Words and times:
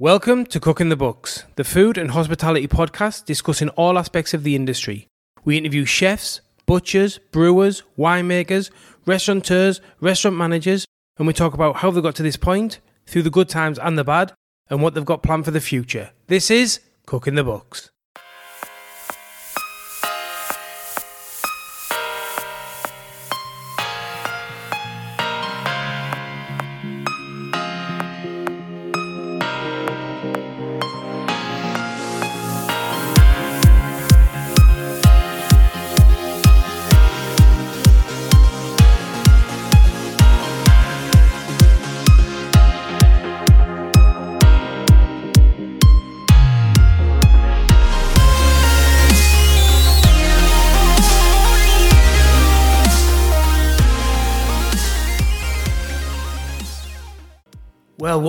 Welcome 0.00 0.44
to 0.46 0.58
Cooking 0.58 0.88
the 0.88 0.96
Books, 0.96 1.44
the 1.54 1.62
food 1.62 1.96
and 1.96 2.10
hospitality 2.10 2.66
podcast 2.66 3.26
discussing 3.26 3.68
all 3.68 3.96
aspects 3.96 4.34
of 4.34 4.42
the 4.42 4.56
industry. 4.56 5.06
We 5.44 5.56
interview 5.56 5.84
chefs, 5.84 6.40
butchers, 6.66 7.18
brewers, 7.30 7.84
winemakers, 7.96 8.72
restaurateurs, 9.06 9.80
restaurant 10.00 10.36
managers, 10.36 10.84
and 11.16 11.28
we 11.28 11.32
talk 11.32 11.54
about 11.54 11.76
how 11.76 11.92
they 11.92 12.00
got 12.00 12.16
to 12.16 12.24
this 12.24 12.36
point, 12.36 12.80
through 13.06 13.22
the 13.22 13.30
good 13.30 13.48
times 13.48 13.78
and 13.78 13.96
the 13.96 14.02
bad, 14.02 14.32
and 14.68 14.82
what 14.82 14.94
they've 14.94 15.04
got 15.04 15.22
planned 15.22 15.44
for 15.44 15.52
the 15.52 15.60
future. 15.60 16.10
This 16.26 16.50
is 16.50 16.80
Cooking 17.06 17.36
the 17.36 17.44
Books. 17.44 17.92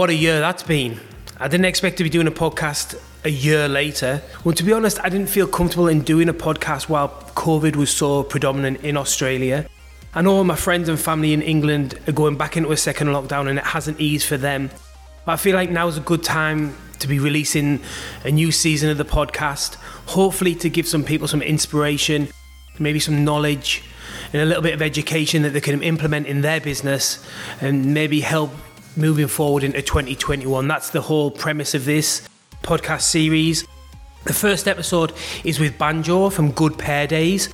What 0.05 0.11
a 0.11 0.13
year 0.13 0.39
that's 0.39 0.61
been. 0.61 0.99
I 1.39 1.47
didn't 1.47 1.65
expect 1.65 1.97
to 1.97 2.03
be 2.03 2.11
doing 2.11 2.27
a 2.27 2.31
podcast 2.31 2.95
a 3.23 3.29
year 3.29 3.67
later. 3.67 4.21
Well, 4.43 4.53
to 4.53 4.63
be 4.63 4.71
honest, 4.71 5.03
I 5.03 5.09
didn't 5.09 5.29
feel 5.29 5.47
comfortable 5.47 5.87
in 5.87 6.01
doing 6.01 6.29
a 6.29 6.33
podcast 6.33 6.89
while 6.89 7.09
COVID 7.33 7.75
was 7.75 7.89
so 7.89 8.21
predominant 8.21 8.81
in 8.83 8.97
Australia. 8.97 9.67
I 10.13 10.21
know 10.21 10.43
my 10.43 10.55
friends 10.55 10.89
and 10.89 10.99
family 10.99 11.33
in 11.33 11.41
England 11.41 11.97
are 12.07 12.11
going 12.11 12.37
back 12.37 12.55
into 12.55 12.71
a 12.71 12.77
second 12.77 13.07
lockdown 13.07 13.49
and 13.49 13.57
it 13.57 13.65
hasn't 13.65 13.99
eased 13.99 14.27
for 14.27 14.37
them. 14.37 14.69
But 15.25 15.31
I 15.31 15.35
feel 15.37 15.55
like 15.55 15.71
now 15.71 15.87
is 15.87 15.97
a 15.97 16.01
good 16.01 16.21
time 16.21 16.77
to 16.99 17.07
be 17.07 17.17
releasing 17.17 17.79
a 18.23 18.29
new 18.29 18.51
season 18.51 18.91
of 18.91 18.99
the 18.99 19.05
podcast, 19.05 19.73
hopefully 20.05 20.53
to 20.53 20.69
give 20.69 20.87
some 20.87 21.03
people 21.03 21.27
some 21.27 21.41
inspiration, 21.41 22.27
maybe 22.77 22.99
some 22.99 23.25
knowledge, 23.25 23.81
and 24.33 24.43
a 24.43 24.45
little 24.45 24.61
bit 24.61 24.75
of 24.75 24.83
education 24.83 25.41
that 25.41 25.53
they 25.53 25.61
can 25.61 25.81
implement 25.81 26.27
in 26.27 26.41
their 26.41 26.61
business 26.61 27.25
and 27.59 27.91
maybe 27.91 28.19
help 28.19 28.51
moving 28.97 29.27
forward 29.27 29.63
into 29.63 29.81
2021. 29.81 30.67
That's 30.67 30.89
the 30.89 31.01
whole 31.01 31.31
premise 31.31 31.73
of 31.73 31.85
this 31.85 32.27
podcast 32.63 33.01
series. 33.01 33.65
The 34.25 34.33
first 34.33 34.67
episode 34.67 35.13
is 35.43 35.59
with 35.59 35.77
Banjo 35.77 36.29
from 36.29 36.51
Good 36.51 36.77
Pair 36.77 37.05
Days, 37.05 37.53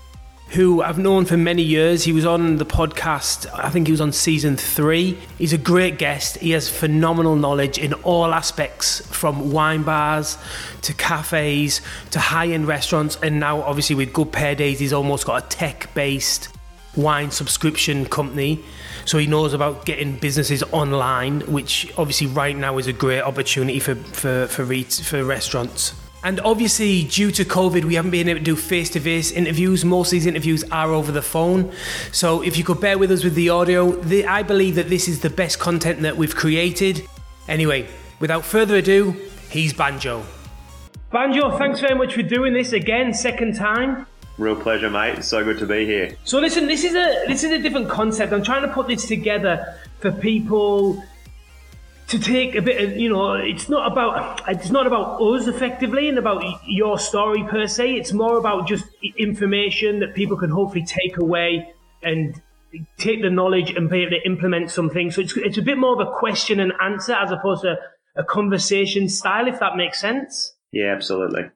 who 0.50 0.82
I've 0.82 0.98
known 0.98 1.26
for 1.26 1.36
many 1.36 1.62
years. 1.64 2.04
He 2.04 2.14
was 2.14 2.26
on 2.26 2.58
the 2.58 2.66
podcast, 2.66 3.48
I 3.54 3.70
think 3.70 3.88
he 3.88 3.92
was 3.92 4.02
on 4.02 4.12
season 4.14 4.56
three. 4.56 5.18
He's 5.38 5.54
a 5.54 5.58
great 5.58 5.98
guest. 5.98 6.38
He 6.38 6.52
has 6.52 6.70
phenomenal 6.70 7.36
knowledge 7.36 7.78
in 7.78 7.94
all 7.94 8.34
aspects 8.34 9.06
from 9.08 9.52
wine 9.52 9.84
bars 9.84 10.38
to 10.84 10.94
cafes 10.94 11.82
to 12.12 12.20
high 12.20 12.48
end 12.48 12.68
restaurants. 12.68 13.18
And 13.22 13.40
now, 13.40 13.62
obviously, 13.64 13.96
with 13.96 14.14
Good 14.14 14.32
Pair 14.32 14.56
Days, 14.56 14.80
he's 14.80 14.94
almost 14.94 15.26
got 15.26 15.44
a 15.44 15.48
tech 15.48 15.94
based 15.94 16.50
wine 16.96 17.32
subscription 17.32 18.06
company. 18.06 18.64
So 19.06 19.18
he 19.18 19.28
knows 19.28 19.54
about 19.54 19.86
getting 19.86 20.18
businesses 20.18 20.64
online, 20.72 21.42
which 21.52 21.92
obviously 21.98 22.28
right 22.28 22.56
now 22.56 22.78
is 22.78 22.88
a 22.88 22.94
great 22.94 23.22
opportunity 23.22 23.80
for 23.80 23.96
for 23.96 24.48
for, 24.48 24.64
re- 24.64 24.84
for 24.84 25.24
restaurants. 25.24 25.94
And 26.24 26.40
obviously, 26.42 27.04
due 27.06 27.32
to 27.32 27.44
COVID, 27.44 27.84
we 27.84 27.96
haven't 27.96 28.12
been 28.12 28.30
able 28.30 28.40
to 28.40 28.46
do 28.46 28.56
face 28.56 28.92
to 28.92 29.00
face 29.00 29.32
interviews. 29.32 29.84
Most 29.84 30.10
of 30.10 30.12
these 30.12 30.28
interviews 30.28 30.64
are 30.72 30.92
over 30.92 31.12
the 31.12 31.24
phone. 31.24 31.72
So, 32.12 32.44
if 32.44 32.58
you 32.58 32.64
could 32.64 32.80
bear 32.80 33.00
with 33.00 33.10
us 33.10 33.24
with 33.24 33.34
the 33.34 33.50
audio, 33.50 33.92
the, 33.92 34.28
I 34.28 34.44
believe 34.44 34.76
that 34.76 34.88
this 34.88 35.08
is 35.08 35.22
the 35.22 35.32
best 35.32 35.58
content 35.58 36.02
that 36.02 36.18
we've 36.18 36.36
created. 36.36 37.08
Anyway, 37.48 37.88
without 38.20 38.46
further 38.46 38.76
ado, 38.76 39.16
he's 39.50 39.74
Banjo. 39.74 40.24
Banjo, 41.12 41.58
thanks 41.58 41.80
very 41.80 41.96
much 41.96 42.14
for 42.14 42.22
doing 42.22 42.54
this 42.54 42.72
again, 42.72 43.14
second 43.14 43.56
time. 43.56 44.06
Real 44.38 44.56
pleasure, 44.56 44.90
mate. 44.90 45.20
It's 45.20 45.28
so 45.28 45.44
good 45.44 45.60
to 45.60 45.66
be 45.66 45.86
here. 45.86 46.16
So 46.24 46.40
listen, 46.40 46.68
this 46.68 46.84
is 46.84 46.96
a 46.96 47.26
this 47.28 47.44
is 47.44 47.52
a 47.52 47.60
different 47.60 47.90
concept. 47.90 48.34
I'm 48.34 48.44
trying 48.44 48.62
to 48.64 48.74
put 48.74 48.88
this 48.88 49.08
together 49.08 49.76
for 50.00 50.12
people 50.12 51.04
to 52.08 52.20
take 52.20 52.56
a 52.56 52.62
bit 52.62 52.82
of 52.84 52.98
you 52.98 53.10
know. 53.10 53.34
It's 53.34 53.68
not 53.70 53.92
about 53.92 54.42
it's 54.48 54.72
not 54.72 54.88
about 54.88 55.22
us 55.22 55.48
effectively 55.48 56.08
and 56.10 56.18
about 56.18 56.44
your 56.66 56.98
story 56.98 57.44
per 57.44 57.68
se. 57.68 57.94
It's 57.96 58.14
more 58.14 58.38
about 58.38 58.68
just 58.68 58.86
information 59.18 60.00
that 60.00 60.16
people 60.16 60.38
can 60.38 60.50
hopefully 60.50 60.86
take 60.86 61.18
away 61.18 61.74
and 62.02 62.42
take 62.98 63.22
the 63.22 63.30
knowledge 63.30 63.72
and 63.72 63.90
be 63.90 64.02
able 64.02 64.12
to 64.12 64.26
implement 64.26 64.72
something. 64.72 65.12
So 65.12 65.22
it's 65.22 65.36
it's 65.36 65.58
a 65.58 65.62
bit 65.62 65.78
more 65.78 66.02
of 66.02 66.08
a 66.08 66.12
question 66.12 66.60
and 66.62 66.72
answer 66.82 67.14
as 67.14 67.32
opposed 67.32 67.64
to 67.64 67.78
a 68.16 68.24
conversation 68.24 69.10
style, 69.10 69.48
if 69.48 69.60
that 69.60 69.76
makes 69.76 70.00
sense. 70.00 70.56
Yeah, 70.72 70.94
absolutely 70.96 71.50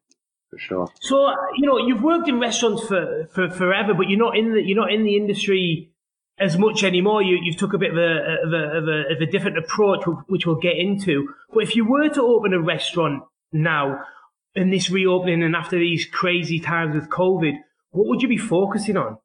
for 0.55 0.59
sure. 0.59 0.91
So 1.01 1.33
you 1.57 1.67
know, 1.67 1.77
you've 1.77 2.01
worked 2.01 2.29
in 2.29 2.39
restaurants 2.39 2.87
for, 2.87 3.27
for 3.33 3.49
forever, 3.49 3.93
but 3.93 4.09
you're 4.09 4.19
not 4.19 4.37
in 4.37 4.53
the 4.53 4.61
you're 4.63 4.79
not 4.79 4.91
in 4.91 5.03
the 5.03 5.17
industry 5.17 5.91
as 6.39 6.57
much 6.57 6.83
anymore. 6.83 7.21
You 7.21 7.37
you've 7.41 7.57
took 7.57 7.73
a 7.73 7.77
bit 7.77 7.91
of 7.91 7.97
a 7.97 8.45
of 8.45 8.53
a, 8.53 8.77
of 8.77 8.87
a, 8.87 9.13
of 9.15 9.21
a 9.21 9.25
different 9.25 9.57
approach, 9.57 10.05
which 10.27 10.45
we'll 10.45 10.55
get 10.55 10.77
into. 10.77 11.29
But 11.53 11.63
if 11.63 11.75
you 11.75 11.85
were 11.85 12.09
to 12.09 12.21
open 12.21 12.53
a 12.53 12.61
restaurant 12.61 13.23
now, 13.51 14.05
in 14.55 14.69
this 14.69 14.89
reopening 14.89 15.43
and 15.43 15.55
after 15.55 15.77
these 15.77 16.05
crazy 16.05 16.59
times 16.59 16.95
with 16.95 17.09
COVID, 17.09 17.53
what 17.91 18.07
would 18.07 18.21
you 18.21 18.27
be 18.27 18.37
focusing 18.37 18.97
on? 18.97 19.17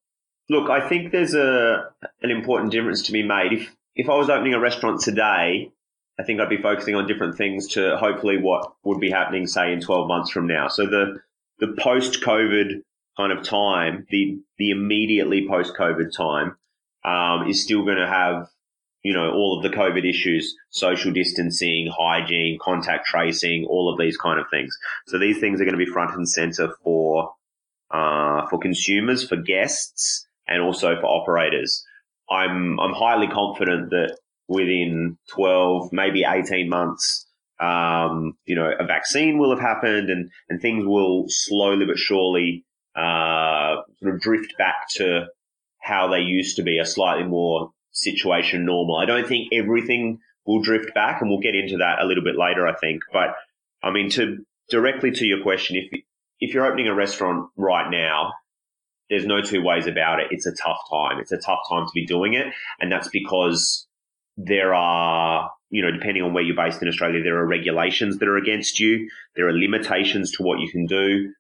Look, 0.49 0.69
I 0.69 0.87
think 0.89 1.13
there's 1.13 1.35
a 1.35 1.91
an 2.23 2.31
important 2.31 2.73
difference 2.73 3.03
to 3.03 3.13
be 3.13 3.23
made. 3.23 3.53
If 3.53 3.77
if 3.95 4.09
I 4.09 4.17
was 4.17 4.29
opening 4.29 4.55
a 4.55 4.61
restaurant 4.61 5.01
today, 5.01 5.71
I 6.21 6.23
think 6.23 6.39
I'd 6.39 6.51
be 6.51 6.61
focusing 6.61 6.95
on 6.97 7.07
different 7.07 7.39
things 7.39 7.67
to 7.69 7.97
hopefully 7.97 8.37
what 8.37 8.75
would 8.85 9.01
be 9.01 9.11
happening, 9.11 9.47
say, 9.47 9.73
in 9.73 9.81
12 9.81 10.07
months 10.07 10.31
from 10.31 10.47
now. 10.47 10.69
So 10.69 10.85
the, 10.85 11.19
the 11.61 11.75
post 11.79 12.23
COVID 12.23 12.83
kind 13.17 13.33
of 13.33 13.43
time, 13.43 14.07
the, 14.11 14.39
the 14.59 14.71
immediately 14.71 15.49
post 15.49 15.75
COVID 15.75 16.15
time, 16.15 16.57
um, 17.07 17.49
is 17.49 17.63
still 17.63 17.87
going 17.87 17.97
to 17.97 18.07
have, 18.07 18.49
you 19.03 19.15
know, 19.15 19.33
all 19.33 19.57
of 19.57 19.63
the 19.63 19.75
COVID 19.75 20.07
issues, 20.07 20.55
social 20.69 21.11
distancing, 21.11 21.91
hygiene, 21.91 22.59
contact 22.61 23.07
tracing, 23.07 23.65
all 23.65 23.91
of 23.91 23.99
these 23.99 24.19
kind 24.19 24.39
of 24.39 24.45
things. 24.51 24.77
So 25.07 25.19
these 25.19 25.39
things 25.39 25.59
are 25.59 25.65
going 25.65 25.79
to 25.79 25.83
be 25.83 25.91
front 25.91 26.15
and 26.15 26.29
center 26.29 26.75
for, 26.85 27.33
uh, 27.91 28.47
for 28.49 28.59
consumers, 28.59 29.27
for 29.27 29.37
guests, 29.37 30.27
and 30.47 30.61
also 30.61 31.01
for 31.01 31.07
operators. 31.07 31.83
I'm, 32.29 32.79
I'm 32.79 32.93
highly 32.93 33.27
confident 33.27 33.89
that 33.89 34.19
within 34.51 35.17
12, 35.29 35.93
maybe 35.93 36.25
18 36.29 36.69
months, 36.69 37.27
um, 37.61 38.37
you 38.47 38.57
know, 38.57 38.69
a 38.79 38.85
vaccine 38.85 39.39
will 39.39 39.51
have 39.51 39.61
happened 39.61 40.11
and, 40.11 40.29
and 40.49 40.61
things 40.61 40.85
will 40.85 41.27
slowly 41.29 41.87
but 41.87 41.97
surely, 41.97 42.65
uh, 42.97 43.77
sort 44.03 44.15
of 44.15 44.21
drift 44.21 44.55
back 44.59 44.89
to 44.91 45.27
how 45.79 46.09
they 46.09 46.19
used 46.19 46.57
to 46.57 46.63
be, 46.63 46.79
a 46.79 46.85
slightly 46.85 47.23
more 47.23 47.71
situation 47.93 48.65
normal. 48.65 48.97
I 48.97 49.07
don't 49.07 49.27
think 49.27 49.53
everything 49.53 50.19
will 50.45 50.61
drift 50.61 50.93
back 50.95 51.21
and 51.21 51.31
we'll 51.31 51.39
get 51.39 51.55
into 51.55 51.77
that 51.77 52.01
a 52.01 52.05
little 52.05 52.25
bit 52.25 52.35
later, 52.37 52.67
I 52.67 52.75
think. 52.75 53.03
But 53.13 53.37
I 53.85 53.93
mean, 53.93 54.11
to 54.11 54.39
directly 54.69 55.13
to 55.13 55.25
your 55.25 55.43
question, 55.45 55.77
if, 55.77 56.03
if 56.41 56.55
you're 56.55 56.67
opening 56.67 56.89
a 56.89 56.95
restaurant 56.95 57.51
right 57.57 57.89
now, 57.89 58.33
there's 59.09 59.27
no 59.27 59.43
two 59.43 59.63
ways 59.63 59.87
about 59.87 60.19
it. 60.19 60.29
It's 60.31 60.47
a 60.47 60.55
tough 60.55 60.81
time. 60.91 61.21
It's 61.21 61.33
a 61.33 61.39
tough 61.39 61.61
time 61.69 61.87
to 61.87 61.93
be 61.95 62.05
doing 62.05 62.35
it. 62.35 62.47
And 62.81 62.91
that's 62.91 63.09
because 63.09 63.87
there 64.47 64.75
are, 64.75 65.51
you 65.71 65.83
know, 65.83 65.91
depending 65.91 66.23
on 66.23 66.33
where 66.33 66.43
you're 66.43 66.57
based 66.57 66.83
in 66.83 66.89
Australia, 66.89 67.23
there 67.23 67.39
are 67.39 67.47
regulations 67.47 68.19
that 68.19 68.29
are 68.29 68.37
against 68.37 68.81
you. 68.81 69.09
There 69.37 69.49
are 69.49 69.53
limitations 69.53 70.33
to 70.33 70.43
what 70.43 70.61
you 70.61 70.71
can 70.71 70.87
do. 70.87 71.33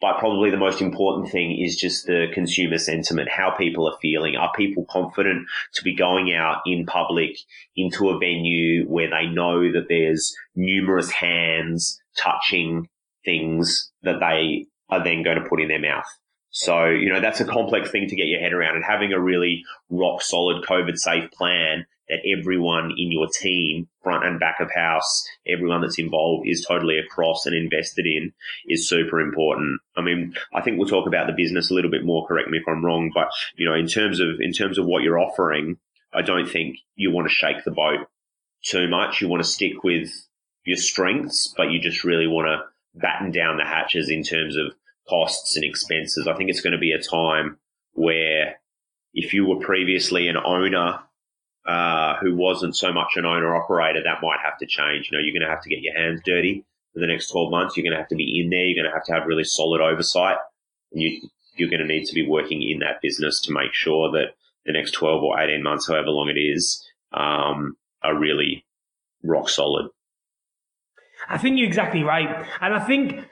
But 0.00 0.18
probably 0.18 0.50
the 0.50 0.56
most 0.56 0.80
important 0.80 1.30
thing 1.30 1.56
is 1.56 1.76
just 1.76 2.06
the 2.06 2.26
consumer 2.34 2.78
sentiment, 2.78 3.28
how 3.28 3.52
people 3.52 3.86
are 3.86 3.96
feeling. 4.02 4.34
Are 4.34 4.52
people 4.52 4.84
confident 4.90 5.46
to 5.74 5.84
be 5.84 5.94
going 5.94 6.34
out 6.34 6.62
in 6.66 6.86
public 6.86 7.36
into 7.76 8.08
a 8.08 8.18
venue 8.18 8.84
where 8.86 9.08
they 9.08 9.26
know 9.26 9.70
that 9.70 9.86
there's 9.88 10.34
numerous 10.56 11.10
hands 11.12 12.00
touching 12.18 12.88
things 13.24 13.92
that 14.02 14.18
they 14.18 14.66
are 14.90 15.04
then 15.04 15.22
going 15.22 15.40
to 15.40 15.48
put 15.48 15.60
in 15.60 15.68
their 15.68 15.80
mouth? 15.80 16.06
So, 16.50 16.86
you 16.86 17.12
know, 17.12 17.20
that's 17.20 17.40
a 17.40 17.46
complex 17.46 17.90
thing 17.92 18.08
to 18.08 18.16
get 18.16 18.26
your 18.26 18.40
head 18.40 18.52
around 18.52 18.74
and 18.74 18.84
having 18.84 19.12
a 19.12 19.20
really 19.20 19.62
rock 19.88 20.20
solid 20.20 20.64
COVID 20.64 20.98
safe 20.98 21.30
plan 21.30 21.86
that 22.12 22.38
everyone 22.38 22.92
in 22.98 23.10
your 23.10 23.26
team, 23.26 23.88
front 24.02 24.26
and 24.26 24.38
back 24.38 24.60
of 24.60 24.70
house, 24.70 25.26
everyone 25.48 25.80
that's 25.80 25.98
involved 25.98 26.46
is 26.46 26.64
totally 26.68 26.98
across 26.98 27.46
and 27.46 27.56
invested 27.56 28.04
in 28.04 28.32
is 28.68 28.86
super 28.86 29.18
important. 29.18 29.80
I 29.96 30.02
mean, 30.02 30.34
I 30.52 30.60
think 30.60 30.78
we'll 30.78 30.88
talk 30.88 31.06
about 31.06 31.26
the 31.26 31.32
business 31.32 31.70
a 31.70 31.74
little 31.74 31.90
bit 31.90 32.04
more, 32.04 32.26
correct 32.26 32.50
me 32.50 32.58
if 32.58 32.68
I'm 32.68 32.84
wrong, 32.84 33.10
but 33.14 33.28
you 33.56 33.66
know, 33.66 33.74
in 33.74 33.86
terms 33.86 34.20
of, 34.20 34.40
in 34.40 34.52
terms 34.52 34.76
of 34.76 34.84
what 34.84 35.02
you're 35.02 35.18
offering, 35.18 35.78
I 36.12 36.20
don't 36.20 36.46
think 36.46 36.76
you 36.96 37.10
want 37.10 37.28
to 37.28 37.34
shake 37.34 37.64
the 37.64 37.70
boat 37.70 38.06
too 38.62 38.88
much. 38.88 39.22
You 39.22 39.28
want 39.28 39.42
to 39.42 39.48
stick 39.48 39.82
with 39.82 40.10
your 40.66 40.76
strengths, 40.76 41.54
but 41.56 41.70
you 41.70 41.80
just 41.80 42.04
really 42.04 42.26
want 42.26 42.46
to 42.46 43.00
batten 43.00 43.30
down 43.30 43.56
the 43.56 43.64
hatches 43.64 44.10
in 44.10 44.22
terms 44.22 44.56
of 44.56 44.74
costs 45.08 45.56
and 45.56 45.64
expenses. 45.64 46.28
I 46.28 46.34
think 46.34 46.50
it's 46.50 46.60
going 46.60 46.74
to 46.74 46.78
be 46.78 46.92
a 46.92 47.00
time 47.00 47.56
where 47.94 48.56
if 49.14 49.32
you 49.32 49.46
were 49.46 49.64
previously 49.64 50.28
an 50.28 50.36
owner 50.36 51.00
uh, 51.66 52.16
who 52.20 52.36
wasn't 52.36 52.76
so 52.76 52.92
much 52.92 53.12
an 53.16 53.24
owner 53.24 53.54
operator, 53.54 54.02
that 54.02 54.22
might 54.22 54.40
have 54.42 54.58
to 54.58 54.66
change. 54.66 55.08
You 55.10 55.18
know, 55.18 55.22
you're 55.22 55.34
going 55.34 55.48
to 55.48 55.54
have 55.54 55.62
to 55.62 55.70
get 55.70 55.80
your 55.80 55.96
hands 55.96 56.20
dirty 56.24 56.64
for 56.92 57.00
the 57.00 57.06
next 57.06 57.28
12 57.28 57.50
months. 57.50 57.76
You're 57.76 57.84
going 57.84 57.92
to 57.92 58.00
have 58.00 58.08
to 58.08 58.16
be 58.16 58.40
in 58.40 58.50
there. 58.50 58.64
You're 58.64 58.82
going 58.82 58.90
to 58.90 58.96
have 58.96 59.04
to 59.06 59.12
have 59.12 59.26
really 59.26 59.44
solid 59.44 59.80
oversight. 59.80 60.36
And 60.92 61.02
you, 61.02 61.28
you're 61.56 61.70
going 61.70 61.80
to 61.80 61.86
need 61.86 62.04
to 62.06 62.14
be 62.14 62.26
working 62.26 62.62
in 62.62 62.80
that 62.80 63.00
business 63.00 63.40
to 63.42 63.52
make 63.52 63.72
sure 63.72 64.10
that 64.12 64.34
the 64.66 64.72
next 64.72 64.92
12 64.92 65.22
or 65.22 65.40
18 65.40 65.62
months, 65.62 65.88
however 65.88 66.10
long 66.10 66.28
it 66.28 66.38
is, 66.38 66.84
um, 67.12 67.76
are 68.02 68.18
really 68.18 68.64
rock 69.22 69.48
solid. 69.48 69.88
I 71.28 71.38
think 71.38 71.58
you're 71.58 71.66
exactly 71.66 72.02
right. 72.02 72.46
And 72.60 72.74
I 72.74 72.84
think 72.84 73.24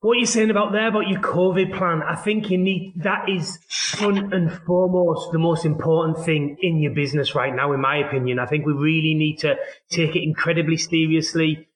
what 0.00 0.16
you're 0.16 0.26
saying 0.26 0.50
about 0.50 0.72
there 0.72 0.88
about 0.88 1.08
your 1.08 1.20
COVID 1.20 1.76
plan, 1.76 2.02
I 2.02 2.16
think 2.16 2.50
you 2.50 2.56
need 2.56 2.94
that 2.96 3.28
is 3.28 3.58
front 3.68 4.32
and 4.32 4.50
foremost 4.50 5.30
the 5.32 5.38
most 5.38 5.66
important 5.66 6.24
thing 6.24 6.56
in 6.62 6.78
your 6.78 6.94
business 6.94 7.34
right 7.34 7.54
now, 7.54 7.72
in 7.72 7.80
my 7.80 7.96
opinion. 7.96 8.38
I 8.38 8.46
think 8.46 8.64
we 8.64 8.72
really 8.72 9.14
need 9.14 9.40
to 9.40 9.56
take 9.90 10.16
it 10.16 10.22
incredibly 10.22 10.78
seriously, 10.78 11.68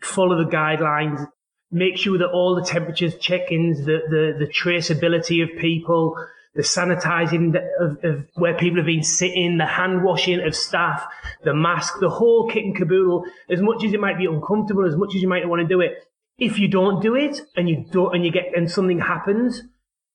follow 0.00 0.44
the 0.44 0.48
guidelines, 0.48 1.26
make 1.72 1.96
sure 1.96 2.18
that 2.18 2.30
all 2.30 2.54
the 2.54 2.64
temperatures 2.64 3.16
check-ins, 3.16 3.84
the, 3.84 4.00
the, 4.08 4.46
the 4.46 4.52
traceability 4.52 5.42
of 5.42 5.58
people, 5.58 6.14
the 6.54 6.62
sanitizing 6.62 7.58
of, 7.80 8.04
of, 8.04 8.26
where 8.34 8.54
people 8.54 8.76
have 8.76 8.86
been 8.86 9.02
sitting, 9.02 9.58
the 9.58 9.66
hand 9.66 10.04
washing 10.04 10.40
of 10.40 10.54
staff, 10.54 11.04
the 11.42 11.54
mask, 11.54 11.94
the 11.98 12.10
whole 12.10 12.48
kit 12.48 12.62
and 12.64 12.76
caboodle, 12.76 13.24
as 13.50 13.60
much 13.60 13.82
as 13.82 13.92
it 13.92 13.98
might 13.98 14.18
be 14.18 14.26
uncomfortable, 14.26 14.86
as 14.86 14.94
much 14.94 15.16
as 15.16 15.22
you 15.22 15.28
might 15.28 15.48
want 15.48 15.60
to 15.60 15.66
do 15.66 15.80
it, 15.80 15.94
if 16.38 16.58
you 16.58 16.68
don't 16.68 17.02
do 17.02 17.14
it 17.14 17.40
and 17.56 17.68
you 17.68 17.84
don't, 17.90 18.14
and 18.14 18.24
you 18.24 18.32
get, 18.32 18.56
and 18.56 18.70
something 18.70 19.00
happens, 19.00 19.62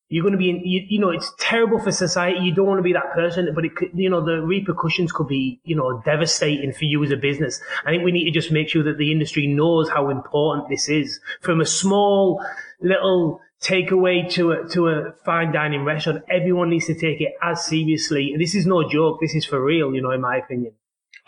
you're 0.08 0.22
going 0.22 0.32
to 0.32 0.38
be 0.38 0.48
in, 0.48 0.60
you, 0.64 0.80
you 0.88 1.00
know, 1.00 1.10
it's 1.10 1.30
terrible 1.38 1.78
for 1.78 1.92
society. 1.92 2.40
You 2.40 2.54
don't 2.54 2.66
want 2.66 2.78
to 2.78 2.82
be 2.82 2.94
that 2.94 3.12
person, 3.12 3.48
but 3.54 3.64
it 3.64 3.76
could, 3.76 3.90
you 3.94 4.08
know, 4.08 4.24
the 4.24 4.40
repercussions 4.40 5.12
could 5.12 5.28
be, 5.28 5.60
you 5.64 5.76
know, 5.76 6.00
devastating 6.04 6.72
for 6.72 6.86
you 6.86 7.04
as 7.04 7.10
a 7.10 7.16
business. 7.16 7.60
I 7.84 7.90
think 7.90 8.04
we 8.04 8.12
need 8.12 8.24
to 8.24 8.30
just 8.30 8.50
make 8.50 8.70
sure 8.70 8.82
that 8.84 8.96
the 8.96 9.12
industry 9.12 9.46
knows 9.46 9.90
how 9.90 10.08
important 10.08 10.70
this 10.70 10.88
is 10.88 11.20
from 11.42 11.60
a 11.60 11.66
small 11.66 12.42
little 12.80 13.40
takeaway 13.60 14.30
to 14.32 14.52
a, 14.52 14.68
to 14.70 14.88
a 14.88 15.12
fine 15.26 15.52
dining 15.52 15.84
restaurant. 15.84 16.24
Everyone 16.30 16.70
needs 16.70 16.86
to 16.86 16.94
take 16.94 17.20
it 17.20 17.34
as 17.42 17.66
seriously. 17.66 18.34
This 18.38 18.54
is 18.54 18.66
no 18.66 18.88
joke. 18.88 19.18
This 19.20 19.34
is 19.34 19.44
for 19.44 19.62
real, 19.62 19.94
you 19.94 20.00
know, 20.00 20.12
in 20.12 20.22
my 20.22 20.38
opinion. 20.38 20.72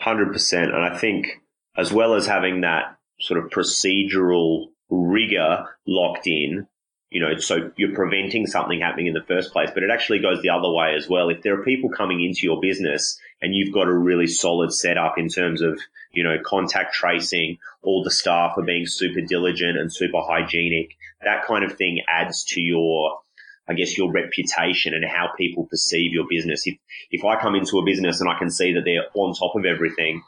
100%. 0.01 0.63
And 0.63 0.75
I 0.75 0.97
think 0.97 1.27
as 1.77 1.91
well 1.93 2.15
as 2.15 2.25
having 2.25 2.61
that 2.61 2.97
sort 3.19 3.43
of 3.43 3.51
procedural 3.51 4.70
rigor 4.91 5.65
locked 5.87 6.27
in, 6.27 6.67
you 7.09 7.19
know, 7.19 7.37
so 7.37 7.71
you're 7.75 7.95
preventing 7.95 8.45
something 8.45 8.79
happening 8.79 9.07
in 9.07 9.13
the 9.13 9.25
first 9.27 9.51
place, 9.51 9.69
but 9.73 9.83
it 9.83 9.89
actually 9.91 10.19
goes 10.19 10.41
the 10.41 10.49
other 10.49 10.69
way 10.69 10.95
as 10.95 11.09
well. 11.09 11.29
If 11.29 11.41
there 11.41 11.59
are 11.59 11.63
people 11.63 11.89
coming 11.89 12.23
into 12.23 12.41
your 12.43 12.61
business 12.61 13.19
and 13.41 13.53
you've 13.53 13.73
got 13.73 13.87
a 13.87 13.93
really 13.93 14.27
solid 14.27 14.73
setup 14.73 15.17
in 15.17 15.27
terms 15.27 15.61
of, 15.61 15.79
you 16.13 16.23
know, 16.23 16.37
contact 16.45 16.93
tracing, 16.93 17.57
all 17.83 18.03
the 18.03 18.11
staff 18.11 18.53
are 18.57 18.63
being 18.63 18.85
super 18.85 19.21
diligent 19.21 19.77
and 19.77 19.93
super 19.93 20.21
hygienic, 20.21 20.91
that 21.23 21.45
kind 21.45 21.65
of 21.65 21.73
thing 21.73 22.01
adds 22.07 22.45
to 22.45 22.61
your, 22.61 23.19
I 23.67 23.73
guess, 23.73 23.97
your 23.97 24.11
reputation 24.11 24.93
and 24.93 25.05
how 25.05 25.31
people 25.37 25.65
perceive 25.65 26.13
your 26.13 26.27
business. 26.29 26.65
If, 26.65 26.77
if 27.11 27.25
I 27.25 27.39
come 27.41 27.55
into 27.55 27.77
a 27.77 27.85
business 27.85 28.21
and 28.21 28.29
I 28.29 28.39
can 28.39 28.49
see 28.49 28.73
that 28.73 28.83
they're 28.85 29.07
on 29.15 29.33
top 29.33 29.55
of 29.55 29.65
everything, 29.65 30.23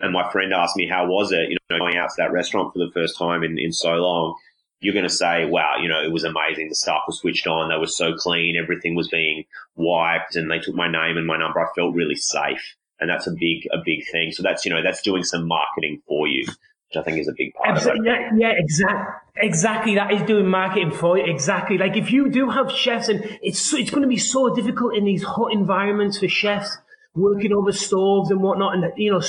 and 0.00 0.12
my 0.12 0.30
friend 0.30 0.52
asked 0.52 0.76
me, 0.76 0.88
how 0.88 1.06
was 1.06 1.32
it, 1.32 1.50
you 1.50 1.56
know, 1.68 1.78
going 1.78 1.96
out 1.96 2.08
to 2.08 2.14
that 2.18 2.32
restaurant 2.32 2.72
for 2.72 2.78
the 2.78 2.90
first 2.92 3.18
time 3.18 3.42
in, 3.42 3.58
in 3.58 3.72
so 3.72 3.90
long, 3.90 4.34
you're 4.80 4.94
going 4.94 5.06
to 5.06 5.10
say, 5.10 5.44
wow, 5.44 5.74
you 5.80 5.88
know, 5.88 6.02
it 6.02 6.10
was 6.10 6.24
amazing. 6.24 6.70
The 6.70 6.74
staff 6.74 7.02
was 7.06 7.18
switched 7.18 7.46
on. 7.46 7.68
They 7.68 7.76
were 7.76 7.86
so 7.86 8.14
clean. 8.14 8.56
Everything 8.60 8.94
was 8.94 9.08
being 9.08 9.44
wiped 9.76 10.36
and 10.36 10.50
they 10.50 10.58
took 10.58 10.74
my 10.74 10.90
name 10.90 11.18
and 11.18 11.26
my 11.26 11.36
number. 11.36 11.60
I 11.60 11.66
felt 11.76 11.94
really 11.94 12.16
safe. 12.16 12.76
And 12.98 13.10
that's 13.10 13.26
a 13.26 13.32
big, 13.32 13.68
a 13.72 13.78
big 13.84 14.06
thing. 14.10 14.32
So 14.32 14.42
that's, 14.42 14.64
you 14.64 14.72
know, 14.72 14.82
that's 14.82 15.02
doing 15.02 15.22
some 15.22 15.46
marketing 15.46 16.00
for 16.08 16.26
you, 16.26 16.46
which 16.46 16.96
I 16.96 17.02
think 17.02 17.18
is 17.18 17.28
a 17.28 17.34
big 17.36 17.52
part 17.52 17.76
Absolutely. 17.76 18.08
of 18.08 18.16
it. 18.16 18.20
Yeah, 18.38 18.48
yeah, 18.48 18.54
exactly. 18.56 19.14
Exactly. 19.36 19.94
That 19.96 20.12
is 20.12 20.22
doing 20.22 20.46
marketing 20.46 20.92
for 20.92 21.18
you. 21.18 21.24
Exactly. 21.24 21.76
Like 21.76 21.96
if 21.98 22.10
you 22.10 22.30
do 22.30 22.48
have 22.48 22.70
chefs 22.70 23.08
and 23.08 23.38
it's, 23.42 23.72
it's 23.74 23.90
going 23.90 24.02
to 24.02 24.08
be 24.08 24.18
so 24.18 24.54
difficult 24.54 24.96
in 24.96 25.04
these 25.04 25.22
hot 25.22 25.52
environments 25.52 26.18
for 26.18 26.28
chefs 26.28 26.78
working 27.14 27.52
over 27.52 27.72
stoves 27.72 28.30
and 28.30 28.40
whatnot 28.40 28.74
and, 28.74 28.92
you 28.96 29.12
know, 29.12 29.22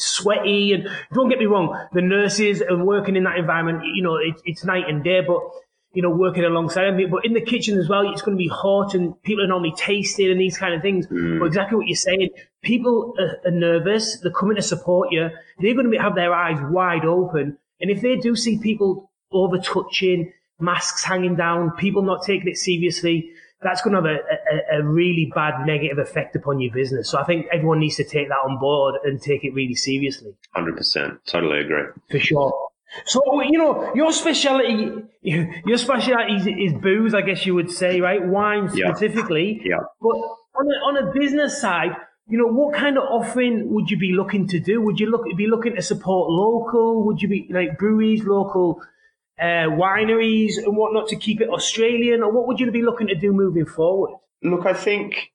sweaty 0.00 0.72
and 0.72 0.88
don't 1.12 1.28
get 1.28 1.38
me 1.38 1.46
wrong, 1.46 1.76
the 1.92 2.02
nurses 2.02 2.60
and 2.60 2.86
working 2.86 3.16
in 3.16 3.24
that 3.24 3.38
environment, 3.38 3.84
you 3.94 4.02
know, 4.02 4.16
it, 4.16 4.40
it's 4.44 4.64
night 4.64 4.84
and 4.88 5.04
day, 5.04 5.20
but 5.20 5.40
you 5.92 6.02
know, 6.02 6.10
working 6.10 6.44
alongside 6.44 6.84
them. 6.84 7.10
But 7.10 7.24
in 7.24 7.34
the 7.34 7.40
kitchen 7.40 7.78
as 7.78 7.88
well, 7.88 8.10
it's 8.10 8.22
going 8.22 8.36
to 8.36 8.38
be 8.40 8.48
hot 8.48 8.94
and 8.94 9.20
people 9.22 9.44
are 9.44 9.48
normally 9.48 9.74
tasting 9.76 10.30
and 10.30 10.40
these 10.40 10.56
kind 10.56 10.74
of 10.74 10.82
things. 10.82 11.06
Mm. 11.08 11.40
But 11.40 11.46
exactly 11.46 11.76
what 11.76 11.86
you're 11.88 11.96
saying, 11.96 12.30
people 12.62 13.14
are, 13.18 13.48
are, 13.48 13.50
nervous. 13.50 14.20
They're 14.20 14.30
coming 14.30 14.56
to 14.56 14.62
support 14.62 15.08
you. 15.10 15.30
They're 15.58 15.74
going 15.74 15.86
to 15.86 15.90
be, 15.90 15.98
have 15.98 16.14
their 16.14 16.32
eyes 16.32 16.58
wide 16.70 17.04
open. 17.04 17.58
And 17.80 17.90
if 17.90 18.02
they 18.02 18.16
do 18.16 18.36
see 18.36 18.58
people 18.58 19.10
over 19.32 19.58
touching, 19.58 20.32
masks 20.60 21.02
hanging 21.02 21.34
down, 21.34 21.72
people 21.72 22.02
not 22.02 22.22
taking 22.22 22.48
it 22.48 22.56
seriously, 22.56 23.30
that's 23.62 23.82
going 23.82 23.94
to 23.94 24.00
have 24.00 24.10
a, 24.10 24.76
a, 24.76 24.80
a, 24.80 24.82
really 24.82 25.30
bad 25.34 25.66
negative 25.66 25.98
effect 25.98 26.34
upon 26.34 26.60
your 26.60 26.72
business. 26.72 27.10
So 27.10 27.18
I 27.18 27.24
think 27.24 27.46
everyone 27.52 27.80
needs 27.80 27.96
to 27.96 28.04
take 28.04 28.28
that 28.28 28.38
on 28.46 28.58
board 28.58 28.96
and 29.04 29.20
take 29.20 29.44
it 29.44 29.52
really 29.52 29.74
seriously. 29.74 30.34
100%. 30.56 31.18
Totally 31.26 31.60
agree. 31.60 31.84
For 32.10 32.18
sure. 32.18 32.68
So, 33.04 33.20
you 33.42 33.58
know, 33.58 33.92
your 33.94 34.12
specialty, 34.12 34.90
your 35.22 35.78
specialty 35.78 36.34
is, 36.34 36.46
is 36.46 36.80
booze, 36.80 37.14
I 37.14 37.20
guess 37.20 37.44
you 37.46 37.54
would 37.54 37.70
say, 37.70 38.00
right? 38.00 38.24
Wine 38.24 38.68
specifically. 38.68 39.60
Yeah. 39.62 39.76
yeah. 39.76 39.78
But 40.00 40.16
on 40.58 40.66
a, 40.66 40.98
on 40.98 41.08
a 41.08 41.12
business 41.12 41.60
side, 41.60 41.94
you 42.28 42.38
know, 42.38 42.46
what 42.46 42.74
kind 42.74 42.96
of 42.96 43.04
offering 43.04 43.70
would 43.72 43.90
you 43.90 43.98
be 43.98 44.12
looking 44.12 44.46
to 44.48 44.60
do? 44.60 44.80
Would 44.82 45.00
you 45.00 45.10
look 45.10 45.24
be 45.36 45.46
looking 45.48 45.76
to 45.76 45.82
support 45.82 46.30
local? 46.30 47.04
Would 47.06 47.20
you 47.20 47.28
be 47.28 47.48
like 47.50 47.78
breweries, 47.78 48.24
local 48.24 48.80
uh, 49.40 49.70
wineries 49.70 50.58
and 50.58 50.76
whatnot 50.76 51.08
to 51.08 51.16
keep 51.16 51.40
it 51.40 51.48
Australian, 51.48 52.22
or 52.22 52.30
what 52.30 52.46
would 52.46 52.60
you 52.60 52.70
be 52.70 52.82
looking 52.82 53.06
to 53.06 53.14
do 53.14 53.32
moving 53.32 53.66
forward? 53.66 54.18
Look, 54.42 54.66
I 54.66 54.74
think 54.74 55.32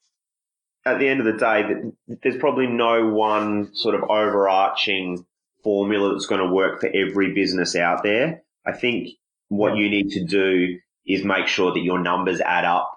at 0.85 0.99
the 0.99 1.07
end 1.07 1.19
of 1.19 1.25
the 1.25 1.33
day, 1.33 1.63
that 1.63 2.21
there's 2.21 2.37
probably 2.37 2.67
no 2.67 3.07
one 3.07 3.73
sort 3.73 3.95
of 3.95 4.03
overarching 4.03 5.25
formula 5.63 6.13
that's 6.13 6.27
going 6.27 6.41
to 6.41 6.53
work 6.53 6.79
for 6.79 6.87
every 6.87 7.33
business 7.33 7.75
out 7.75 8.03
there. 8.03 8.43
I 8.65 8.73
think 8.73 9.09
what 9.47 9.77
you 9.77 9.89
need 9.89 10.11
to 10.11 10.23
do 10.23 10.77
is 11.07 11.23
make 11.23 11.47
sure 11.47 11.73
that 11.73 11.81
your 11.81 11.99
numbers 11.99 12.41
add 12.41 12.65
up 12.65 12.91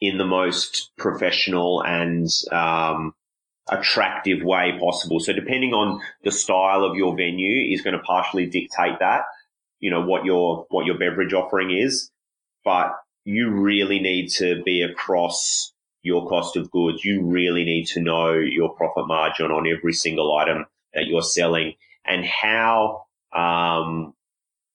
in 0.00 0.16
the 0.16 0.24
most 0.24 0.90
professional 0.96 1.82
and 1.82 2.26
um, 2.52 3.14
attractive 3.68 4.42
way 4.42 4.78
possible. 4.80 5.20
So 5.20 5.32
depending 5.32 5.74
on 5.74 6.00
the 6.24 6.30
style 6.30 6.84
of 6.84 6.96
your 6.96 7.14
venue 7.14 7.72
is 7.72 7.82
going 7.82 7.96
to 7.96 8.02
partially 8.02 8.46
dictate 8.46 9.00
that 9.00 9.24
you 9.80 9.90
know, 9.90 10.02
what 10.04 10.24
your, 10.24 10.66
what 10.70 10.86
your 10.86 10.98
beverage 10.98 11.32
offering 11.32 11.70
is, 11.70 12.10
but 12.64 12.92
you 13.24 13.50
really 13.50 14.00
need 14.00 14.28
to 14.28 14.62
be 14.64 14.82
across 14.82 15.72
your 16.02 16.28
cost 16.28 16.56
of 16.56 16.70
goods. 16.70 17.04
You 17.04 17.24
really 17.24 17.64
need 17.64 17.86
to 17.88 18.00
know 18.00 18.32
your 18.32 18.74
profit 18.74 19.06
margin 19.06 19.50
on 19.50 19.66
every 19.66 19.92
single 19.92 20.36
item 20.36 20.66
that 20.94 21.06
you're 21.06 21.22
selling 21.22 21.74
and 22.06 22.24
how, 22.24 23.04
um, 23.34 24.14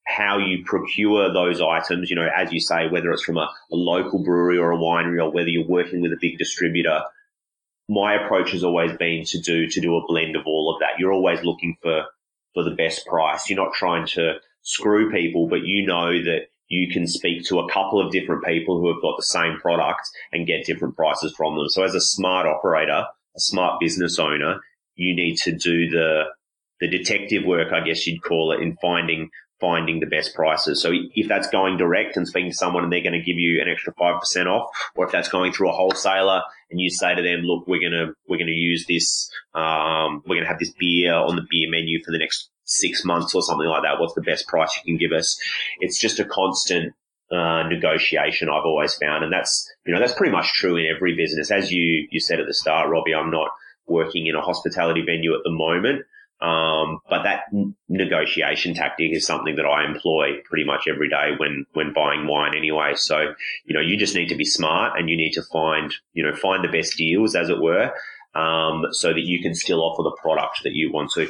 how 0.06 0.38
you 0.38 0.64
procure 0.66 1.34
those 1.34 1.62
items, 1.62 2.10
you 2.10 2.16
know, 2.16 2.30
as 2.36 2.52
you 2.52 2.60
say, 2.60 2.88
whether 2.90 3.12
it's 3.12 3.24
from 3.24 3.38
a, 3.38 3.50
a 3.72 3.76
local 3.76 4.24
brewery 4.24 4.58
or 4.58 4.72
a 4.72 4.78
winery 4.78 5.24
or 5.24 5.32
whether 5.32 5.48
you're 5.48 5.68
working 5.68 6.02
with 6.02 6.12
a 6.12 6.18
big 6.20 6.38
distributor, 6.38 7.02
my 7.90 8.14
approach 8.14 8.52
has 8.52 8.64
always 8.64 8.96
been 8.98 9.24
to 9.26 9.40
do 9.40 9.68
to 9.68 9.82
do 9.82 9.96
a 9.96 10.06
blend 10.08 10.36
of 10.36 10.46
all 10.46 10.74
of 10.74 10.80
that. 10.80 11.00
You're 11.00 11.12
always 11.12 11.44
looking 11.44 11.78
for 11.82 12.06
for 12.54 12.64
the 12.64 12.76
best 12.76 13.06
price. 13.06 13.50
You're 13.50 13.64
not 13.64 13.74
trying 13.74 14.06
to 14.08 14.36
screw 14.64 15.12
people, 15.12 15.48
but 15.48 15.64
you 15.64 15.86
know 15.86 16.24
that 16.24 16.48
you 16.68 16.92
can 16.92 17.08
speak 17.08 17.46
to 17.46 17.60
a 17.60 17.72
couple 17.72 18.04
of 18.04 18.12
different 18.12 18.44
people 18.44 18.80
who 18.80 18.88
have 18.88 19.02
got 19.02 19.16
the 19.18 19.24
same 19.24 19.58
product 19.60 20.10
and 20.32 20.48
get 20.48 20.66
different 20.66 20.96
prices 20.96 21.34
from 21.38 21.56
them. 21.56 21.70
So 21.70 21.84
as 21.84 21.94
a 21.94 22.02
smart 22.02 22.48
operator, 22.48 23.06
a 23.36 23.40
smart 23.40 23.80
business 23.80 24.18
owner, 24.18 24.60
you 24.96 25.16
need 25.16 25.38
to 25.38 25.52
do 25.52 25.90
the 25.90 26.24
the 26.80 26.88
detective 26.90 27.46
work, 27.46 27.72
I 27.72 27.86
guess 27.86 28.06
you'd 28.06 28.24
call 28.24 28.52
it, 28.52 28.62
in 28.62 28.76
finding 28.82 29.30
finding 29.64 30.02
the 30.02 30.06
best 30.06 30.36
prices. 30.36 30.82
So 30.82 30.92
if 31.16 31.30
that's 31.30 31.48
going 31.48 31.78
direct 31.78 32.18
and 32.18 32.28
speaking 32.28 32.52
to 32.52 32.58
someone 32.58 32.84
and 32.84 32.92
they're 32.92 33.02
going 33.02 33.14
to 33.14 33.20
give 33.20 33.38
you 33.38 33.62
an 33.62 33.70
extra 33.70 33.94
5% 33.94 34.46
off, 34.48 34.70
or 34.94 35.06
if 35.06 35.12
that's 35.14 35.30
going 35.30 35.54
through 35.54 35.70
a 35.70 35.74
wholesaler 35.74 36.42
and 36.70 36.82
you 36.82 36.90
say 36.90 37.16
to 37.16 37.22
them, 37.22 37.44
look, 37.44 37.66
we're 37.66 37.80
going 37.80 37.94
to, 37.94 38.14
we're 38.28 38.38
going 38.38 38.48
to 38.48 38.52
use 38.52 38.86
this, 38.90 39.32
um, 39.56 40.22
we're 40.26 40.36
going 40.36 40.44
to 40.44 40.50
have 40.50 40.60
this 40.60 40.74
beer 40.78 41.14
on 41.14 41.38
the 41.38 41.48
beer 41.50 41.70
menu 41.70 42.04
for 42.04 42.12
the 42.12 42.18
next 42.18 42.50
six 42.66 43.04
months 43.04 43.36
or 43.36 43.42
something 43.42 43.68
like 43.68 43.84
that. 43.84 44.00
What's 44.00 44.14
the 44.14 44.22
best 44.22 44.48
price 44.48 44.76
you 44.78 44.94
can 44.94 44.98
give 44.98 45.16
us? 45.18 45.38
It's 45.80 46.00
just 46.00 46.20
a 46.20 46.26
constant 46.26 46.94
uh, 47.32 47.64
negotiation 47.64 48.50
I've 48.50 48.66
always 48.66 48.94
found. 48.96 49.24
And 49.24 49.34
that's, 49.34 49.70
you 49.86 49.94
know, 49.94 50.00
that's 50.00 50.14
pretty 50.14 50.32
much 50.32 50.54
true 50.54 50.78
in 50.78 50.86
every 50.94 51.16
business. 51.16 51.52
As 51.52 51.72
you, 51.72 52.08
you 52.12 52.20
said 52.20 52.40
at 52.40 52.48
the 52.48 52.54
start, 52.54 52.90
Robbie, 52.90 53.16
I'm 53.16 53.32
not 53.32 53.50
working 53.88 54.28
in 54.28 54.36
a 54.36 54.42
hospitality 54.42 55.04
venue 55.06 55.34
at 55.34 55.42
the 55.44 55.52
moment. 55.52 56.06
Um, 56.42 57.00
but 57.10 57.24
that 57.24 57.44
negotiation 57.88 58.74
tactic 58.74 59.14
is 59.14 59.26
something 59.26 59.56
that 59.56 59.66
I 59.66 59.86
employ 59.86 60.42
pretty 60.44 60.66
much 60.66 60.90
every 60.90 61.08
day 61.08 61.32
when, 61.38 61.66
when 61.72 61.94
buying 61.94 62.28
wine 62.28 62.54
anyway. 62.54 62.94
So, 62.96 63.34
you 63.66 63.74
know, 63.74 63.80
you 63.80 63.98
just 63.98 64.14
need 64.14 64.28
to 64.28 64.36
be 64.36 64.44
smart 64.44 65.00
and 65.00 65.10
you 65.10 65.16
need 65.16 65.32
to 65.34 65.44
find, 65.44 65.94
you 66.12 66.22
know, 66.22 66.36
find 66.36 66.62
the 66.62 66.68
best 66.68 66.98
deals 66.98 67.34
as 67.34 67.48
it 67.48 67.62
were, 67.62 67.94
um, 68.36 68.88
so 68.92 69.14
that 69.14 69.24
you 69.24 69.42
can 69.42 69.56
still 69.56 69.82
offer 69.82 70.04
the 70.04 70.18
product 70.22 70.64
that 70.64 70.74
you 70.74 70.92
want 70.92 71.12
to. 71.12 71.30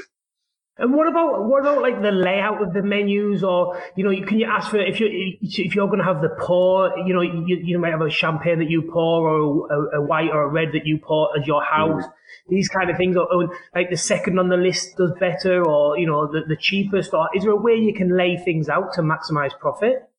And 0.76 0.92
what 0.92 1.08
about 1.08 1.46
what 1.46 1.62
about 1.62 1.84
like 1.84 2.02
the 2.02 2.10
layout 2.10 2.64
of 2.64 2.74
the 2.74 2.82
menus, 2.82 3.44
or 3.44 3.80
you 3.96 4.04
know, 4.04 4.26
can 4.26 4.40
you 4.40 4.48
ask 4.48 4.72
for 4.72 4.80
if 4.80 5.00
you 5.00 5.08
if 5.40 5.76
you're 5.76 5.86
going 5.86 6.00
to 6.00 6.06
have 6.06 6.24
the 6.24 6.36
pour, 6.40 6.98
you 7.06 7.14
know, 7.14 7.22
you, 7.22 7.58
you 7.64 7.78
might 7.78 7.92
have 7.92 8.02
a 8.02 8.10
champagne 8.10 8.58
that 8.58 8.72
you 8.72 8.82
pour, 8.92 9.30
or 9.30 9.72
a, 9.72 10.00
a 10.00 10.02
white 10.02 10.32
or 10.32 10.42
a 10.42 10.48
red 10.48 10.70
that 10.74 10.88
you 10.88 10.98
pour 10.98 11.30
as 11.40 11.46
your 11.46 11.64
house. 11.64 12.04
Mm. 12.04 12.12
These 12.50 12.70
kind 12.70 12.90
of 12.90 12.98
things, 12.98 13.16
or, 13.16 13.32
or, 13.32 13.56
like 13.76 13.92
the 13.92 13.98
second 13.98 14.40
on 14.40 14.50
the 14.50 14.58
list 14.58 14.98
does 14.98 15.12
better, 15.20 15.64
or 15.64 16.00
you 16.00 16.08
know, 16.08 16.26
the, 16.26 16.42
the 16.48 16.58
cheapest. 16.58 17.14
Or 17.14 17.30
is 17.36 17.44
there 17.44 17.52
a 17.52 17.56
way 17.56 17.76
you 17.76 17.94
can 17.94 18.18
lay 18.18 18.38
things 18.38 18.68
out 18.68 18.94
to 18.94 19.02
maximize 19.02 19.52
profit? 19.60 20.10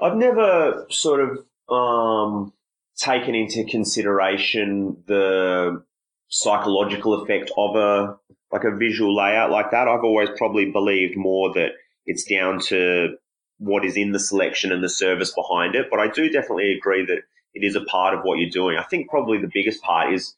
I've 0.00 0.16
never 0.16 0.86
sort 0.88 1.20
of 1.20 1.38
um, 1.68 2.52
taken 2.96 3.34
into 3.34 3.64
consideration 3.64 5.02
the 5.08 5.82
psychological 6.28 7.22
effect 7.22 7.50
of 7.56 7.74
a 7.76 8.18
like 8.52 8.64
a 8.64 8.76
visual 8.76 9.16
layout 9.16 9.50
like 9.50 9.70
that. 9.70 9.88
I've 9.88 10.04
always 10.04 10.28
probably 10.36 10.70
believed 10.70 11.16
more 11.16 11.52
that 11.54 11.70
it's 12.04 12.24
down 12.24 12.60
to 12.66 13.16
what 13.58 13.84
is 13.84 13.96
in 13.96 14.12
the 14.12 14.20
selection 14.20 14.72
and 14.72 14.84
the 14.84 14.88
service 14.88 15.32
behind 15.32 15.74
it. 15.74 15.86
But 15.90 16.00
I 16.00 16.08
do 16.08 16.28
definitely 16.28 16.72
agree 16.72 17.06
that 17.06 17.22
it 17.54 17.64
is 17.64 17.76
a 17.76 17.84
part 17.84 18.14
of 18.14 18.20
what 18.22 18.38
you're 18.38 18.50
doing. 18.50 18.76
I 18.76 18.82
think 18.82 19.08
probably 19.08 19.38
the 19.38 19.50
biggest 19.52 19.82
part 19.82 20.12
is 20.12 20.34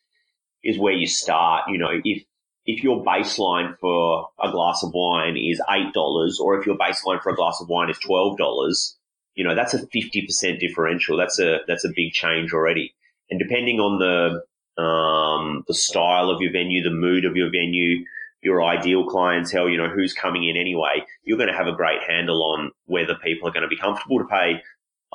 is 0.62 0.78
where 0.78 0.92
you 0.92 1.06
start. 1.06 1.64
You 1.68 1.78
know, 1.78 1.90
if 2.04 2.22
if 2.66 2.82
your 2.82 3.04
baseline 3.04 3.76
for 3.78 4.28
a 4.42 4.50
glass 4.50 4.82
of 4.82 4.92
wine 4.94 5.36
is 5.36 5.60
eight 5.70 5.92
dollars, 5.92 6.38
or 6.40 6.58
if 6.58 6.66
your 6.66 6.76
baseline 6.76 7.22
for 7.22 7.30
a 7.30 7.36
glass 7.36 7.58
of 7.60 7.68
wine 7.68 7.90
is 7.90 7.98
twelve 7.98 8.38
dollars, 8.38 8.96
you 9.34 9.44
know 9.44 9.54
that's 9.54 9.74
a 9.74 9.86
fifty 9.86 10.24
percent 10.26 10.60
differential. 10.60 11.16
That's 11.16 11.38
a 11.38 11.58
that's 11.66 11.84
a 11.84 11.92
big 11.94 12.12
change 12.12 12.52
already. 12.52 12.94
And 13.30 13.40
depending 13.40 13.80
on 13.80 13.98
the 13.98 14.42
um, 14.76 15.64
the 15.66 15.74
style 15.74 16.30
of 16.30 16.40
your 16.40 16.52
venue, 16.52 16.82
the 16.82 16.90
mood 16.90 17.24
of 17.24 17.36
your 17.36 17.50
venue, 17.50 18.04
your 18.42 18.62
ideal 18.62 19.06
clientele, 19.06 19.68
you 19.68 19.78
know, 19.78 19.88
who's 19.88 20.12
coming 20.12 20.46
in 20.48 20.56
anyway, 20.56 21.04
you're 21.24 21.38
going 21.38 21.50
to 21.50 21.56
have 21.56 21.66
a 21.66 21.76
great 21.76 22.02
handle 22.06 22.42
on 22.42 22.70
whether 22.86 23.14
people 23.14 23.48
are 23.48 23.52
going 23.52 23.62
to 23.62 23.68
be 23.68 23.78
comfortable 23.78 24.18
to 24.18 24.26
pay 24.26 24.60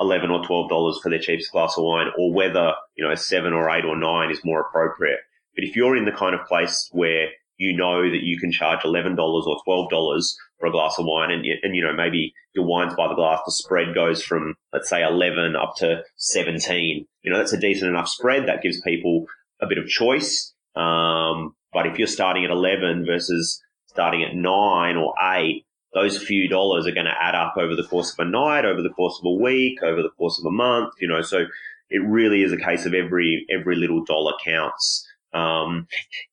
11 0.00 0.30
or 0.30 0.42
$12 0.42 1.02
for 1.02 1.10
their 1.10 1.18
cheapest 1.18 1.52
glass 1.52 1.74
of 1.76 1.84
wine 1.84 2.08
or 2.18 2.32
whether, 2.32 2.72
you 2.96 3.04
know, 3.04 3.12
a 3.12 3.16
seven 3.16 3.52
or 3.52 3.70
eight 3.70 3.84
or 3.84 3.96
nine 3.96 4.30
is 4.30 4.44
more 4.44 4.60
appropriate. 4.60 5.20
But 5.54 5.64
if 5.64 5.76
you're 5.76 5.96
in 5.96 6.06
the 6.06 6.12
kind 6.12 6.34
of 6.34 6.46
place 6.46 6.88
where 6.92 7.28
you 7.58 7.76
know 7.76 8.10
that 8.10 8.22
you 8.22 8.38
can 8.38 8.50
charge 8.50 8.80
$11 8.80 9.18
or 9.18 9.56
$12 9.68 10.34
for 10.58 10.66
a 10.66 10.72
glass 10.72 10.98
of 10.98 11.04
wine 11.04 11.30
and, 11.30 11.44
and, 11.62 11.76
you 11.76 11.84
know, 11.84 11.92
maybe 11.92 12.32
your 12.54 12.64
wines 12.64 12.94
by 12.94 13.06
the 13.06 13.14
glass, 13.14 13.40
the 13.44 13.52
spread 13.52 13.94
goes 13.94 14.22
from, 14.22 14.54
let's 14.72 14.88
say 14.88 15.04
11 15.04 15.54
up 15.54 15.74
to 15.76 16.02
17. 16.16 17.06
You 17.22 17.30
know, 17.30 17.36
that's 17.36 17.52
a 17.52 17.60
decent 17.60 17.90
enough 17.90 18.08
spread 18.08 18.48
that 18.48 18.62
gives 18.62 18.80
people 18.80 19.26
a 19.60 19.66
bit 19.66 19.78
of 19.78 19.86
choice. 19.86 20.54
Um, 20.76 21.54
but 21.72 21.86
if 21.86 21.98
you're 21.98 22.08
starting 22.08 22.44
at 22.44 22.50
11 22.50 23.04
versus 23.06 23.62
starting 23.86 24.22
at 24.22 24.34
nine 24.34 24.96
or 24.96 25.14
eight, 25.34 25.64
those 25.92 26.22
few 26.22 26.48
dollars 26.48 26.86
are 26.86 26.92
going 26.92 27.06
to 27.06 27.22
add 27.22 27.34
up 27.34 27.54
over 27.56 27.74
the 27.74 27.86
course 27.86 28.12
of 28.12 28.26
a 28.26 28.30
night, 28.30 28.64
over 28.64 28.82
the 28.82 28.90
course 28.90 29.18
of 29.20 29.26
a 29.26 29.42
week, 29.42 29.82
over 29.82 30.02
the 30.02 30.10
course 30.10 30.38
of 30.38 30.46
a 30.46 30.50
month, 30.50 30.94
you 31.00 31.08
know, 31.08 31.22
so 31.22 31.44
it 31.88 31.98
really 32.06 32.42
is 32.42 32.52
a 32.52 32.56
case 32.56 32.86
of 32.86 32.94
every, 32.94 33.44
every 33.50 33.74
little 33.74 34.04
dollar 34.04 34.32
counts. 34.44 35.06
Um, 35.32 35.88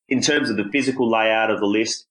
in 0.08 0.22
terms 0.22 0.50
of 0.50 0.58
the 0.58 0.70
physical 0.72 1.10
layout 1.10 1.50
of 1.50 1.60
the 1.60 1.66
list, 1.66 2.06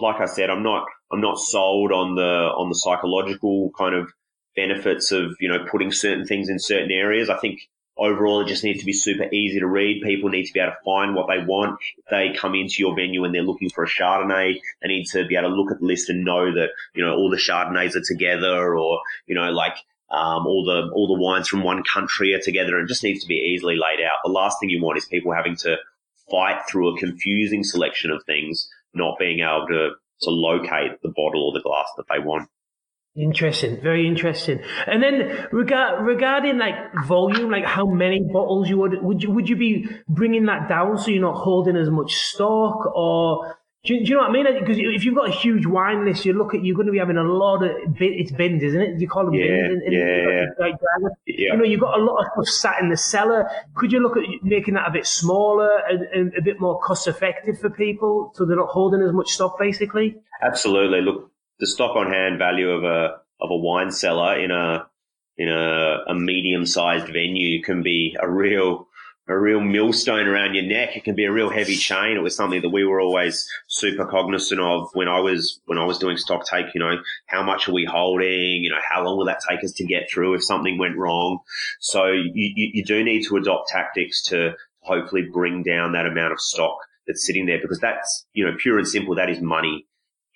like 0.00 0.20
I 0.20 0.26
said, 0.26 0.50
I'm 0.50 0.64
not, 0.64 0.86
I'm 1.12 1.20
not 1.20 1.38
sold 1.38 1.92
on 1.92 2.16
the, 2.16 2.22
on 2.22 2.68
the 2.68 2.74
psychological 2.74 3.70
kind 3.78 3.94
of 3.94 4.10
benefits 4.56 5.12
of, 5.12 5.36
you 5.38 5.48
know, 5.48 5.64
putting 5.70 5.92
certain 5.92 6.26
things 6.26 6.48
in 6.48 6.58
certain 6.58 6.90
areas. 6.90 7.30
I 7.30 7.36
think 7.36 7.60
overall, 7.98 8.40
it 8.40 8.48
just 8.48 8.64
needs 8.64 8.80
to 8.80 8.86
be 8.86 8.92
super 8.92 9.24
easy 9.32 9.58
to 9.60 9.66
read. 9.66 10.02
People 10.02 10.30
need 10.30 10.46
to 10.46 10.52
be 10.52 10.60
able 10.60 10.72
to 10.72 10.84
find 10.84 11.14
what 11.14 11.26
they 11.28 11.44
want. 11.44 11.80
If 11.98 12.04
they 12.10 12.32
come 12.38 12.54
into 12.54 12.76
your 12.78 12.94
venue 12.94 13.24
and 13.24 13.34
they're 13.34 13.42
looking 13.42 13.70
for 13.70 13.84
a 13.84 13.88
Chardonnay, 13.88 14.60
they 14.82 14.88
need 14.88 15.06
to 15.06 15.26
be 15.26 15.36
able 15.36 15.50
to 15.50 15.54
look 15.54 15.72
at 15.72 15.80
the 15.80 15.86
list 15.86 16.08
and 16.08 16.24
know 16.24 16.52
that, 16.54 16.70
you 16.94 17.04
know, 17.04 17.14
all 17.14 17.30
the 17.30 17.36
Chardonnays 17.36 17.96
are 17.96 18.04
together 18.06 18.76
or, 18.76 19.00
you 19.26 19.34
know, 19.34 19.50
like, 19.50 19.76
um, 20.10 20.46
all 20.46 20.64
the, 20.64 20.90
all 20.94 21.06
the 21.06 21.22
wines 21.22 21.48
from 21.48 21.62
one 21.62 21.82
country 21.82 22.32
are 22.32 22.40
together 22.40 22.78
and 22.78 22.88
just 22.88 23.04
needs 23.04 23.20
to 23.20 23.28
be 23.28 23.34
easily 23.34 23.74
laid 23.74 24.02
out. 24.02 24.18
The 24.24 24.30
last 24.30 24.58
thing 24.58 24.70
you 24.70 24.82
want 24.82 24.96
is 24.96 25.04
people 25.04 25.34
having 25.34 25.56
to 25.56 25.76
fight 26.30 26.62
through 26.68 26.94
a 26.94 26.98
confusing 26.98 27.62
selection 27.62 28.10
of 28.10 28.22
things, 28.24 28.70
not 28.94 29.18
being 29.18 29.40
able 29.40 29.66
to, 29.68 29.90
to 30.22 30.30
locate 30.30 31.02
the 31.02 31.12
bottle 31.14 31.44
or 31.46 31.52
the 31.52 31.62
glass 31.62 31.88
that 31.96 32.06
they 32.08 32.18
want. 32.18 32.48
Interesting, 33.18 33.80
very 33.80 34.06
interesting. 34.06 34.60
And 34.86 35.02
then 35.02 35.48
regard, 35.50 36.06
regarding 36.06 36.58
like 36.58 36.74
volume, 37.06 37.50
like 37.50 37.64
how 37.64 37.84
many 37.86 38.20
bottles 38.20 38.68
you 38.68 38.78
would 38.78 39.02
would 39.02 39.22
you 39.22 39.32
would 39.32 39.48
you 39.48 39.56
be 39.56 39.88
bringing 40.08 40.46
that 40.46 40.68
down 40.68 40.98
so 40.98 41.10
you're 41.10 41.20
not 41.20 41.34
holding 41.34 41.76
as 41.76 41.90
much 41.90 42.14
stock, 42.14 42.86
or 42.94 43.56
do 43.84 43.94
you, 43.94 44.04
do 44.04 44.10
you 44.10 44.14
know 44.14 44.20
what 44.20 44.30
I 44.30 44.32
mean? 44.32 44.60
Because 44.60 44.76
if 44.78 45.04
you've 45.04 45.16
got 45.16 45.28
a 45.28 45.32
huge 45.32 45.66
wine 45.66 46.04
list, 46.04 46.24
you 46.24 46.32
look 46.32 46.54
at 46.54 46.64
you're 46.64 46.76
going 46.76 46.86
to 46.86 46.92
be 46.92 46.98
having 46.98 47.16
a 47.16 47.24
lot 47.24 47.64
of 47.64 47.70
it's 47.98 48.30
bins, 48.30 48.62
isn't 48.62 48.80
it? 48.80 49.00
You 49.00 49.08
call 49.08 49.24
them 49.24 49.34
yeah, 49.34 49.46
bins. 49.46 49.82
In, 49.84 49.92
yeah, 49.92 50.46
yeah. 50.68 51.24
You 51.26 51.56
know, 51.56 51.64
you've 51.64 51.80
got 51.80 51.98
a 51.98 52.02
lot 52.02 52.20
of 52.20 52.46
stuff 52.46 52.74
sat 52.74 52.82
in 52.82 52.88
the 52.90 52.96
cellar. 52.96 53.48
Could 53.74 53.90
you 53.90 54.00
look 54.00 54.16
at 54.16 54.22
making 54.42 54.74
that 54.74 54.86
a 54.86 54.92
bit 54.92 55.06
smaller 55.06 55.70
and, 55.88 56.02
and 56.12 56.32
a 56.38 56.42
bit 56.42 56.60
more 56.60 56.78
cost 56.80 57.08
effective 57.08 57.58
for 57.58 57.70
people, 57.70 58.32
so 58.34 58.44
they're 58.44 58.56
not 58.56 58.68
holding 58.68 59.02
as 59.02 59.12
much 59.12 59.30
stock, 59.30 59.58
basically? 59.58 60.20
Absolutely. 60.42 61.00
Look, 61.00 61.32
the 61.60 61.66
stock 61.66 61.96
on 61.96 62.12
hand 62.12 62.38
value 62.38 62.70
of 62.70 62.84
a 62.84 63.18
of 63.40 63.50
a 63.50 63.56
wine 63.56 63.90
cellar 63.90 64.38
in 64.38 64.50
a 64.50 64.86
in 65.36 65.48
a, 65.48 66.04
a 66.08 66.14
medium 66.14 66.66
sized 66.66 67.06
venue 67.06 67.62
can 67.62 67.82
be 67.82 68.16
a 68.20 68.28
real 68.28 68.88
a 69.28 69.38
real 69.38 69.60
millstone 69.60 70.26
around 70.26 70.54
your 70.54 70.64
neck. 70.64 70.96
It 70.96 71.04
can 71.04 71.14
be 71.14 71.26
a 71.26 71.32
real 71.32 71.50
heavy 71.50 71.76
chain. 71.76 72.16
It 72.16 72.22
was 72.22 72.34
something 72.34 72.62
that 72.62 72.70
we 72.70 72.84
were 72.84 72.98
always 72.98 73.46
super 73.66 74.06
cognizant 74.06 74.58
of 74.58 74.88
when 74.94 75.06
I 75.06 75.20
was 75.20 75.60
when 75.66 75.78
I 75.78 75.84
was 75.84 75.98
doing 75.98 76.16
stock 76.16 76.46
take. 76.46 76.74
You 76.74 76.80
know, 76.80 76.96
how 77.26 77.42
much 77.42 77.68
are 77.68 77.74
we 77.74 77.84
holding? 77.84 78.64
You 78.64 78.70
know, 78.70 78.80
how 78.82 79.04
long 79.04 79.18
will 79.18 79.26
that 79.26 79.42
take 79.48 79.62
us 79.62 79.72
to 79.72 79.84
get 79.84 80.10
through 80.10 80.34
if 80.34 80.44
something 80.44 80.78
went 80.78 80.96
wrong? 80.96 81.40
So 81.78 82.06
you, 82.06 82.30
you, 82.34 82.70
you 82.74 82.84
do 82.84 83.04
need 83.04 83.24
to 83.24 83.36
adopt 83.36 83.68
tactics 83.68 84.22
to 84.28 84.54
hopefully 84.80 85.28
bring 85.30 85.62
down 85.62 85.92
that 85.92 86.06
amount 86.06 86.32
of 86.32 86.40
stock 86.40 86.78
that's 87.06 87.26
sitting 87.26 87.44
there 87.44 87.60
because 87.60 87.80
that's 87.80 88.26
you 88.32 88.46
know 88.46 88.56
pure 88.58 88.78
and 88.78 88.88
simple. 88.88 89.14
That 89.14 89.28
is 89.28 89.40
money 89.40 89.87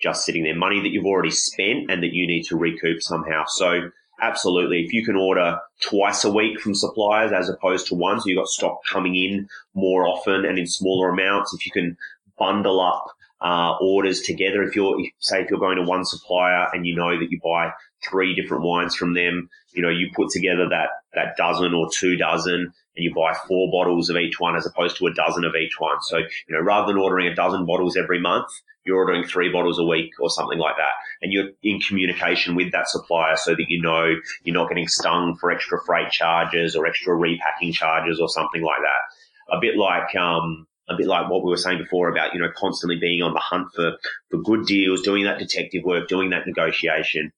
just 0.03 0.25
sitting 0.25 0.43
there, 0.43 0.55
money 0.55 0.81
that 0.81 0.89
you've 0.89 1.05
already 1.05 1.31
spent 1.31 1.89
and 1.89 2.03
that 2.03 2.13
you 2.13 2.27
need 2.27 2.43
to 2.43 2.57
recoup 2.57 3.01
somehow. 3.01 3.45
So 3.47 3.89
absolutely, 4.21 4.81
if 4.81 4.91
you 4.91 5.05
can 5.05 5.15
order 5.15 5.59
twice 5.81 6.25
a 6.25 6.31
week 6.31 6.59
from 6.59 6.75
suppliers 6.75 7.31
as 7.31 7.49
opposed 7.49 7.87
to 7.87 7.95
one, 7.95 8.19
so 8.19 8.27
you've 8.27 8.37
got 8.37 8.47
stock 8.47 8.81
coming 8.91 9.15
in 9.15 9.47
more 9.73 10.05
often 10.05 10.45
and 10.45 10.59
in 10.59 10.67
smaller 10.67 11.09
amounts, 11.09 11.53
if 11.53 11.65
you 11.65 11.71
can 11.71 11.97
bundle 12.37 12.81
up 12.81 13.05
uh, 13.41 13.77
orders 13.81 14.21
together, 14.21 14.61
if 14.61 14.75
you're 14.75 14.97
say 15.19 15.41
if 15.41 15.49
you're 15.49 15.59
going 15.59 15.77
to 15.77 15.83
one 15.83 16.05
supplier 16.05 16.67
and 16.73 16.85
you 16.85 16.95
know 16.95 17.17
that 17.17 17.31
you 17.31 17.39
buy 17.43 17.71
three 18.03 18.35
different 18.35 18.63
wines 18.63 18.95
from 18.95 19.13
them, 19.13 19.49
you 19.73 19.81
know 19.81 19.89
you 19.89 20.09
put 20.13 20.29
together 20.29 20.67
that 20.69 20.89
that 21.13 21.35
dozen 21.37 21.73
or 21.73 21.89
two 21.91 22.17
dozen 22.17 22.73
and 22.95 23.03
you 23.03 23.13
buy 23.13 23.33
four 23.47 23.71
bottles 23.71 24.09
of 24.09 24.17
each 24.17 24.39
one 24.39 24.55
as 24.55 24.65
opposed 24.65 24.97
to 24.97 25.07
a 25.07 25.13
dozen 25.13 25.43
of 25.43 25.55
each 25.55 25.79
one. 25.79 25.97
So, 26.03 26.17
you 26.17 26.27
know, 26.55 26.61
rather 26.61 26.93
than 26.93 27.01
ordering 27.01 27.27
a 27.27 27.35
dozen 27.35 27.65
bottles 27.65 27.97
every 27.97 28.19
month, 28.19 28.47
you're 28.85 28.97
ordering 28.97 29.23
three 29.23 29.51
bottles 29.51 29.79
a 29.79 29.83
week 29.83 30.11
or 30.19 30.29
something 30.29 30.59
like 30.59 30.75
that. 30.77 30.93
And 31.21 31.31
you're 31.31 31.49
in 31.61 31.79
communication 31.79 32.55
with 32.55 32.71
that 32.71 32.89
supplier 32.89 33.35
so 33.37 33.51
that 33.51 33.65
you 33.67 33.81
know 33.81 34.15
you're 34.43 34.53
not 34.53 34.69
getting 34.69 34.87
stung 34.87 35.37
for 35.39 35.51
extra 35.51 35.79
freight 35.85 36.11
charges 36.11 36.75
or 36.75 36.85
extra 36.85 37.15
repacking 37.15 37.73
charges 37.73 38.19
or 38.19 38.29
something 38.29 38.61
like 38.61 38.79
that. 38.81 39.55
A 39.55 39.59
bit 39.59 39.77
like, 39.77 40.15
um, 40.15 40.67
a 40.89 40.95
bit 40.97 41.07
like 41.07 41.29
what 41.29 41.43
we 41.43 41.49
were 41.49 41.57
saying 41.57 41.77
before 41.77 42.09
about, 42.09 42.33
you 42.33 42.39
know, 42.39 42.51
constantly 42.57 42.97
being 42.99 43.21
on 43.21 43.33
the 43.33 43.39
hunt 43.39 43.67
for, 43.73 43.93
for 44.29 44.41
good 44.41 44.65
deals, 44.65 45.01
doing 45.01 45.23
that 45.23 45.39
detective 45.39 45.83
work, 45.83 46.07
doing 46.07 46.31
that 46.31 46.45
negotiation 46.45 47.31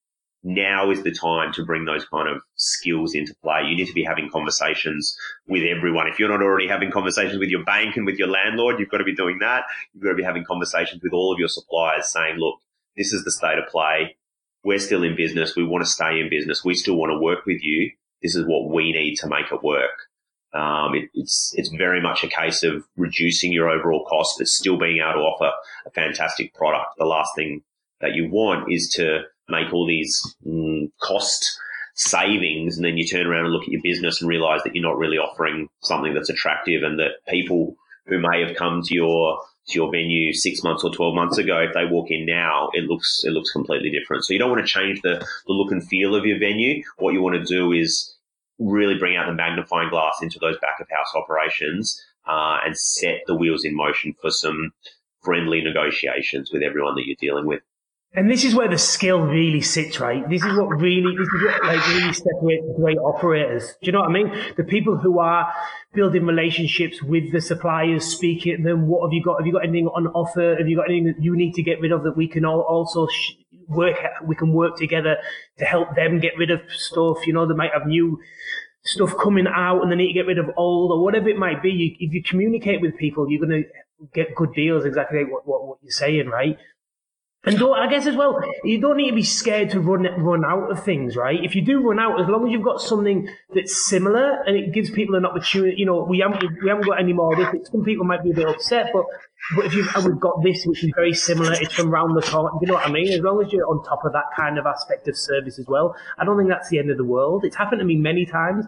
now 0.46 0.92
is 0.92 1.02
the 1.02 1.12
time 1.12 1.52
to 1.54 1.66
bring 1.66 1.86
those 1.86 2.06
kind 2.06 2.30
of 2.30 2.42
skills 2.56 3.16
into 3.16 3.34
play. 3.44 3.64
You 3.68 3.76
need 3.76 3.88
to 3.88 3.94
be 3.94 4.04
having 4.04 4.30
conversations 4.30 5.18
with 5.48 5.64
everyone. 5.64 6.08
If 6.08 6.20
you're 6.20 6.30
not 6.30 6.44
already 6.44 6.68
having 6.68 6.92
conversations 6.92 7.40
with 7.40 7.50
your 7.50 7.64
bank 7.64 7.98
and 7.98 8.06
with 8.06 8.20
your 8.20 8.28
landlord, 8.28 8.80
you've 8.80 8.90
got 8.90 9.00
to 9.00 9.04
be 9.04 9.16
doing 9.16 9.40
that. 9.40 9.64
You've 9.94 10.04
got 10.04 10.12
to 10.12 10.16
be 10.16 10.24
having 10.24 10.46
conversations 10.46 11.02
with 11.02 11.14
all 11.14 11.34
of 11.34 11.40
your 11.40 11.48
suppliers 11.48 12.10
saying, 12.10 12.38
look, 12.38 12.60
this 12.96 13.12
is 13.12 13.24
the 13.24 13.32
state 13.32 13.58
of 13.58 13.68
play. 13.68 14.16
We're 14.64 14.78
still 14.78 15.04
in 15.04 15.16
business. 15.16 15.56
We 15.56 15.66
want 15.66 15.84
to 15.84 15.90
stay 15.90 16.20
in 16.20 16.30
business. 16.30 16.64
We 16.64 16.76
still 16.76 16.96
want 16.96 17.12
to 17.12 17.20
work 17.20 17.46
with 17.48 17.62
you. 17.64 17.92
This 18.22 18.36
is 18.36 18.46
what 18.46 18.70
we 18.70 18.92
need 18.92 19.16
to 19.18 19.28
make 19.28 19.52
it 19.52 19.64
work. 19.64 19.98
Um, 20.54 20.96
it, 20.96 21.10
it's 21.14 21.54
it's 21.56 21.70
very 21.70 22.02
much 22.02 22.24
a 22.24 22.30
case 22.30 22.64
of 22.64 22.86
reducing 22.96 23.52
your 23.52 23.70
overall 23.70 24.06
cost, 24.06 24.36
but 24.38 24.48
still 24.48 24.78
being 24.78 25.00
able 25.00 25.14
to 25.14 25.20
offer 25.20 25.52
a 25.86 25.92
fantastic 25.92 26.54
product. 26.54 26.92
The 26.98 27.06
last 27.06 27.32
thing 27.36 27.64
that 28.00 28.14
you 28.14 28.30
want 28.30 28.72
is 28.72 28.90
to 28.96 29.24
make 29.50 29.74
all 29.74 29.88
these 29.88 30.36
mm, 30.46 30.92
cost 31.02 31.60
savings, 31.96 32.76
and 32.76 32.86
then 32.86 32.98
you 32.98 33.08
turn 33.08 33.28
around 33.28 33.46
and 33.46 33.54
look 33.54 33.64
at 33.64 33.70
your 33.70 33.82
business 33.84 34.22
and 34.22 34.30
realize 34.30 34.62
that 34.64 34.76
you're 34.76 34.84
not 34.84 34.98
really 34.98 35.18
offering 35.18 35.70
something 35.82 36.14
that's 36.14 36.30
attractive, 36.30 36.84
and 36.84 37.00
that 37.00 37.26
people 37.28 37.76
who 38.08 38.20
may 38.20 38.46
have 38.46 38.56
come 38.56 38.82
to 38.84 38.94
your 38.94 39.40
to 39.68 39.80
your 39.80 39.92
venue 39.92 40.32
six 40.34 40.64
months 40.64 40.84
or 40.84 40.94
12 40.94 41.16
months 41.16 41.38
ago, 41.38 41.60
if 41.60 41.74
they 41.74 41.86
walk 41.86 42.12
in 42.12 42.26
now, 42.26 42.70
it 42.74 42.84
looks, 42.84 43.24
it 43.26 43.32
looks 43.32 43.52
completely 43.52 43.90
different. 43.90 44.24
So 44.24 44.34
you 44.34 44.40
don't 44.40 44.52
want 44.52 44.66
to 44.66 44.72
change 44.72 45.02
the, 45.02 45.26
the 45.48 45.54
look 45.54 45.72
and 45.72 45.84
feel 45.88 46.14
of 46.14 46.24
your 46.24 46.38
venue. 46.38 46.84
What 46.98 47.14
you 47.14 47.22
want 47.22 47.36
to 47.36 47.44
do 47.44 47.72
is 47.72 48.16
really 48.60 48.98
bring 48.98 49.18
out 49.18 49.26
the 49.26 49.34
magnifying 49.34 49.90
glass 49.90 50.20
into 50.22 50.40
those 50.40 50.58
back 50.60 50.80
of 50.80 50.88
house 50.90 51.12
operations, 51.16 52.00
uh, 52.28 52.60
and 52.66 52.78
set 52.78 53.22
the 53.28 53.36
wheels 53.36 53.66
in 53.66 53.76
motion 53.76 54.14
for 54.22 54.32
some 54.32 54.72
friendly 55.22 55.62
negotiations 55.62 56.52
with 56.52 56.62
everyone 56.62 56.96
that 56.96 57.06
you're 57.06 57.16
dealing 57.20 57.48
with. 57.48 57.62
And 58.16 58.32
this 58.32 58.46
is 58.46 58.56
where 58.56 58.70
the 58.70 58.78
skill 58.78 59.20
really 59.20 59.60
sits, 59.60 60.00
right? 60.00 60.28
This 60.30 60.42
is 60.42 60.58
what 60.58 60.68
really, 60.80 61.16
this 61.18 61.28
is 61.28 61.44
what 61.44 61.64
like 61.66 61.88
really 61.90 62.14
separates 62.14 62.66
great 62.78 62.98
operators. 62.98 63.68
Do 63.82 63.88
you 63.88 63.92
know 63.92 64.00
what 64.00 64.10
I 64.10 64.14
mean? 64.14 64.32
The 64.56 64.64
people 64.64 64.98
who 64.98 65.20
are 65.20 65.52
building 65.94 66.26
relationships 66.26 67.04
with 67.04 67.34
the 67.34 67.42
suppliers, 67.42 68.06
speaking 68.06 68.58
to 68.58 68.64
them. 68.64 68.88
What 68.88 69.06
have 69.06 69.14
you 69.14 69.22
got? 69.22 69.40
Have 69.40 69.46
you 69.46 69.52
got 69.52 69.66
anything 69.66 69.88
on 69.88 70.08
offer? 70.08 70.56
Have 70.58 70.68
you 70.68 70.78
got 70.78 70.90
anything 70.90 71.08
that 71.08 71.22
you 71.22 71.36
need 71.36 71.56
to 71.56 71.64
get 71.64 71.82
rid 71.82 71.92
of 71.92 72.04
that 72.04 72.16
we 72.16 72.30
can 72.30 72.46
all 72.46 72.62
also 72.62 73.08
sh- 73.08 73.34
work? 73.68 73.98
We 74.26 74.36
can 74.36 74.54
work 74.54 74.78
together 74.78 75.18
to 75.60 75.66
help 75.66 75.96
them 75.96 76.20
get 76.20 76.38
rid 76.38 76.52
of 76.52 76.62
stuff. 76.70 77.28
You 77.28 77.34
know, 77.34 77.46
they 77.46 77.54
might 77.54 77.74
have 77.74 77.86
new 77.86 78.20
stuff 78.86 79.14
coming 79.22 79.48
out 79.48 79.82
and 79.82 79.92
they 79.92 79.96
need 79.96 80.08
to 80.08 80.14
get 80.14 80.28
rid 80.28 80.38
of 80.38 80.46
old 80.56 80.92
or 80.92 81.04
whatever 81.04 81.28
it 81.28 81.38
might 81.38 81.62
be. 81.62 81.72
You, 81.72 81.96
if 82.00 82.14
you 82.14 82.24
communicate 82.24 82.82
with 82.82 82.96
people, 82.98 83.30
you're 83.30 83.46
going 83.46 83.64
to 83.64 83.70
get 84.14 84.36
good 84.36 84.54
deals. 84.54 84.86
Exactly 84.86 85.26
what, 85.26 85.46
what, 85.46 85.68
what 85.68 85.78
you're 85.82 85.92
saying, 85.92 86.28
right? 86.30 86.58
And 87.46 87.60
don't, 87.60 87.78
I 87.78 87.88
guess 87.88 88.08
as 88.08 88.16
well, 88.16 88.40
you 88.64 88.82
don't 88.82 88.98
need 88.98 89.10
to 89.10 89.16
be 89.16 89.24
scared 89.24 89.70
to 89.72 89.80
run 89.80 90.08
run 90.18 90.44
out 90.44 90.72
of 90.72 90.84
things, 90.84 91.16
right? 91.16 91.38
If 91.44 91.56
you 91.56 91.64
do 91.64 91.80
run 91.80 92.00
out, 92.00 92.20
as 92.20 92.28
long 92.28 92.48
as 92.48 92.52
you've 92.52 92.64
got 92.64 92.82
something 92.82 93.30
that's 93.54 93.86
similar 93.86 94.42
and 94.48 94.56
it 94.56 94.74
gives 94.74 94.90
people 94.90 95.16
an 95.16 95.26
opportunity, 95.26 95.76
you 95.78 95.86
know, 95.86 96.04
we 96.04 96.20
haven't 96.20 96.44
we 96.64 96.70
haven't 96.70 96.86
got 96.86 97.00
any 97.00 97.14
more 97.14 97.34
of 97.34 97.54
this. 97.54 97.70
Some 97.70 97.84
people 97.84 98.06
might 98.06 98.24
be 98.24 98.32
a 98.32 98.34
bit 98.34 98.48
upset, 98.48 98.90
but 98.94 99.06
but 99.56 99.66
if 99.66 99.76
you've 99.76 99.88
we've 100.04 100.20
got 100.20 100.42
this, 100.44 100.66
which 100.66 100.84
is 100.84 100.92
very 100.96 101.14
similar, 101.14 101.54
it's 101.54 101.74
from 101.74 101.92
round 101.92 102.18
the 102.18 102.22
corner. 102.22 102.50
You 102.62 102.68
know 102.68 102.74
what 102.76 102.88
I 102.88 102.92
mean? 102.92 103.14
As 103.14 103.20
long 103.20 103.44
as 103.46 103.54
you're 103.54 103.68
on 103.68 103.84
top 103.84 104.04
of 104.06 104.14
that 104.14 104.26
kind 104.36 104.58
of 104.58 104.66
aspect 104.66 105.08
of 105.08 105.16
service 105.16 105.60
as 105.60 105.68
well, 105.68 105.96
I 106.18 106.26
don't 106.26 106.38
think 106.38 106.50
that's 106.50 106.70
the 106.70 106.80
end 106.80 106.90
of 106.90 106.98
the 106.98 107.04
world. 107.04 107.46
It's 107.46 107.56
happened 107.56 107.80
to 107.80 107.86
me 107.86 107.96
many 107.96 108.26
times, 108.26 108.66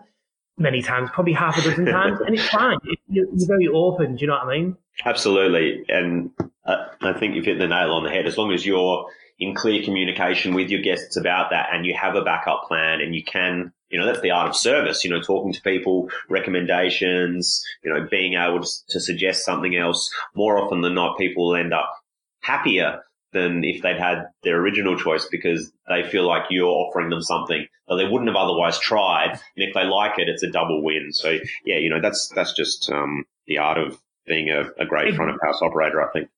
many 0.59 0.83
times, 0.83 1.09
probably 1.11 1.33
half 1.33 1.57
a 1.57 1.63
dozen 1.63 1.85
times, 1.87 2.19
and 2.21 2.35
it's 2.35 2.47
fine. 2.47 2.77
You're, 3.07 3.25
you're 3.33 3.47
very 3.47 3.67
open. 3.67 4.17
Do 4.17 4.21
you 4.21 4.27
know 4.27 4.33
what 4.33 4.47
I 4.47 4.57
mean? 4.57 4.77
Absolutely, 5.03 5.83
and 5.89 6.29
I 6.67 7.13
think 7.13 7.35
you've 7.35 7.45
hit 7.45 7.59
the 7.59 7.67
nail 7.67 7.91
on 7.91 8.03
the 8.03 8.09
head. 8.09 8.25
As 8.25 8.37
long 8.37 8.51
as 8.51 8.65
you're 8.65 9.07
in 9.39 9.55
clear 9.55 9.83
communication 9.83 10.53
with 10.53 10.69
your 10.69 10.81
guests 10.81 11.15
about 11.15 11.51
that 11.51 11.67
and 11.71 11.85
you 11.85 11.95
have 11.95 12.15
a 12.15 12.23
backup 12.23 12.63
plan 12.67 13.01
and 13.01 13.15
you 13.15 13.23
can, 13.23 13.71
you 13.89 13.99
know, 13.99 14.05
that's 14.05 14.21
the 14.21 14.31
art 14.31 14.49
of 14.49 14.55
service, 14.55 15.03
you 15.03 15.09
know, 15.09 15.21
talking 15.21 15.53
to 15.53 15.61
people, 15.61 16.09
recommendations, 16.29 17.63
you 17.83 17.93
know, 17.93 18.05
being 18.09 18.33
able 18.33 18.61
to, 18.61 18.69
to 18.89 18.99
suggest 18.99 19.45
something 19.45 19.75
else. 19.75 20.11
More 20.35 20.57
often 20.57 20.81
than 20.81 20.95
not, 20.95 21.17
people 21.17 21.49
will 21.49 21.55
end 21.55 21.73
up 21.73 21.93
happier 22.41 23.01
than 23.31 23.63
if 23.63 23.81
they'd 23.81 23.99
had 23.99 24.25
their 24.43 24.59
original 24.59 24.97
choice 24.97 25.27
because 25.29 25.71
they 25.87 26.03
feel 26.03 26.27
like 26.27 26.43
you're 26.49 26.67
offering 26.67 27.09
them 27.09 27.21
something 27.21 27.67
that 27.87 27.95
they 27.95 28.05
wouldn't 28.05 28.29
have 28.29 28.35
otherwise 28.35 28.79
tried. 28.79 29.31
And 29.31 29.39
if 29.55 29.73
they 29.73 29.83
like 29.83 30.17
it, 30.17 30.29
it's 30.29 30.43
a 30.43 30.51
double 30.51 30.83
win. 30.83 31.13
So 31.13 31.37
yeah, 31.65 31.77
you 31.77 31.89
know, 31.89 32.01
that's, 32.01 32.29
that's 32.35 32.53
just, 32.53 32.89
um, 32.91 33.25
the 33.45 33.59
art 33.59 33.77
of 33.77 34.01
being 34.25 34.49
a, 34.49 34.63
a 34.81 34.85
great 34.85 35.15
front 35.15 35.31
of 35.31 35.39
house 35.41 35.61
operator, 35.61 36.01
I 36.01 36.11
think. 36.11 36.29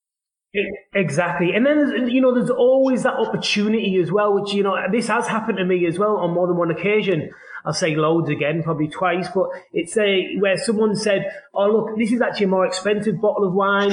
Exactly. 0.93 1.53
And 1.53 1.65
then, 1.65 2.09
you 2.09 2.21
know, 2.21 2.33
there's 2.33 2.49
always 2.49 3.03
that 3.03 3.13
opportunity 3.13 3.97
as 4.01 4.11
well, 4.11 4.33
which, 4.33 4.53
you 4.53 4.63
know, 4.63 4.75
this 4.91 5.07
has 5.07 5.27
happened 5.27 5.59
to 5.59 5.65
me 5.65 5.85
as 5.85 5.99
well 5.99 6.17
on 6.17 6.33
more 6.33 6.47
than 6.47 6.57
one 6.57 6.71
occasion. 6.71 7.29
I'll 7.65 7.73
say 7.73 7.95
loads 7.95 8.29
again, 8.29 8.63
probably 8.63 8.87
twice, 8.87 9.27
but 9.33 9.49
it's 9.73 9.95
a, 9.97 10.37
where 10.39 10.57
someone 10.57 10.95
said, 10.95 11.31
oh, 11.53 11.67
look, 11.67 11.97
this 11.97 12.11
is 12.11 12.21
actually 12.21 12.45
a 12.45 12.49
more 12.49 12.65
expensive 12.65 13.21
bottle 13.21 13.47
of 13.47 13.53
wine, 13.53 13.91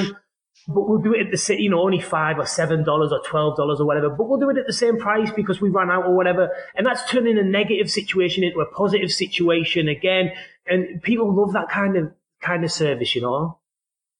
but 0.67 0.89
we'll 0.89 1.01
do 1.01 1.13
it 1.13 1.27
at 1.27 1.31
the 1.31 1.61
you 1.61 1.69
know, 1.69 1.81
only 1.81 2.01
five 2.01 2.39
or 2.39 2.45
seven 2.45 2.83
dollars 2.83 3.11
or 3.11 3.21
twelve 3.23 3.55
dollars 3.55 3.79
or 3.79 3.85
whatever, 3.85 4.09
but 4.09 4.27
we'll 4.27 4.39
do 4.39 4.49
it 4.49 4.57
at 4.57 4.65
the 4.65 4.73
same 4.73 4.97
price 4.97 5.29
because 5.35 5.61
we 5.61 5.69
ran 5.69 5.91
out 5.91 6.05
or 6.05 6.15
whatever. 6.15 6.49
And 6.75 6.87
that's 6.87 7.07
turning 7.09 7.37
a 7.37 7.43
negative 7.43 7.91
situation 7.91 8.43
into 8.43 8.59
a 8.61 8.65
positive 8.65 9.11
situation 9.11 9.87
again. 9.87 10.31
And 10.65 11.03
people 11.03 11.31
love 11.35 11.53
that 11.53 11.69
kind 11.69 11.95
of, 11.97 12.11
kind 12.41 12.63
of 12.63 12.71
service, 12.71 13.13
you 13.13 13.21
know? 13.21 13.59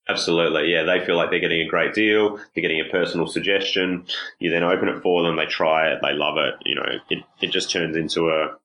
Absolutely. 0.10 0.72
Yeah. 0.72 0.84
They 0.84 1.06
feel 1.06 1.18
like 1.18 1.30
they're 1.30 1.40
getting 1.40 1.62
a 1.62 1.70
great 1.70 1.94
deal. 1.94 2.38
They're 2.38 2.62
getting 2.62 2.82
a 2.82 2.90
personal 2.92 3.28
suggestion. 3.28 4.06
You 4.40 4.50
then 4.52 4.64
open 4.64 4.88
it 4.88 5.02
for 5.02 5.24
them. 5.24 5.36
They 5.36 5.46
try 5.46 5.90
it. 5.92 6.00
They 6.02 6.14
love 6.14 6.38
it. 6.38 6.56
You 6.66 6.76
know, 6.76 6.86
it, 7.10 7.24
it 7.42 7.52
just 7.52 7.72
turns 7.72 7.96
into 7.96 8.30
a, 8.30 8.56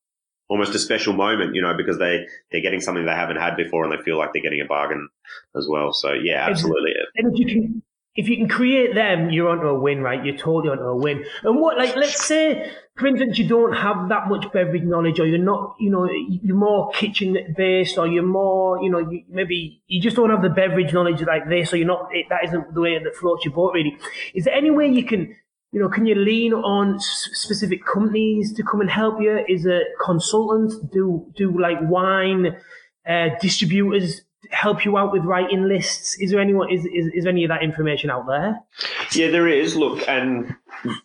almost 0.48 0.74
a 0.74 0.78
special 0.78 1.14
moment, 1.14 1.54
you 1.54 1.62
know, 1.62 1.74
because 1.74 1.98
they, 1.98 2.26
they're 2.50 2.60
getting 2.60 2.80
something 2.80 3.06
they 3.06 3.12
haven't 3.12 3.38
had 3.38 3.56
before 3.56 3.84
and 3.84 3.92
they 3.92 4.02
feel 4.04 4.18
like 4.18 4.32
they're 4.32 4.42
getting 4.42 4.60
a 4.60 4.66
bargain 4.66 5.08
as 5.56 5.66
well. 5.68 5.92
So 5.92 6.12
yeah, 6.12 6.46
absolutely. 6.48 6.92
And 7.16 7.32
if 7.32 7.38
you 7.38 7.46
can, 7.46 7.82
if 8.14 8.28
you 8.28 8.36
can 8.36 8.48
create 8.48 8.94
them, 8.94 9.30
you're 9.30 9.48
onto 9.48 9.66
a 9.66 9.78
win, 9.78 10.02
right? 10.02 10.22
You're 10.22 10.36
totally 10.36 10.68
onto 10.68 10.84
a 10.84 10.96
win. 10.96 11.24
And 11.44 11.58
what, 11.58 11.78
like, 11.78 11.96
let's 11.96 12.26
say, 12.26 12.70
for 12.96 13.06
instance, 13.06 13.38
you 13.38 13.48
don't 13.48 13.72
have 13.72 14.10
that 14.10 14.28
much 14.28 14.52
beverage 14.52 14.82
knowledge, 14.82 15.18
or 15.18 15.26
you're 15.26 15.38
not, 15.38 15.76
you 15.80 15.90
know, 15.90 16.06
you're 16.10 16.56
more 16.56 16.90
kitchen 16.92 17.54
based, 17.56 17.96
or 17.96 18.06
you're 18.06 18.22
more, 18.22 18.82
you 18.82 18.90
know, 18.90 18.98
you, 18.98 19.24
maybe 19.30 19.82
you 19.86 20.00
just 20.00 20.16
don't 20.16 20.28
have 20.28 20.42
the 20.42 20.50
beverage 20.50 20.92
knowledge 20.92 21.22
like 21.22 21.48
this, 21.48 21.72
or 21.72 21.78
you're 21.78 21.86
not, 21.86 22.08
it, 22.12 22.26
that 22.28 22.44
isn't 22.44 22.74
the 22.74 22.80
way 22.82 23.02
that 23.02 23.16
floats 23.16 23.46
your 23.46 23.54
boat, 23.54 23.72
really. 23.72 23.96
Is 24.34 24.44
there 24.44 24.54
any 24.54 24.70
way 24.70 24.88
you 24.88 25.04
can, 25.06 25.34
you 25.72 25.80
know, 25.80 25.88
can 25.88 26.04
you 26.04 26.14
lean 26.14 26.52
on 26.52 27.00
specific 27.00 27.80
companies 27.86 28.52
to 28.52 28.62
come 28.62 28.82
and 28.82 28.90
help 28.90 29.22
you? 29.22 29.42
Is 29.48 29.64
a 29.64 29.80
consultant 30.04 30.92
do 30.92 31.32
do 31.34 31.58
like 31.58 31.78
wine 31.80 32.58
uh, 33.08 33.28
distributors 33.40 34.20
help 34.52 34.84
you 34.84 34.96
out 34.96 35.12
with 35.12 35.24
writing 35.24 35.66
lists? 35.66 36.16
Is 36.20 36.30
there 36.30 36.40
anyone 36.40 36.70
is, 36.70 36.84
is 36.86 37.08
is 37.14 37.26
any 37.26 37.44
of 37.44 37.48
that 37.48 37.62
information 37.62 38.10
out 38.10 38.26
there? 38.26 38.60
Yeah, 39.12 39.30
there 39.30 39.48
is. 39.48 39.76
Look, 39.76 40.06
and 40.08 40.54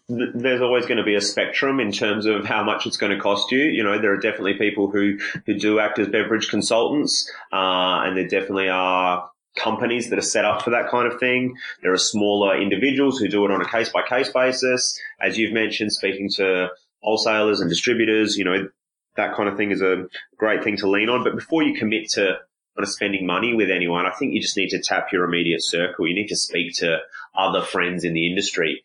th- 0.10 0.30
there's 0.36 0.62
always 0.62 0.86
going 0.86 0.98
to 0.98 1.04
be 1.04 1.16
a 1.16 1.22
spectrum 1.22 1.80
in 1.80 1.92
terms 1.92 2.26
of 2.26 2.46
how 2.46 2.64
much 2.64 2.86
it's 2.86 2.98
going 2.98 3.12
to 3.12 3.20
cost 3.20 3.52
you. 3.52 3.60
You 3.60 3.84
know, 3.84 4.00
there 4.00 4.14
are 4.14 4.20
definitely 4.20 4.56
people 4.56 4.92
who 4.92 5.18
who 5.46 5.58
do 5.58 5.80
act 5.80 5.98
as 6.00 6.08
beverage 6.08 6.50
consultants, 6.50 7.32
uh, 7.52 8.04
and 8.06 8.18
there 8.18 8.28
definitely 8.28 8.70
are 8.70 9.30
companies 9.56 10.10
that 10.10 10.20
are 10.20 10.22
set 10.22 10.46
up 10.46 10.62
for 10.62 10.70
that 10.70 10.90
kind 10.90 11.12
of 11.12 11.20
thing. 11.20 11.56
There 11.82 11.94
are 11.94 11.98
smaller 11.98 12.62
individuals 12.62 13.18
who 13.18 13.28
do 13.28 13.44
it 13.46 13.52
on 13.52 13.62
a 13.62 13.68
case 13.68 13.90
by 13.90 14.04
case 14.04 14.30
basis. 14.30 15.00
As 15.20 15.38
you've 15.38 15.54
mentioned, 15.54 15.92
speaking 15.94 16.30
to 16.36 16.70
wholesalers 17.02 17.60
and 17.60 17.70
distributors, 17.70 18.38
you 18.38 18.46
know, 18.46 18.70
that 19.16 19.36
kind 19.36 19.50
of 19.50 19.58
thing 19.58 19.72
is 19.72 19.82
a 19.82 20.06
great 20.38 20.64
thing 20.64 20.78
to 20.78 20.90
lean 20.90 21.10
on. 21.10 21.24
But 21.24 21.36
before 21.36 21.64
you 21.64 21.78
commit 21.78 22.10
to 22.12 22.38
of 22.84 22.90
spending 22.90 23.26
money 23.26 23.54
with 23.54 23.70
anyone, 23.70 24.06
I 24.06 24.12
think 24.12 24.34
you 24.34 24.42
just 24.42 24.58
need 24.58 24.70
to 24.70 24.82
tap 24.82 25.12
your 25.12 25.24
immediate 25.24 25.64
circle. 25.64 26.08
You 26.08 26.16
need 26.16 26.28
to 26.28 26.36
speak 26.36 26.76
to 26.76 27.00
other 27.36 27.62
friends 27.62 28.04
in 28.04 28.14
the 28.14 28.28
industry. 28.28 28.84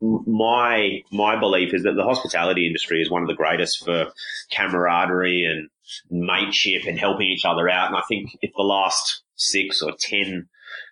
My 0.00 1.02
my 1.10 1.38
belief 1.38 1.72
is 1.72 1.84
that 1.84 1.94
the 1.94 2.04
hospitality 2.04 2.66
industry 2.66 3.00
is 3.00 3.10
one 3.10 3.22
of 3.22 3.28
the 3.28 3.34
greatest 3.34 3.84
for 3.84 4.12
camaraderie 4.52 5.44
and 5.44 5.70
mateship 6.10 6.86
and 6.86 6.98
helping 6.98 7.28
each 7.28 7.44
other 7.44 7.68
out. 7.68 7.88
And 7.88 7.96
I 7.96 8.02
think 8.08 8.30
if 8.42 8.50
the 8.56 8.62
last 8.62 9.22
six 9.36 9.82
or 9.82 9.92
ten 9.98 10.48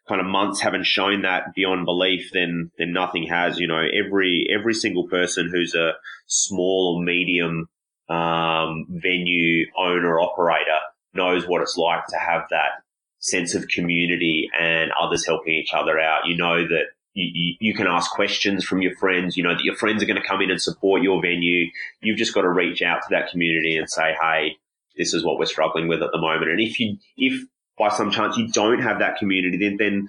kind 0.09 0.21
of 0.21 0.27
months 0.27 0.61
haven't 0.61 0.87
shown 0.87 1.23
that 1.23 1.55
beyond 1.55 1.85
belief, 1.85 2.31
then 2.33 2.71
then 2.79 2.93
nothing 2.93 3.27
has. 3.29 3.59
You 3.59 3.67
know, 3.67 3.81
every 3.81 4.47
every 4.53 4.75
single 4.75 5.09
person 5.09 5.51
who's 5.53 5.75
a 5.75 5.93
small 6.27 6.97
or 6.97 7.05
medium 7.05 7.69
um, 8.09 8.87
venue 8.89 9.67
owner 9.77 10.21
operator 10.21 10.79
knows 11.15 11.47
what 11.47 11.63
it's 11.63 11.77
like 11.77 12.07
to 12.09 12.17
have 12.17 12.43
that 12.51 12.83
sense 13.19 13.55
of 13.55 13.69
community 13.69 14.51
and 14.59 14.91
others 15.01 15.27
helping 15.27 15.55
each 15.55 15.73
other 15.73 15.99
out. 15.99 16.27
You 16.27 16.37
know 16.37 16.67
that 16.67 16.87
you, 17.15 17.55
you, 17.61 17.75
can 17.75 17.87
ask 17.87 18.11
questions 18.11 18.65
from 18.65 18.83
your 18.83 18.97
friends. 18.97 19.37
You 19.37 19.43
know 19.43 19.55
that 19.55 19.65
your 19.65 19.77
friends 19.77 20.03
are 20.03 20.07
going 20.07 20.21
to 20.21 20.27
come 20.27 20.41
in 20.41 20.51
and 20.51 20.61
support 20.61 21.03
your 21.03 21.21
venue. 21.21 21.67
You've 22.01 22.19
just 22.19 22.35
got 22.35 22.43
to 22.43 22.51
reach 22.51 22.83
out 22.83 23.03
to 23.03 23.09
that 23.11 23.31
community 23.31 23.77
and 23.77 23.89
say, 23.89 24.15
"Hey, 24.21 24.57
this 24.97 25.15
is 25.15 25.25
what 25.25 25.39
we're 25.39 25.47
struggling 25.47 25.89
with 25.89 26.03
at 26.03 26.11
the 26.13 26.21
moment." 26.21 26.51
And 26.51 26.61
if 26.61 26.81
you, 26.81 26.97
if 27.17 27.45
by 27.79 27.91
some 27.91 28.11
chance 28.11 28.37
you 28.37 28.49
don't 28.49 28.81
have 28.81 28.99
that 29.01 29.19
community, 29.19 29.59
then 29.59 29.77
then 29.79 30.09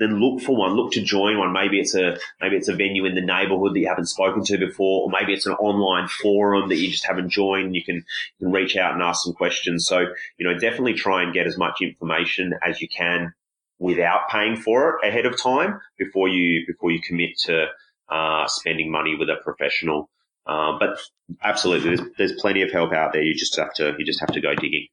then 0.00 0.18
look 0.18 0.40
for 0.40 0.56
one, 0.56 0.72
look 0.72 0.92
to 0.92 1.02
join 1.02 1.38
one. 1.38 1.52
Maybe 1.52 1.78
it's 1.78 1.94
a, 1.94 2.16
maybe 2.40 2.56
it's 2.56 2.68
a 2.68 2.74
venue 2.74 3.04
in 3.04 3.14
the 3.14 3.20
neighborhood 3.20 3.74
that 3.74 3.80
you 3.80 3.86
haven't 3.86 4.06
spoken 4.06 4.42
to 4.44 4.58
before, 4.58 5.04
or 5.04 5.10
maybe 5.10 5.34
it's 5.34 5.46
an 5.46 5.52
online 5.52 6.08
forum 6.08 6.70
that 6.70 6.78
you 6.78 6.90
just 6.90 7.04
haven't 7.04 7.28
joined. 7.28 7.76
You 7.76 7.84
can, 7.84 7.96
you 7.96 8.46
can 8.46 8.50
reach 8.50 8.76
out 8.76 8.94
and 8.94 9.02
ask 9.02 9.22
some 9.22 9.34
questions. 9.34 9.86
So, 9.86 10.06
you 10.38 10.46
know, 10.46 10.58
definitely 10.58 10.94
try 10.94 11.22
and 11.22 11.34
get 11.34 11.46
as 11.46 11.58
much 11.58 11.82
information 11.82 12.54
as 12.66 12.80
you 12.80 12.88
can 12.88 13.34
without 13.78 14.28
paying 14.30 14.56
for 14.56 14.98
it 15.02 15.08
ahead 15.08 15.26
of 15.26 15.40
time 15.40 15.80
before 15.98 16.28
you, 16.28 16.66
before 16.66 16.90
you 16.90 17.00
commit 17.00 17.38
to, 17.44 17.66
uh, 18.08 18.46
spending 18.48 18.90
money 18.90 19.14
with 19.14 19.28
a 19.28 19.36
professional. 19.44 20.10
Uh, 20.46 20.78
but 20.78 20.98
absolutely, 21.42 21.94
there's, 21.94 22.08
there's 22.16 22.40
plenty 22.40 22.62
of 22.62 22.72
help 22.72 22.92
out 22.92 23.12
there. 23.12 23.22
You 23.22 23.34
just 23.34 23.54
have 23.56 23.74
to, 23.74 23.94
you 23.98 24.06
just 24.06 24.20
have 24.20 24.32
to 24.32 24.40
go 24.40 24.54
digging. 24.54 24.88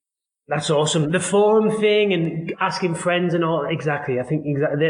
That's 0.48 0.70
awesome. 0.70 1.12
The 1.12 1.20
forum 1.20 1.78
thing 1.80 2.14
and 2.14 2.54
asking 2.62 2.96
friends 2.96 3.34
and 3.34 3.44
all. 3.44 3.66
Exactly. 3.66 4.20
I 4.20 4.24
think 4.24 4.46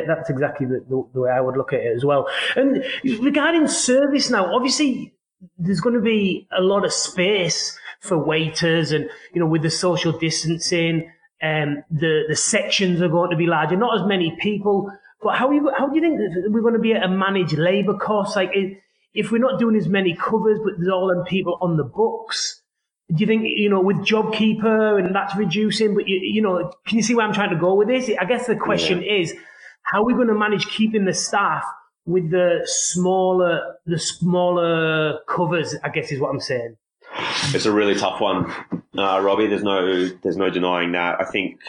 that's 0.07 0.29
exactly 0.29 0.67
the, 0.67 0.85
the, 0.87 1.09
the, 1.13 1.21
way 1.21 1.31
I 1.31 1.41
would 1.41 1.57
look 1.57 1.73
at 1.73 1.79
it 1.79 1.95
as 1.95 2.05
well. 2.05 2.27
And 2.55 2.83
regarding 3.03 3.67
service 3.67 4.29
now, 4.29 4.53
obviously 4.53 5.15
there's 5.57 5.79
going 5.79 5.95
to 5.95 6.01
be 6.01 6.47
a 6.55 6.61
lot 6.61 6.85
of 6.85 6.93
space 6.93 7.77
for 8.01 8.23
waiters 8.23 8.91
and, 8.91 9.09
you 9.33 9.41
know, 9.41 9.47
with 9.47 9.63
the 9.63 9.71
social 9.71 10.11
distancing, 10.11 11.11
um, 11.41 11.83
the, 11.89 12.23
the 12.29 12.35
sections 12.35 13.01
are 13.01 13.09
going 13.09 13.31
to 13.31 13.37
be 13.37 13.47
larger, 13.47 13.75
not 13.75 13.99
as 13.99 14.07
many 14.07 14.37
people, 14.39 14.91
But 15.21 15.35
how 15.35 15.51
you 15.51 15.71
how 15.75 15.87
do 15.87 15.95
you 15.95 16.01
think 16.01 16.19
we're 16.53 16.61
going 16.61 16.73
to 16.75 16.79
be 16.79 16.91
able 16.91 17.01
to 17.01 17.07
manage 17.09 17.53
labour 17.53 17.97
costs? 17.97 18.35
Like 18.35 18.51
if 19.13 19.31
we're 19.31 19.39
not 19.39 19.59
doing 19.59 19.75
as 19.75 19.87
many 19.87 20.15
covers, 20.15 20.59
but 20.63 20.73
there's 20.77 20.91
all 20.91 21.07
them 21.07 21.25
people 21.25 21.57
on 21.61 21.77
the 21.77 21.83
books. 21.83 22.61
Do 23.09 23.15
you 23.19 23.25
think 23.25 23.43
you 23.45 23.69
know 23.69 23.79
with 23.79 23.97
JobKeeper 23.97 24.99
and 24.99 25.15
that's 25.15 25.35
reducing? 25.35 25.95
But 25.95 26.07
you, 26.07 26.19
you 26.21 26.41
know, 26.41 26.73
can 26.85 26.97
you 26.97 27.03
see 27.03 27.15
where 27.15 27.25
I'm 27.25 27.33
trying 27.33 27.51
to 27.51 27.55
go 27.55 27.73
with 27.75 27.87
this? 27.87 28.09
I 28.19 28.25
guess 28.25 28.47
the 28.47 28.55
question 28.55 29.01
yeah. 29.01 29.13
is, 29.13 29.33
how 29.83 30.01
are 30.01 30.05
we 30.05 30.13
going 30.13 30.27
to 30.27 30.35
manage 30.35 30.67
keeping 30.67 31.05
the 31.05 31.13
staff 31.13 31.63
with 32.05 32.31
the 32.31 32.61
smaller 32.65 33.77
the 33.85 33.97
smaller 33.97 35.19
covers? 35.27 35.75
I 35.83 35.89
guess 35.89 36.11
is 36.11 36.19
what 36.19 36.29
I'm 36.29 36.41
saying. 36.41 36.75
It's 37.53 37.65
a 37.65 37.71
really 37.71 37.95
tough 37.95 38.19
one, 38.19 38.51
uh, 38.97 39.21
Robbie. 39.21 39.47
There's 39.47 39.63
no 39.63 40.07
there's 40.07 40.37
no 40.37 40.49
denying 40.49 40.91
that. 40.91 41.21
I 41.21 41.25
think 41.25 41.59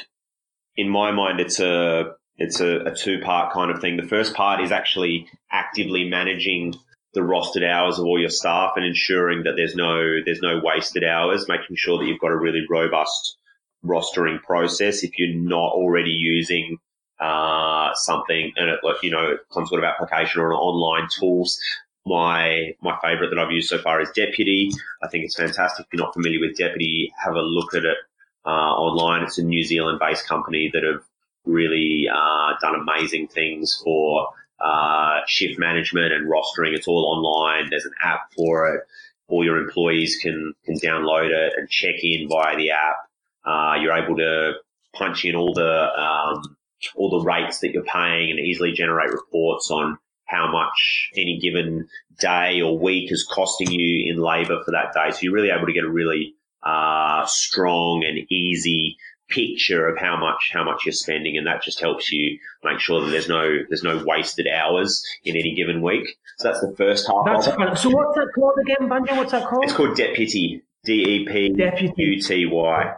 in 0.76 0.88
my 0.88 1.10
mind, 1.12 1.40
it's 1.40 1.60
a 1.60 2.14
it's 2.36 2.60
a, 2.60 2.80
a 2.86 2.94
two 2.94 3.20
part 3.20 3.52
kind 3.52 3.70
of 3.70 3.80
thing. 3.80 3.96
The 3.96 4.06
first 4.06 4.34
part 4.34 4.60
is 4.60 4.72
actually 4.72 5.28
actively 5.50 6.08
managing 6.08 6.74
the 7.14 7.20
rostered 7.20 7.64
hours 7.64 7.98
of 7.98 8.04
all 8.04 8.20
your 8.20 8.30
staff 8.30 8.72
and 8.76 8.84
ensuring 8.84 9.44
that 9.44 9.54
there's 9.56 9.74
no 9.74 10.18
there's 10.24 10.42
no 10.42 10.60
wasted 10.62 11.04
hours, 11.04 11.48
making 11.48 11.76
sure 11.76 11.98
that 11.98 12.06
you've 12.06 12.20
got 12.20 12.30
a 12.30 12.36
really 12.36 12.64
robust 12.68 13.36
rostering 13.84 14.42
process. 14.42 15.02
If 15.02 15.18
you're 15.18 15.34
not 15.34 15.72
already 15.72 16.10
using 16.10 16.78
uh, 17.20 17.94
something 17.94 18.52
and 18.56 18.70
it, 18.70 18.80
like 18.82 19.02
you 19.02 19.10
know 19.10 19.38
some 19.50 19.66
sort 19.66 19.82
of 19.82 19.88
application 19.88 20.40
or 20.40 20.52
an 20.52 20.58
online 20.58 21.08
tools. 21.18 21.58
My 22.06 22.74
my 22.80 22.96
favorite 23.02 23.30
that 23.30 23.38
I've 23.38 23.50
used 23.52 23.68
so 23.68 23.78
far 23.78 24.00
is 24.00 24.10
Deputy. 24.14 24.70
I 25.02 25.08
think 25.08 25.24
it's 25.24 25.36
fantastic. 25.36 25.86
If 25.86 25.92
you're 25.92 26.04
not 26.04 26.14
familiar 26.14 26.40
with 26.40 26.56
Deputy, 26.56 27.12
have 27.22 27.34
a 27.34 27.40
look 27.40 27.74
at 27.74 27.84
it 27.84 27.98
uh, 28.46 28.48
online. 28.48 29.24
It's 29.24 29.38
a 29.38 29.42
New 29.42 29.62
Zealand 29.62 29.98
based 30.00 30.26
company 30.26 30.70
that 30.72 30.84
have 30.84 31.02
really 31.44 32.06
uh, 32.10 32.52
done 32.60 32.76
amazing 32.76 33.28
things 33.28 33.80
for 33.82 34.28
uh, 34.60 35.20
shift 35.26 35.58
management 35.58 36.12
and 36.12 36.30
rostering. 36.30 36.74
It's 36.74 36.88
all 36.88 37.04
online. 37.04 37.70
There's 37.70 37.84
an 37.84 37.94
app 38.02 38.32
for 38.36 38.74
it. 38.74 38.82
All 39.28 39.44
your 39.44 39.58
employees 39.58 40.18
can 40.22 40.54
can 40.64 40.78
download 40.78 41.30
it 41.30 41.52
and 41.56 41.68
check 41.68 41.96
in 42.02 42.28
via 42.28 42.56
the 42.56 42.70
app. 42.70 42.96
Uh, 43.44 43.76
you're 43.80 43.96
able 43.96 44.16
to 44.16 44.54
punch 44.94 45.24
in 45.24 45.36
all 45.36 45.52
the 45.54 46.00
um, 46.00 46.56
all 46.96 47.10
the 47.10 47.24
rates 47.24 47.60
that 47.60 47.72
you're 47.72 47.84
paying 47.84 48.30
and 48.30 48.38
easily 48.38 48.72
generate 48.72 49.12
reports 49.12 49.70
on 49.70 49.98
how 50.24 50.50
much 50.50 51.10
any 51.16 51.38
given 51.38 51.88
day 52.18 52.60
or 52.60 52.78
week 52.78 53.10
is 53.10 53.26
costing 53.30 53.70
you 53.70 54.12
in 54.12 54.20
labour 54.20 54.62
for 54.64 54.72
that 54.72 54.92
day. 54.92 55.10
So 55.10 55.20
you're 55.22 55.32
really 55.32 55.50
able 55.50 55.66
to 55.66 55.72
get 55.72 55.84
a 55.84 55.90
really 55.90 56.34
uh, 56.62 57.24
strong 57.26 58.04
and 58.04 58.18
easy 58.30 58.98
picture 59.28 59.88
of 59.88 59.98
how 59.98 60.18
much 60.18 60.50
how 60.52 60.64
much 60.64 60.86
you're 60.86 60.92
spending, 60.92 61.36
and 61.36 61.46
that 61.46 61.62
just 61.62 61.80
helps 61.80 62.10
you 62.12 62.38
make 62.64 62.80
sure 62.80 63.04
that 63.04 63.10
there's 63.10 63.28
no 63.28 63.58
there's 63.68 63.82
no 63.82 64.02
wasted 64.04 64.46
hours 64.46 65.02
in 65.24 65.36
any 65.36 65.54
given 65.54 65.82
week. 65.82 66.16
So 66.38 66.48
that's 66.48 66.60
the 66.60 66.74
first 66.76 67.06
half. 67.06 67.24
That's. 67.26 67.82
So 67.82 67.90
what's 67.90 68.16
that 68.16 68.28
called 68.34 68.54
again, 68.60 68.88
Banjo? 68.88 69.16
What's 69.16 69.32
that 69.32 69.48
called? 69.48 69.64
It's 69.64 69.72
called 69.72 69.96
Deputy. 69.96 70.62
D 70.84 70.92
E 70.92 71.26
P 71.26 71.92
U 71.96 72.20
T 72.20 72.46
Y. 72.46 72.94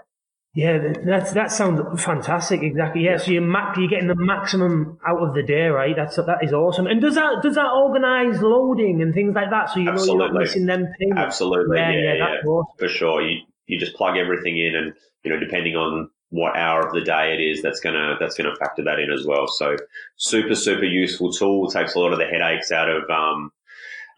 Yeah, 0.52 0.92
that's 1.04 1.32
that 1.32 1.52
sounds 1.52 2.02
fantastic. 2.02 2.62
Exactly. 2.62 3.04
Yeah, 3.04 3.18
so 3.18 3.30
you're 3.30 3.42
max, 3.42 3.78
you're 3.78 3.88
getting 3.88 4.08
the 4.08 4.16
maximum 4.16 4.98
out 5.06 5.22
of 5.22 5.34
the 5.34 5.42
day, 5.42 5.66
right? 5.68 5.94
That's 5.94 6.16
that 6.16 6.38
is 6.42 6.52
awesome. 6.52 6.86
And 6.86 7.00
does 7.00 7.14
that 7.14 7.40
does 7.42 7.54
that 7.54 7.70
organise 7.70 8.40
loading 8.42 9.00
and 9.00 9.14
things 9.14 9.34
like 9.34 9.50
that, 9.50 9.70
so 9.70 9.80
you 9.80 9.90
Absolutely. 9.90 10.18
know 10.18 10.24
you're 10.24 10.32
not 10.32 10.40
missing 10.40 10.66
them 10.66 10.92
things? 10.98 11.14
Absolutely. 11.16 11.78
Yeah, 11.78 11.90
yeah, 11.92 12.00
yeah, 12.00 12.14
yeah. 12.14 12.48
Awesome. 12.48 12.78
for 12.78 12.88
sure. 12.88 13.22
You 13.22 13.42
you 13.66 13.78
just 13.78 13.94
plug 13.94 14.16
everything 14.16 14.58
in, 14.58 14.74
and 14.74 14.94
you 15.22 15.30
know, 15.30 15.38
depending 15.38 15.76
on 15.76 16.10
what 16.30 16.56
hour 16.56 16.86
of 16.86 16.92
the 16.92 17.02
day 17.02 17.34
it 17.34 17.40
is, 17.40 17.62
that's 17.62 17.80
gonna 17.80 18.16
that's 18.18 18.36
gonna 18.36 18.54
factor 18.56 18.84
that 18.84 18.98
in 18.98 19.12
as 19.12 19.26
well. 19.26 19.46
So 19.46 19.76
super 20.16 20.54
super 20.54 20.84
useful 20.84 21.32
tool. 21.32 21.68
Takes 21.68 21.94
a 21.94 21.98
lot 21.98 22.12
of 22.12 22.18
the 22.18 22.26
headaches 22.26 22.72
out 22.72 22.88
of 22.88 23.08
um 23.10 23.52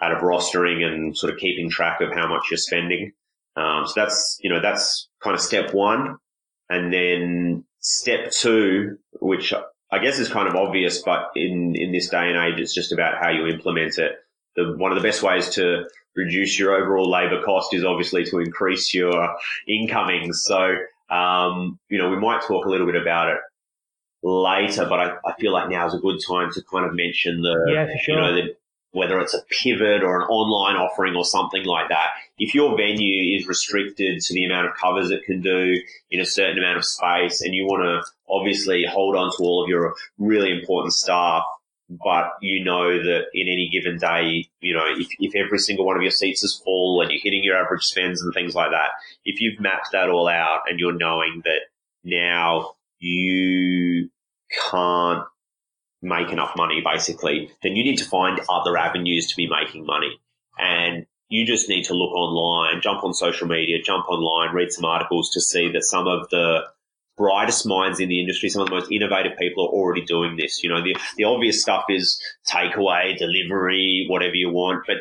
out 0.01 0.12
of 0.12 0.22
rostering 0.22 0.83
and 0.85 1.16
sort 1.16 1.33
of 1.33 1.38
keeping 1.38 1.70
track 1.70 2.01
of 2.01 2.12
how 2.12 2.29
much 2.29 2.48
you're 2.51 2.59
spending. 2.59 3.12
Um, 3.57 3.87
so 3.87 3.92
that's 3.96 4.38
you 4.40 4.51
know 4.51 4.61
that's 4.61 5.09
kind 5.22 5.35
of 5.35 5.40
step 5.40 5.75
one. 5.75 6.18
And 6.68 6.92
then 6.92 7.64
step 7.81 8.31
two, 8.31 8.98
which 9.20 9.53
I 9.92 9.98
guess 9.98 10.18
is 10.18 10.29
kind 10.29 10.48
of 10.48 10.57
obvious, 10.57 11.03
but 11.03 11.31
in, 11.37 11.75
in 11.77 11.92
this 11.92 12.09
day 12.09 12.31
and 12.31 12.37
age, 12.37 12.59
it's 12.59 12.75
just 12.75 12.92
about 12.92 13.18
how 13.20 13.29
you 13.29 13.46
implement 13.46 13.98
it. 13.98 14.12
The, 14.57 14.75
one 14.77 14.90
of 14.90 14.96
the 14.96 15.07
best 15.07 15.22
ways 15.22 15.51
to 15.51 15.85
reduce 16.16 16.59
your 16.59 16.75
overall 16.75 17.11
labor 17.11 17.42
cost 17.42 17.75
is 17.75 17.85
obviously 17.85 18.25
to 18.25 18.38
increase 18.38 18.94
your 18.94 19.37
incomings. 19.68 20.42
So, 20.44 20.77
um, 21.12 21.79
you 21.88 21.98
know, 21.98 22.09
we 22.09 22.16
might 22.16 22.42
talk 22.42 22.64
a 22.64 22.68
little 22.68 22.87
bit 22.87 23.01
about 23.01 23.29
it 23.29 23.38
later, 24.22 24.87
but 24.88 24.98
I, 24.98 25.12
I 25.27 25.35
feel 25.38 25.53
like 25.53 25.68
now 25.68 25.87
is 25.87 25.94
a 25.94 25.98
good 25.98 26.20
time 26.27 26.51
to 26.53 26.62
kind 26.62 26.87
of 26.87 26.94
mention 26.94 27.42
the, 27.42 27.72
yeah, 27.72 27.87
sure. 28.03 28.14
you 28.14 28.20
know, 28.20 28.35
the, 28.35 28.57
whether 28.92 29.18
it's 29.20 29.35
a 29.35 29.42
pivot 29.51 30.03
or 30.03 30.20
an 30.20 30.29
online 30.29 30.77
offering 30.77 31.14
or 31.14 31.25
something 31.25 31.64
like 31.64 31.88
that. 31.88 32.09
If 32.38 32.55
your 32.55 32.77
venue 32.77 33.37
is 33.37 33.46
restricted 33.46 34.20
to 34.20 34.35
the 34.35 34.44
amount 34.44 34.68
of 34.68 34.75
covers 34.75 35.11
it 35.11 35.25
can 35.25 35.40
do 35.40 35.75
in 36.11 36.20
a 36.20 36.27
certain 36.27 36.59
amount 36.59 36.79
of 36.79 36.85
space 36.85 37.42
and 37.42 37.55
you 37.55 37.64
want 37.64 37.83
to 37.83 38.11
obviously 38.31 38.85
hold 38.85 39.16
on 39.16 39.31
to 39.37 39.42
all 39.42 39.62
of 39.62 39.68
your 39.68 39.94
really 40.18 40.51
important 40.51 40.92
staff, 40.92 41.42
but 42.02 42.33
you 42.40 42.64
know 42.64 43.02
that 43.02 43.24
in 43.35 43.48
any 43.48 43.68
given 43.72 43.98
day, 43.98 44.48
you 44.61 44.74
know, 44.74 44.85
if, 44.87 45.09
if 45.18 45.35
every 45.35 45.59
single 45.59 45.85
one 45.85 45.96
of 45.96 46.02
your 46.02 46.11
seats 46.11 46.42
is 46.42 46.61
full 46.64 47.00
and 47.00 47.11
you're 47.11 47.20
hitting 47.22 47.44
your 47.44 47.57
average 47.57 47.83
spends 47.83 48.22
and 48.22 48.33
things 48.33 48.55
like 48.55 48.70
that, 48.70 48.90
if 49.24 49.40
you've 49.40 49.61
mapped 49.61 49.92
that 49.92 50.09
all 50.09 50.28
out 50.28 50.62
and 50.68 50.78
you're 50.78 50.96
knowing 50.96 51.42
that 51.44 51.61
now 52.05 52.74
you 52.98 54.09
can't 54.70 55.24
make 56.00 56.31
enough 56.31 56.55
money 56.57 56.83
basically, 56.85 57.50
then 57.62 57.76
you 57.76 57.85
need 57.85 57.98
to 57.98 58.05
find 58.05 58.40
other 58.48 58.76
avenues 58.78 59.28
to 59.28 59.37
be 59.37 59.48
making 59.48 59.85
money. 59.85 60.20
And 60.59 61.07
you 61.28 61.46
just 61.46 61.68
need 61.68 61.85
to 61.85 61.94
look 61.94 62.12
online, 62.12 62.81
jump 62.81 63.05
on 63.05 63.14
social 63.14 63.46
media, 63.46 63.83
jump 63.83 64.09
online, 64.09 64.55
read 64.55 64.72
some 64.72 64.85
articles 64.85 65.31
to 65.33 65.40
see 65.40 65.70
that 65.72 65.85
some 65.85 66.07
of 66.07 66.28
the 66.31 66.62
brightest 67.16 67.66
minds 67.66 68.01
in 68.01 68.09
the 68.09 68.20
industry, 68.20 68.48
some 68.48 68.62
of 68.62 68.68
the 68.68 68.75
most 68.75 68.90
innovative 68.90 69.37
people 69.38 69.66
are 69.66 69.70
already 69.70 70.05
doing 70.05 70.37
this. 70.37 70.62
You 70.62 70.70
know, 70.70 70.83
the, 70.83 70.96
the 71.16 71.25
obvious 71.25 71.61
stuff 71.61 71.85
is 71.88 72.20
takeaway, 72.48 73.16
delivery, 73.16 74.07
whatever 74.09 74.35
you 74.35 74.51
want, 74.51 74.85
but 74.87 74.96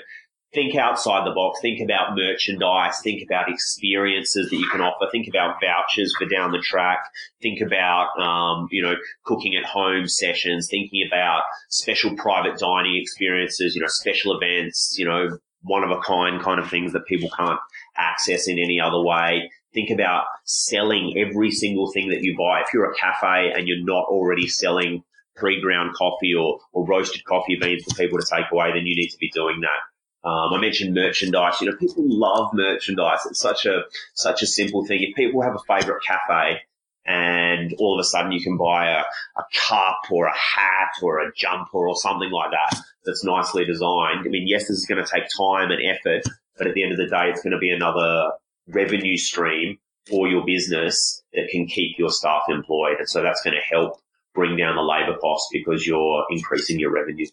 think 0.53 0.75
outside 0.75 1.25
the 1.25 1.33
box. 1.33 1.59
Think 1.61 1.79
about 1.81 2.15
merchandise. 2.15 2.99
Think 3.03 3.23
about 3.23 3.49
experiences 3.49 4.49
that 4.49 4.57
you 4.57 4.67
can 4.69 4.81
offer. 4.81 5.07
Think 5.11 5.27
about 5.27 5.57
vouchers 5.61 6.13
for 6.17 6.25
down 6.25 6.51
the 6.51 6.59
track. 6.59 6.99
Think 7.41 7.61
about, 7.61 8.09
um, 8.19 8.67
you 8.71 8.81
know, 8.81 8.95
cooking 9.23 9.55
at 9.55 9.65
home 9.65 10.07
sessions. 10.07 10.67
Thinking 10.69 11.07
about 11.07 11.43
special 11.69 12.15
private 12.15 12.59
dining 12.59 12.97
experiences. 12.97 13.75
You 13.75 13.81
know, 13.81 13.87
special 13.87 14.37
events. 14.37 14.95
You 14.97 15.05
know, 15.05 15.37
one 15.61 15.83
of 15.83 15.91
a 15.91 16.01
kind 16.01 16.41
kind 16.41 16.59
of 16.59 16.69
things 16.69 16.93
that 16.93 17.05
people 17.05 17.29
can't 17.29 17.59
access 17.97 18.47
in 18.47 18.59
any 18.59 18.79
other 18.79 19.01
way. 19.01 19.49
Think 19.73 19.89
about 19.89 20.25
selling 20.45 21.15
every 21.17 21.51
single 21.51 21.91
thing 21.91 22.09
that 22.09 22.23
you 22.23 22.35
buy. 22.37 22.61
If 22.61 22.73
you're 22.73 22.91
a 22.91 22.95
cafe 22.95 23.53
and 23.55 23.67
you're 23.67 23.83
not 23.83 24.05
already 24.05 24.47
selling 24.47 25.03
pre-ground 25.35 25.95
coffee 25.95 26.33
or, 26.33 26.59
or 26.73 26.85
roasted 26.85 27.23
coffee 27.23 27.55
beans 27.55 27.83
for 27.83 27.95
people 27.95 28.19
to 28.19 28.25
take 28.29 28.51
away, 28.51 28.71
then 28.73 28.85
you 28.85 28.95
need 28.95 29.09
to 29.09 29.17
be 29.17 29.29
doing 29.29 29.61
that. 29.61 30.27
Um, 30.27 30.53
I 30.53 30.59
mentioned 30.59 30.93
merchandise. 30.93 31.61
You 31.61 31.71
know, 31.71 31.77
people 31.77 32.03
love 32.05 32.51
merchandise. 32.53 33.19
It's 33.25 33.39
such 33.39 33.65
a 33.65 33.83
such 34.13 34.43
a 34.43 34.47
simple 34.47 34.85
thing. 34.85 34.99
If 35.01 35.15
people 35.15 35.41
have 35.41 35.55
a 35.55 35.73
favorite 35.73 36.03
cafe, 36.03 36.61
and 37.05 37.73
all 37.79 37.97
of 37.97 38.03
a 38.03 38.07
sudden 38.07 38.31
you 38.31 38.41
can 38.41 38.57
buy 38.57 38.91
a, 38.91 39.03
a 39.39 39.43
cup 39.67 40.01
or 40.11 40.27
a 40.27 40.37
hat 40.37 40.91
or 41.01 41.19
a 41.19 41.33
jumper 41.35 41.87
or 41.87 41.95
something 41.95 42.29
like 42.29 42.51
that 42.51 42.79
that's 43.05 43.23
nicely 43.23 43.65
designed. 43.65 44.19
I 44.25 44.29
mean, 44.29 44.47
yes, 44.47 44.67
this 44.67 44.77
is 44.77 44.85
going 44.85 45.03
to 45.03 45.11
take 45.11 45.23
time 45.35 45.71
and 45.71 45.81
effort, 45.83 46.23
but 46.57 46.67
at 46.67 46.75
the 46.75 46.83
end 46.83 46.91
of 46.91 46.99
the 46.99 47.07
day, 47.07 47.29
it's 47.29 47.41
going 47.41 47.53
to 47.53 47.57
be 47.57 47.71
another 47.71 48.31
revenue 48.71 49.17
stream 49.17 49.77
for 50.09 50.27
your 50.27 50.45
business 50.45 51.21
that 51.33 51.47
can 51.51 51.67
keep 51.67 51.97
your 51.97 52.09
staff 52.09 52.43
employed, 52.49 52.97
and 52.99 53.07
so 53.07 53.21
that's 53.21 53.41
going 53.41 53.55
to 53.55 53.75
help 53.75 54.01
bring 54.33 54.57
down 54.57 54.75
the 54.75 54.81
labour 54.81 55.17
cost 55.19 55.47
because 55.51 55.85
you're 55.85 56.25
increasing 56.29 56.79
your 56.79 56.91
revenue. 56.91 57.25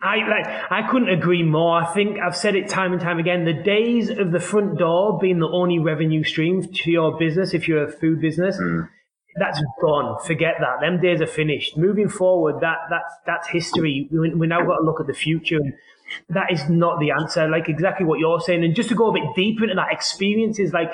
I 0.00 0.16
like, 0.28 0.46
I 0.70 0.88
couldn't 0.90 1.08
agree 1.08 1.42
more. 1.42 1.82
I 1.82 1.92
think 1.94 2.18
I've 2.18 2.36
said 2.36 2.54
it 2.54 2.68
time 2.68 2.92
and 2.92 3.00
time 3.00 3.18
again. 3.18 3.44
The 3.44 3.54
days 3.54 4.10
of 4.10 4.30
the 4.30 4.40
front 4.40 4.78
door 4.78 5.18
being 5.18 5.40
the 5.40 5.48
only 5.48 5.78
revenue 5.78 6.22
stream 6.22 6.62
to 6.62 6.90
your 6.90 7.18
business, 7.18 7.54
if 7.54 7.66
you're 7.66 7.84
a 7.84 7.90
food 7.90 8.20
business, 8.20 8.58
mm. 8.58 8.86
that's 9.36 9.60
gone. 9.80 10.22
Forget 10.24 10.56
that. 10.60 10.80
Them 10.80 11.00
days 11.00 11.22
are 11.22 11.26
finished. 11.26 11.78
Moving 11.78 12.10
forward, 12.10 12.60
that 12.60 12.76
that's 12.90 13.14
that's 13.24 13.48
history. 13.48 14.06
We, 14.12 14.34
we 14.34 14.46
now 14.46 14.60
got 14.66 14.76
to 14.76 14.84
look 14.84 15.00
at 15.00 15.06
the 15.06 15.14
future. 15.14 15.56
And 15.56 15.72
that 16.28 16.52
is 16.52 16.68
not 16.68 17.00
the 17.00 17.10
answer. 17.10 17.48
Like 17.48 17.68
exactly 17.68 18.06
what 18.06 18.18
you're 18.18 18.40
saying. 18.40 18.64
And 18.64 18.74
just 18.74 18.88
to 18.90 18.94
go 18.94 19.10
a 19.10 19.12
bit 19.12 19.24
deeper 19.34 19.64
into 19.64 19.74
that, 19.76 19.92
experience 19.92 20.58
is 20.58 20.72
like, 20.72 20.90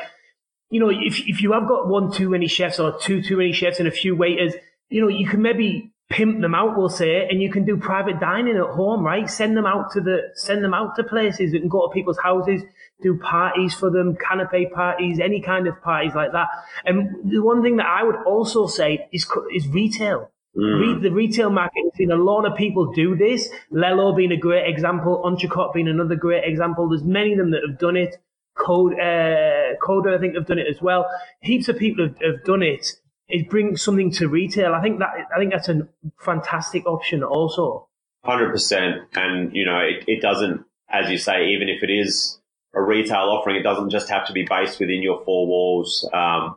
you 0.70 0.80
know, 0.80 0.90
if 0.90 1.20
if 1.28 1.42
you 1.42 1.52
have 1.52 1.68
got 1.68 1.88
one 1.88 2.10
too 2.10 2.28
many 2.28 2.48
chefs 2.48 2.78
or 2.78 2.98
two 2.98 3.22
too 3.22 3.36
many 3.36 3.52
chefs 3.52 3.78
and 3.78 3.88
a 3.88 3.92
few 3.92 4.16
waiters, 4.16 4.54
you 4.88 5.00
know, 5.00 5.08
you 5.08 5.26
can 5.26 5.42
maybe 5.42 5.92
pimp 6.12 6.40
them 6.40 6.54
out, 6.54 6.76
we'll 6.76 6.88
say, 6.88 7.26
and 7.28 7.40
you 7.40 7.50
can 7.50 7.64
do 7.64 7.76
private 7.76 8.20
dining 8.20 8.56
at 8.56 8.74
home, 8.74 9.02
right? 9.02 9.28
Send 9.28 9.56
them 9.56 9.64
out 9.66 9.90
to 9.92 10.00
the, 10.00 10.30
send 10.34 10.62
them 10.62 10.74
out 10.74 10.94
to 10.96 11.04
places. 11.04 11.52
You 11.52 11.60
can 11.60 11.68
go 11.68 11.88
to 11.88 11.92
people's 11.92 12.18
houses, 12.18 12.62
do 13.02 13.16
parties 13.18 13.74
for 13.74 13.90
them, 13.90 14.16
canapé 14.16 14.70
parties, 14.70 15.18
any 15.18 15.40
kind 15.40 15.66
of 15.66 15.80
parties 15.82 16.14
like 16.14 16.32
that. 16.32 16.48
And 16.84 17.30
the 17.30 17.42
one 17.42 17.62
thing 17.62 17.76
that 17.76 17.86
I 17.86 18.04
would 18.04 18.16
also 18.26 18.66
say 18.66 19.08
is, 19.12 19.26
is 19.54 19.66
retail. 19.68 20.30
Mm. 20.56 21.02
The 21.02 21.10
retail 21.10 21.50
market 21.50 21.82
has 21.84 21.96
seen 21.96 22.10
a 22.10 22.16
lot 22.16 22.44
of 22.44 22.56
people 22.56 22.92
do 22.92 23.16
this. 23.16 23.48
Lelo 23.72 24.14
being 24.14 24.32
a 24.32 24.36
great 24.36 24.68
example, 24.68 25.22
Entrecote 25.24 25.72
being 25.72 25.88
another 25.88 26.14
great 26.14 26.44
example. 26.44 26.88
There's 26.88 27.02
many 27.02 27.32
of 27.32 27.38
them 27.38 27.52
that 27.52 27.62
have 27.66 27.78
done 27.78 27.96
it. 27.96 28.16
Code, 28.54 28.92
uh, 29.00 29.76
Coda, 29.82 30.14
I 30.14 30.18
think, 30.18 30.34
have 30.34 30.46
done 30.46 30.58
it 30.58 30.66
as 30.68 30.82
well. 30.82 31.06
Heaps 31.40 31.68
of 31.68 31.78
people 31.78 32.06
have, 32.06 32.16
have 32.20 32.44
done 32.44 32.62
it. 32.62 32.86
It 33.28 33.48
brings 33.48 33.80
something 33.80 34.10
to 34.12 34.28
retail. 34.28 34.74
I 34.74 34.82
think 34.82 34.98
that 34.98 35.08
I 35.34 35.38
think 35.38 35.52
that's 35.52 35.70
a 35.70 35.88
fantastic 36.18 36.84
option 36.86 37.22
also. 37.22 37.88
Hundred 38.22 38.50
percent, 38.50 39.02
and 39.14 39.54
you 39.56 39.64
know 39.64 39.78
it, 39.78 40.04
it 40.06 40.20
doesn't, 40.20 40.66
as 40.90 41.10
you 41.10 41.16
say, 41.16 41.46
even 41.48 41.70
if 41.70 41.82
it 41.82 41.90
is 41.90 42.38
a 42.74 42.82
retail 42.82 43.30
offering, 43.30 43.56
it 43.56 43.62
doesn't 43.62 43.88
just 43.88 44.10
have 44.10 44.26
to 44.26 44.34
be 44.34 44.44
based 44.46 44.78
within 44.78 45.02
your 45.02 45.24
four 45.24 45.46
walls. 45.46 46.08
Um, 46.12 46.56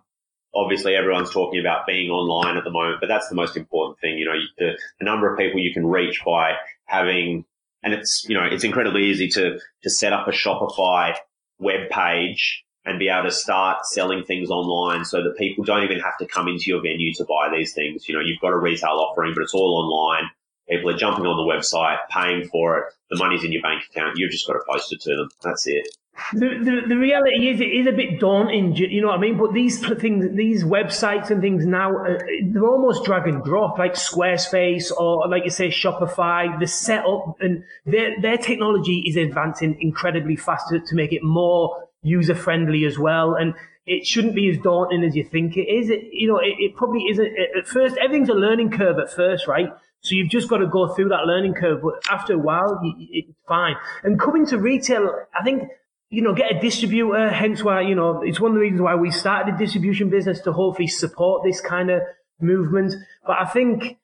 obviously 0.55 0.95
everyone's 0.95 1.31
talking 1.31 1.59
about 1.59 1.85
being 1.85 2.09
online 2.09 2.57
at 2.57 2.63
the 2.63 2.71
moment, 2.71 2.99
but 2.99 3.07
that's 3.07 3.27
the 3.29 3.35
most 3.35 3.57
important 3.57 3.99
thing. 3.99 4.17
You 4.17 4.25
know, 4.25 4.39
the, 4.57 4.77
the 4.99 5.05
number 5.05 5.31
of 5.31 5.37
people 5.37 5.59
you 5.59 5.73
can 5.73 5.85
reach 5.85 6.21
by 6.25 6.53
having, 6.85 7.45
and 7.83 7.93
it's, 7.93 8.25
you 8.27 8.35
know, 8.35 8.43
it's 8.43 8.63
incredibly 8.63 9.05
easy 9.05 9.27
to, 9.29 9.59
to 9.83 9.89
set 9.89 10.13
up 10.13 10.27
a 10.27 10.31
Shopify 10.31 11.15
web 11.59 11.89
page 11.89 12.63
and 12.85 12.99
be 12.99 13.09
able 13.09 13.23
to 13.23 13.31
start 13.31 13.85
selling 13.85 14.23
things 14.23 14.49
online 14.49 15.03
so 15.03 15.23
that 15.23 15.37
people 15.37 15.63
don't 15.63 15.83
even 15.83 15.99
have 15.99 16.17
to 16.19 16.27
come 16.27 16.47
into 16.47 16.65
your 16.67 16.81
venue 16.81 17.13
to 17.15 17.25
buy 17.25 17.49
these 17.51 17.73
things. 17.73 18.07
You 18.07 18.15
know, 18.15 18.21
you've 18.21 18.39
got 18.39 18.53
a 18.53 18.57
retail 18.57 18.91
offering, 18.91 19.33
but 19.33 19.41
it's 19.41 19.55
all 19.55 19.83
online. 19.83 20.29
People 20.69 20.89
are 20.89 20.97
jumping 20.97 21.25
on 21.25 21.35
the 21.35 21.51
website, 21.51 21.97
paying 22.09 22.47
for 22.47 22.79
it. 22.79 22.85
The 23.09 23.17
money's 23.17 23.43
in 23.43 23.51
your 23.51 23.61
bank 23.61 23.83
account. 23.89 24.17
You've 24.17 24.31
just 24.31 24.47
got 24.47 24.53
to 24.53 24.63
post 24.69 24.93
it 24.93 25.01
to 25.01 25.15
them. 25.15 25.29
That's 25.43 25.67
it. 25.67 25.87
The, 26.33 26.39
the, 26.39 26.81
the 26.87 26.97
reality 26.97 27.49
is 27.49 27.59
it 27.59 27.65
is 27.65 27.87
a 27.87 27.91
bit 27.91 28.19
daunting, 28.19 28.73
you 28.75 29.01
know 29.01 29.07
what 29.09 29.17
I 29.17 29.21
mean? 29.21 29.37
But 29.37 29.53
these 29.53 29.85
things, 29.85 30.35
these 30.35 30.63
websites 30.63 31.29
and 31.29 31.41
things 31.41 31.65
now, 31.65 31.91
uh, 31.91 32.17
they're 32.45 32.65
almost 32.65 33.03
drag 33.03 33.27
and 33.27 33.43
drop, 33.43 33.77
like 33.77 33.95
Squarespace 33.95 34.91
or 34.91 35.27
like 35.27 35.43
you 35.43 35.49
say, 35.49 35.67
Shopify. 35.67 36.57
The 36.57 36.67
setup 36.67 37.35
and 37.41 37.63
their 37.85 38.19
their 38.21 38.37
technology 38.37 39.03
is 39.05 39.17
advancing 39.17 39.77
incredibly 39.81 40.37
fast 40.37 40.69
to, 40.69 40.79
to 40.79 40.95
make 40.95 41.11
it 41.11 41.21
more 41.21 41.85
user 42.01 42.35
friendly 42.35 42.85
as 42.85 42.97
well. 42.97 43.35
And 43.35 43.53
it 43.85 44.07
shouldn't 44.07 44.35
be 44.35 44.49
as 44.49 44.57
daunting 44.59 45.03
as 45.03 45.15
you 45.15 45.23
think 45.23 45.57
it 45.57 45.67
is. 45.69 45.89
It, 45.89 46.09
you 46.11 46.27
know, 46.27 46.39
it, 46.39 46.55
it 46.59 46.75
probably 46.75 47.03
isn't 47.11 47.33
at 47.57 47.67
first. 47.67 47.97
Everything's 47.97 48.29
a 48.29 48.33
learning 48.33 48.71
curve 48.71 48.99
at 48.99 49.11
first, 49.11 49.47
right? 49.47 49.67
So 49.99 50.15
you've 50.15 50.29
just 50.29 50.49
got 50.49 50.57
to 50.57 50.67
go 50.67 50.93
through 50.93 51.09
that 51.09 51.25
learning 51.25 51.55
curve. 51.55 51.81
But 51.81 51.95
after 52.09 52.33
a 52.33 52.37
while, 52.37 52.79
you, 52.83 52.93
it's 53.11 53.31
fine. 53.47 53.75
And 54.03 54.19
coming 54.19 54.45
to 54.47 54.57
retail, 54.57 55.09
I 55.37 55.43
think 55.43 55.69
you 56.15 56.21
know, 56.21 56.33
get 56.33 56.55
a 56.55 56.59
distributor. 56.61 57.29
Hence 57.29 57.61
why, 57.61 57.81
you 57.81 57.93
know, 57.93 58.21
it's 58.23 58.39
one 58.39 58.51
of 58.51 58.55
the 58.55 58.61
reasons 58.61 58.81
why 58.81 58.95
we 58.95 59.11
started 59.11 59.53
a 59.53 59.57
distribution 59.57 60.09
business 60.09 60.39
to 60.41 60.53
hopefully 60.53 60.87
support 60.87 61.43
this 61.43 61.59
kind 61.59 61.89
of 61.89 62.01
movement. 62.39 62.93
But 63.27 63.37
I 63.37 63.45
think 63.45 63.97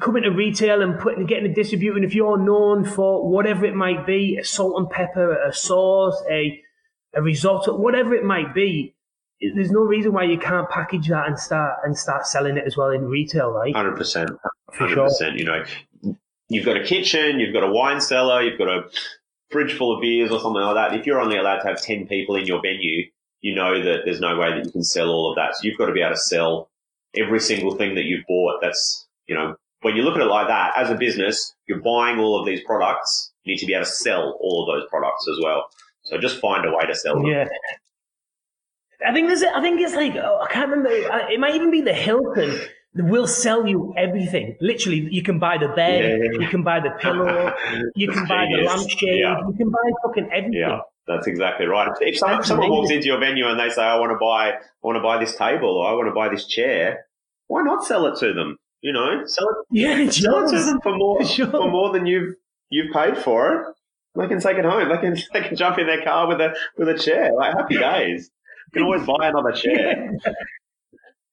coming 0.00 0.24
to 0.24 0.30
retail 0.30 0.82
and 0.82 0.98
putting, 0.98 1.26
getting 1.26 1.48
a 1.48 1.54
distributor, 1.54 1.94
and 1.94 2.04
if 2.04 2.12
you're 2.12 2.38
known 2.38 2.84
for 2.84 3.30
whatever 3.30 3.64
it 3.66 3.76
might 3.76 4.04
be, 4.04 4.36
a 4.36 4.44
salt 4.44 4.78
and 4.78 4.90
pepper, 4.90 5.40
a 5.40 5.52
sauce, 5.52 6.20
a, 6.28 6.60
a 7.14 7.22
risotto, 7.22 7.76
whatever 7.76 8.16
it 8.16 8.24
might 8.24 8.52
be, 8.52 8.96
there's 9.54 9.70
no 9.70 9.82
reason 9.82 10.12
why 10.12 10.24
you 10.24 10.38
can't 10.38 10.68
package 10.68 11.06
that 11.06 11.28
and 11.28 11.38
start 11.38 11.78
and 11.84 11.96
start 11.96 12.26
selling 12.26 12.56
it 12.56 12.64
as 12.66 12.76
well 12.76 12.90
in 12.90 13.04
retail, 13.04 13.52
right? 13.52 13.72
Hundred 13.76 13.96
percent, 13.96 14.30
hundred 14.70 14.96
percent. 14.96 15.38
You 15.38 15.44
know, 15.44 15.64
you've 16.48 16.66
got 16.66 16.76
a 16.76 16.82
kitchen, 16.82 17.38
you've 17.38 17.54
got 17.54 17.62
a 17.62 17.70
wine 17.70 18.00
cellar, 18.00 18.42
you've 18.42 18.58
got 18.58 18.68
a 18.68 18.82
fridge 19.50 19.76
full 19.76 19.94
of 19.94 20.00
beers 20.00 20.30
or 20.30 20.40
something 20.40 20.62
like 20.62 20.74
that, 20.74 20.98
if 20.98 21.06
you're 21.06 21.20
only 21.20 21.36
allowed 21.36 21.60
to 21.60 21.68
have 21.68 21.80
10 21.82 22.06
people 22.06 22.36
in 22.36 22.46
your 22.46 22.60
venue, 22.60 23.06
you 23.40 23.54
know 23.54 23.82
that 23.82 24.00
there's 24.04 24.20
no 24.20 24.36
way 24.36 24.50
that 24.50 24.64
you 24.64 24.70
can 24.70 24.84
sell 24.84 25.08
all 25.08 25.30
of 25.30 25.36
that. 25.36 25.54
So 25.54 25.60
you've 25.62 25.78
got 25.78 25.86
to 25.86 25.92
be 25.92 26.02
able 26.02 26.14
to 26.14 26.20
sell 26.20 26.70
every 27.14 27.40
single 27.40 27.74
thing 27.74 27.94
that 27.94 28.04
you've 28.04 28.24
bought. 28.26 28.60
That's, 28.60 29.06
you 29.26 29.34
know, 29.34 29.56
when 29.82 29.96
you 29.96 30.02
look 30.02 30.16
at 30.16 30.22
it 30.22 30.26
like 30.26 30.48
that, 30.48 30.72
as 30.76 30.90
a 30.90 30.96
business, 30.96 31.54
you're 31.66 31.80
buying 31.80 32.18
all 32.18 32.40
of 32.40 32.46
these 32.46 32.62
products. 32.64 33.32
You 33.44 33.54
need 33.54 33.60
to 33.60 33.66
be 33.66 33.74
able 33.74 33.84
to 33.84 33.90
sell 33.90 34.36
all 34.40 34.62
of 34.68 34.74
those 34.74 34.88
products 34.90 35.26
as 35.28 35.38
well. 35.42 35.66
So 36.02 36.18
just 36.18 36.40
find 36.40 36.64
a 36.66 36.70
way 36.70 36.86
to 36.86 36.94
sell 36.94 37.14
them. 37.14 37.26
Yeah. 37.26 37.48
I 39.06 39.12
think 39.12 39.28
there's, 39.28 39.44
I 39.44 39.60
think 39.60 39.80
it's 39.80 39.94
like, 39.94 40.16
oh, 40.16 40.40
I 40.42 40.52
can't 40.52 40.68
remember. 40.68 40.90
Uh, 40.90 41.28
it 41.30 41.38
might 41.38 41.54
even 41.54 41.70
be 41.70 41.80
the 41.80 41.92
Hilton 41.92 42.58
will 42.94 43.26
sell 43.26 43.66
you 43.66 43.94
everything. 43.96 44.56
Literally, 44.60 45.08
you 45.10 45.22
can 45.22 45.38
buy 45.38 45.58
the 45.58 45.68
bed, 45.68 46.20
yeah. 46.22 46.40
you 46.40 46.48
can 46.48 46.62
buy 46.62 46.80
the 46.80 46.90
pillow, 46.90 47.54
you 47.94 48.08
can 48.08 48.26
buy 48.26 48.46
the 48.50 48.62
lampshade, 48.62 49.20
yeah. 49.20 49.38
you 49.46 49.54
can 49.56 49.70
buy 49.70 49.78
fucking 50.02 50.28
everything. 50.32 50.54
Yeah. 50.54 50.80
That's 51.06 51.26
exactly 51.26 51.64
right. 51.64 51.90
If 52.00 52.18
someone, 52.18 52.44
someone 52.44 52.68
walks 52.68 52.90
into 52.90 53.06
your 53.06 53.18
venue 53.18 53.46
and 53.46 53.58
they 53.58 53.70
say, 53.70 53.82
"I 53.82 53.98
want 53.98 54.12
to 54.12 54.18
buy, 54.20 54.50
I 54.50 54.58
want 54.82 54.96
to 54.96 55.02
buy 55.02 55.18
this 55.18 55.34
table, 55.34 55.78
or 55.78 55.88
I 55.88 55.94
want 55.94 56.06
to 56.06 56.12
buy 56.12 56.28
this 56.28 56.46
chair," 56.46 57.06
why 57.46 57.62
not 57.62 57.84
sell 57.84 58.06
it 58.06 58.18
to 58.18 58.34
them? 58.34 58.58
You 58.82 58.92
know, 58.92 59.24
sell 59.24 59.48
it, 59.48 59.56
yeah, 59.70 60.10
sell 60.10 60.44
it 60.44 60.50
to 60.50 60.62
them 60.62 60.80
for 60.82 60.94
more 60.94 61.24
sure. 61.24 61.50
for 61.50 61.70
more 61.70 61.92
than 61.92 62.04
you've 62.04 62.34
you've 62.68 62.92
paid 62.92 63.16
for 63.16 63.54
it. 63.54 63.66
They 64.16 64.28
can 64.28 64.40
take 64.40 64.58
it 64.58 64.66
home. 64.66 64.88
They 64.90 64.98
can 64.98 65.16
they 65.32 65.48
can 65.48 65.56
jump 65.56 65.78
in 65.78 65.86
their 65.86 66.04
car 66.04 66.28
with 66.28 66.42
a 66.42 66.54
with 66.76 66.90
a 66.90 66.98
chair. 66.98 67.32
Like 67.34 67.54
happy 67.54 67.78
days. 67.78 68.30
You 68.66 68.72
can 68.72 68.82
always 68.82 69.06
buy 69.06 69.28
another 69.28 69.52
chair. 69.52 70.12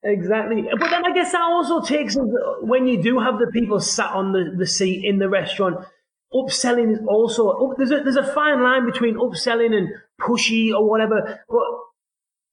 Exactly. 0.05 0.63
But 0.79 0.91
then 0.91 1.03
I 1.03 1.13
guess 1.13 1.31
that 1.31 1.41
also 1.41 1.81
takes 1.81 2.15
when 2.61 2.87
you 2.87 3.01
do 3.01 3.19
have 3.19 3.39
the 3.39 3.47
people 3.51 3.79
sat 3.79 4.11
on 4.11 4.33
the, 4.33 4.53
the 4.55 4.67
seat 4.67 5.03
in 5.03 5.17
the 5.17 5.27
restaurant, 5.27 5.83
upselling 6.31 6.93
is 6.93 6.99
also, 7.07 7.73
there's 7.75 7.89
a, 7.89 8.01
there's 8.03 8.15
a 8.15 8.33
fine 8.33 8.61
line 8.61 8.85
between 8.85 9.15
upselling 9.15 9.73
and 9.75 9.89
pushy 10.21 10.71
or 10.71 10.87
whatever. 10.87 11.39
But 11.49 11.63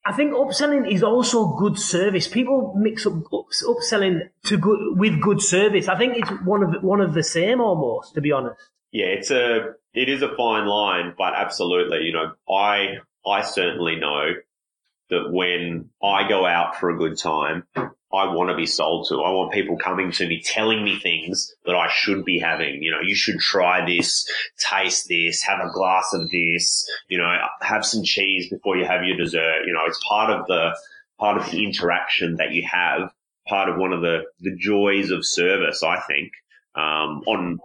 I 0.06 0.12
think 0.12 0.32
upselling 0.32 0.90
is 0.90 1.02
also 1.02 1.54
good 1.56 1.78
service. 1.78 2.26
People 2.26 2.74
mix 2.74 3.06
up 3.06 3.12
upselling 3.32 4.30
to 4.46 4.56
good 4.56 4.98
with 4.98 5.20
good 5.20 5.42
service. 5.42 5.88
I 5.88 5.98
think 5.98 6.16
it's 6.16 6.30
one 6.44 6.62
of 6.62 6.82
one 6.82 7.02
of 7.02 7.12
the 7.12 7.22
same 7.22 7.60
almost, 7.60 8.14
to 8.14 8.22
be 8.22 8.32
honest. 8.32 8.60
Yeah, 8.92 9.06
it's 9.06 9.30
a 9.30 9.74
it 9.94 10.08
is 10.08 10.22
a 10.22 10.34
fine 10.34 10.66
line, 10.66 11.14
but 11.16 11.34
absolutely, 11.36 12.00
you 12.00 12.12
know, 12.12 12.32
I 12.52 12.98
I 13.24 13.42
certainly 13.42 13.96
know 13.96 14.32
that 15.12 15.31
when 15.31 15.90
I 16.03 16.27
go 16.27 16.46
out 16.46 16.77
for 16.77 16.88
a 16.88 16.96
good 16.96 17.18
time, 17.18 17.64
I 17.77 18.35
want 18.35 18.48
to 18.48 18.57
be 18.57 18.66
sold 18.66 19.09
to. 19.09 19.16
I 19.16 19.31
want 19.31 19.53
people 19.53 19.77
coming 19.77 20.11
to 20.12 20.27
me 20.27 20.42
telling 20.42 20.83
me 20.83 20.98
things 20.98 21.55
that 21.66 21.75
I 21.75 21.88
should 21.90 22.25
be 22.25 22.38
having. 22.38 22.83
You 22.83 22.92
know, 22.92 23.01
you 23.03 23.14
should 23.14 23.38
try 23.38 23.85
this, 23.85 24.27
taste 24.59 25.09
this, 25.09 25.42
have 25.42 25.61
a 25.61 25.70
glass 25.70 26.11
of 26.14 26.31
this, 26.31 26.88
you 27.09 27.18
know, 27.18 27.31
have 27.61 27.85
some 27.85 28.03
cheese 28.05 28.48
before 28.48 28.79
you 28.79 28.87
have 28.87 29.05
your 29.05 29.18
dessert. 29.18 29.66
You 29.66 29.75
know, 29.75 29.83
it's 29.87 30.01
part 30.09 30.31
of 30.31 30.46
the, 30.46 30.75
part 31.18 31.37
of 31.37 31.51
the 31.51 31.62
interaction 31.62 32.37
that 32.37 32.53
you 32.53 32.66
have, 32.70 33.12
part 33.46 33.68
of 33.68 33.77
one 33.77 33.92
of 33.92 34.01
the, 34.01 34.22
the 34.40 34.57
joys 34.59 35.11
of 35.11 35.27
service, 35.27 35.83
I 35.83 36.01
think. 36.01 36.33
Um, 36.75 37.20
on 37.27 37.59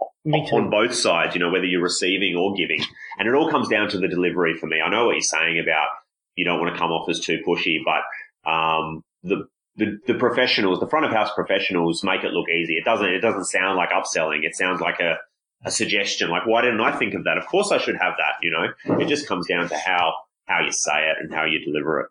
on 0.52 0.68
both 0.68 0.94
sides, 0.94 1.34
you 1.34 1.40
know, 1.40 1.50
whether 1.50 1.64
you're 1.64 1.82
receiving 1.82 2.36
or 2.36 2.54
giving, 2.54 2.82
and 3.18 3.26
it 3.26 3.34
all 3.34 3.50
comes 3.50 3.68
down 3.68 3.88
to 3.88 3.98
the 3.98 4.06
delivery 4.06 4.54
for 4.58 4.66
me. 4.66 4.82
I 4.84 4.90
know 4.90 5.06
what 5.06 5.12
you're 5.12 5.22
saying 5.22 5.58
about 5.58 5.88
you 6.38 6.44
don't 6.44 6.60
want 6.60 6.72
to 6.72 6.78
come 6.78 6.92
off 6.92 7.08
as 7.08 7.18
too 7.18 7.42
pushy, 7.44 7.78
but 7.84 8.48
um, 8.48 9.02
the, 9.24 9.48
the 9.74 9.98
the 10.06 10.14
professionals, 10.14 10.78
the 10.78 10.86
front 10.86 11.04
of 11.04 11.10
house 11.12 11.30
professionals, 11.34 12.04
make 12.04 12.22
it 12.22 12.30
look 12.30 12.48
easy. 12.48 12.74
It 12.74 12.84
doesn't. 12.84 13.08
It 13.08 13.18
doesn't 13.18 13.46
sound 13.46 13.76
like 13.76 13.90
upselling. 13.90 14.44
It 14.44 14.54
sounds 14.54 14.80
like 14.80 15.00
a 15.00 15.16
a 15.64 15.70
suggestion. 15.72 16.30
Like, 16.30 16.46
why 16.46 16.62
didn't 16.62 16.80
I 16.80 16.96
think 16.96 17.14
of 17.14 17.24
that? 17.24 17.38
Of 17.38 17.46
course, 17.48 17.72
I 17.72 17.78
should 17.78 17.96
have 17.96 18.14
that. 18.16 18.34
You 18.40 18.52
know, 18.52 18.98
it 19.00 19.08
just 19.08 19.26
comes 19.26 19.48
down 19.48 19.68
to 19.68 19.76
how 19.76 20.14
how 20.46 20.60
you 20.64 20.70
say 20.70 21.10
it 21.10 21.16
and 21.20 21.34
how 21.34 21.44
you 21.44 21.58
deliver 21.64 22.02
it. 22.02 22.06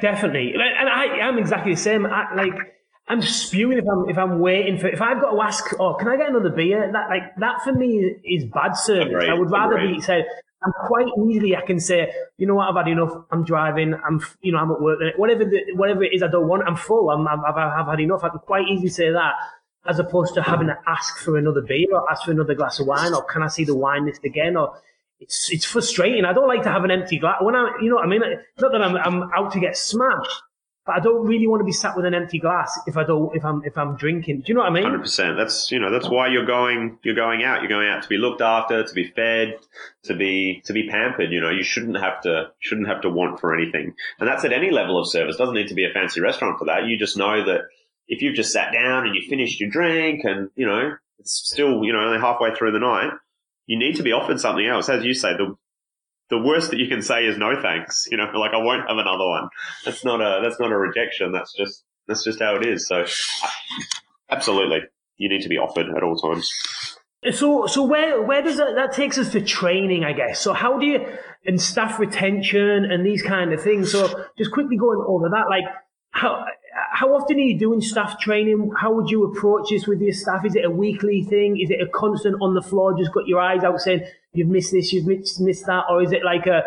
Definitely, 0.00 0.54
and 0.54 0.88
I 0.88 1.28
am 1.28 1.36
exactly 1.36 1.74
the 1.74 1.80
same. 1.80 2.06
I, 2.06 2.34
like. 2.34 2.54
I'm 3.08 3.22
spewing 3.22 3.78
if 3.78 3.84
I'm 3.92 4.08
if 4.08 4.16
I'm 4.16 4.38
waiting 4.38 4.78
for 4.78 4.86
if 4.86 5.02
I've 5.02 5.20
got 5.20 5.32
to 5.32 5.40
ask, 5.42 5.64
oh, 5.80 5.94
can 5.94 6.06
I 6.06 6.16
get 6.16 6.28
another 6.28 6.50
beer? 6.50 6.92
That 6.92 7.08
like 7.08 7.34
that 7.38 7.64
for 7.64 7.72
me 7.72 8.14
is 8.24 8.44
bad 8.44 8.76
service. 8.76 9.08
Agreed. 9.08 9.28
I 9.28 9.34
would 9.34 9.50
rather 9.50 9.78
Agreed. 9.78 9.96
be 9.96 10.00
say, 10.00 10.24
I'm 10.62 10.72
quite 10.86 11.06
easily 11.26 11.56
I 11.56 11.62
can 11.62 11.80
say, 11.80 12.12
you 12.36 12.46
know 12.46 12.54
what, 12.56 12.68
I've 12.68 12.76
had 12.76 12.88
enough. 12.88 13.12
I'm 13.30 13.44
driving. 13.44 13.94
I'm, 13.94 14.20
you 14.42 14.52
know, 14.52 14.58
I'm 14.58 14.70
at 14.70 14.80
work. 14.80 14.98
Whatever, 15.16 15.44
the, 15.44 15.72
whatever 15.74 16.04
it 16.04 16.12
is, 16.12 16.22
I 16.22 16.28
don't 16.28 16.48
want. 16.48 16.64
I'm 16.66 16.76
full. 16.76 17.10
I'm, 17.10 17.26
I've, 17.26 17.56
I've 17.56 17.86
had 17.86 18.00
enough. 18.00 18.24
I 18.24 18.28
can 18.28 18.40
quite 18.40 18.68
easily 18.68 18.90
say 18.90 19.10
that, 19.10 19.34
as 19.86 19.98
opposed 19.98 20.34
to 20.34 20.42
having 20.42 20.66
to 20.66 20.76
ask 20.86 21.18
for 21.18 21.38
another 21.38 21.62
beer 21.62 21.86
or 21.92 22.10
ask 22.10 22.24
for 22.24 22.32
another 22.32 22.54
glass 22.54 22.78
of 22.78 22.86
wine 22.86 23.14
or 23.14 23.24
can 23.24 23.42
I 23.42 23.48
see 23.48 23.64
the 23.64 23.74
wine 23.74 24.04
list 24.06 24.24
again 24.24 24.56
or 24.56 24.74
it's 25.20 25.50
it's 25.52 25.64
frustrating. 25.64 26.24
I 26.24 26.32
don't 26.32 26.48
like 26.48 26.62
to 26.62 26.70
have 26.70 26.84
an 26.84 26.90
empty 26.90 27.18
glass 27.18 27.36
when 27.40 27.54
I, 27.54 27.72
you 27.82 27.90
know 27.90 27.96
what 27.96 28.06
I 28.06 28.08
mean. 28.08 28.22
Not 28.58 28.72
that 28.72 28.82
I'm 28.82 28.96
I'm 28.96 29.30
out 29.34 29.52
to 29.52 29.60
get 29.60 29.76
smashed, 29.76 30.42
but 30.90 30.96
I 30.96 31.04
don't 31.04 31.24
really 31.24 31.46
want 31.46 31.60
to 31.60 31.64
be 31.64 31.70
sat 31.70 31.96
with 31.96 32.04
an 32.04 32.14
empty 32.14 32.40
glass 32.40 32.76
if 32.88 32.96
I 32.96 33.04
don't 33.04 33.36
if 33.36 33.44
I'm 33.44 33.62
if 33.64 33.78
I'm 33.78 33.94
drinking. 33.94 34.38
Do 34.38 34.44
you 34.48 34.54
know 34.54 34.62
what 34.62 34.70
I 34.70 34.74
mean? 34.74 34.82
Hundred 34.82 35.02
percent. 35.02 35.36
That's 35.36 35.70
you 35.70 35.78
know 35.78 35.92
that's 35.92 36.10
why 36.10 36.26
you're 36.26 36.46
going 36.46 36.98
you're 37.04 37.14
going 37.14 37.44
out. 37.44 37.60
You're 37.60 37.68
going 37.68 37.88
out 37.88 38.02
to 38.02 38.08
be 38.08 38.16
looked 38.16 38.40
after, 38.40 38.82
to 38.82 38.92
be 38.92 39.04
fed, 39.04 39.54
to 40.04 40.14
be 40.16 40.62
to 40.64 40.72
be 40.72 40.88
pampered. 40.88 41.30
You 41.30 41.40
know 41.40 41.50
you 41.50 41.62
shouldn't 41.62 41.96
have 42.00 42.22
to 42.22 42.50
shouldn't 42.58 42.88
have 42.88 43.02
to 43.02 43.08
want 43.08 43.38
for 43.38 43.54
anything, 43.54 43.94
and 44.18 44.28
that's 44.28 44.44
at 44.44 44.52
any 44.52 44.72
level 44.72 44.98
of 44.98 45.08
service. 45.08 45.36
Doesn't 45.36 45.54
need 45.54 45.68
to 45.68 45.74
be 45.74 45.84
a 45.84 45.92
fancy 45.92 46.20
restaurant 46.20 46.58
for 46.58 46.64
that. 46.64 46.86
You 46.86 46.98
just 46.98 47.16
know 47.16 47.44
that 47.44 47.60
if 48.08 48.20
you've 48.20 48.34
just 48.34 48.52
sat 48.52 48.72
down 48.72 49.06
and 49.06 49.14
you 49.14 49.22
finished 49.28 49.60
your 49.60 49.70
drink, 49.70 50.24
and 50.24 50.50
you 50.56 50.66
know 50.66 50.96
it's 51.20 51.40
still 51.52 51.84
you 51.84 51.92
know 51.92 52.00
only 52.00 52.18
halfway 52.18 52.52
through 52.52 52.72
the 52.72 52.80
night, 52.80 53.12
you 53.66 53.78
need 53.78 53.94
to 53.94 54.02
be 54.02 54.10
offered 54.10 54.40
something 54.40 54.66
else. 54.66 54.88
As 54.88 55.04
you 55.04 55.14
say, 55.14 55.36
the 55.36 55.54
the 56.30 56.38
worst 56.38 56.70
that 56.70 56.78
you 56.78 56.88
can 56.88 57.02
say 57.02 57.24
is 57.26 57.36
no 57.36 57.60
thanks. 57.60 58.06
You 58.10 58.16
know, 58.16 58.24
like 58.34 58.52
I 58.52 58.58
won't 58.58 58.88
have 58.88 58.98
another 58.98 59.26
one. 59.26 59.48
That's 59.84 60.04
not 60.04 60.20
a 60.20 60.40
that's 60.42 60.60
not 60.60 60.72
a 60.72 60.76
rejection. 60.76 61.32
That's 61.32 61.52
just 61.52 61.84
that's 62.06 62.24
just 62.24 62.40
how 62.40 62.56
it 62.56 62.66
is. 62.66 62.88
So 62.88 63.04
Absolutely. 64.30 64.80
You 65.16 65.28
need 65.28 65.42
to 65.42 65.48
be 65.48 65.58
offered 65.58 65.88
at 65.94 66.02
all 66.02 66.16
times. 66.16 66.50
So, 67.32 67.66
so 67.66 67.82
where 67.82 68.22
where 68.22 68.40
does 68.40 68.56
that 68.56 68.74
that 68.76 68.92
takes 68.92 69.18
us 69.18 69.32
to 69.32 69.42
training, 69.42 70.04
I 70.04 70.14
guess. 70.14 70.40
So, 70.40 70.54
how 70.54 70.78
do 70.78 70.86
you 70.86 71.06
and 71.44 71.60
staff 71.60 71.98
retention 71.98 72.86
and 72.86 73.04
these 73.04 73.22
kind 73.22 73.52
of 73.52 73.62
things? 73.62 73.92
So, 73.92 74.24
just 74.38 74.52
quickly 74.52 74.76
going 74.78 75.04
over 75.06 75.28
that, 75.28 75.50
like 75.50 75.64
how 76.12 76.46
how 76.92 77.14
often 77.14 77.36
are 77.36 77.40
you 77.40 77.58
doing 77.58 77.82
staff 77.82 78.18
training? 78.18 78.70
How 78.74 78.94
would 78.94 79.10
you 79.10 79.24
approach 79.24 79.68
this 79.68 79.86
with 79.86 80.00
your 80.00 80.14
staff? 80.14 80.46
Is 80.46 80.54
it 80.54 80.64
a 80.64 80.70
weekly 80.70 81.22
thing? 81.22 81.60
Is 81.60 81.70
it 81.70 81.82
a 81.82 81.86
constant 81.88 82.36
on 82.40 82.54
the 82.54 82.62
floor? 82.62 82.96
Just 82.96 83.12
got 83.12 83.26
your 83.26 83.40
eyes 83.40 83.64
out 83.64 83.78
saying 83.80 84.06
you've 84.32 84.48
missed 84.48 84.72
this, 84.72 84.92
you've 84.92 85.06
missed, 85.06 85.40
missed 85.40 85.66
that, 85.66 85.84
or 85.88 86.02
is 86.02 86.12
it 86.12 86.24
like 86.24 86.46
a 86.46 86.62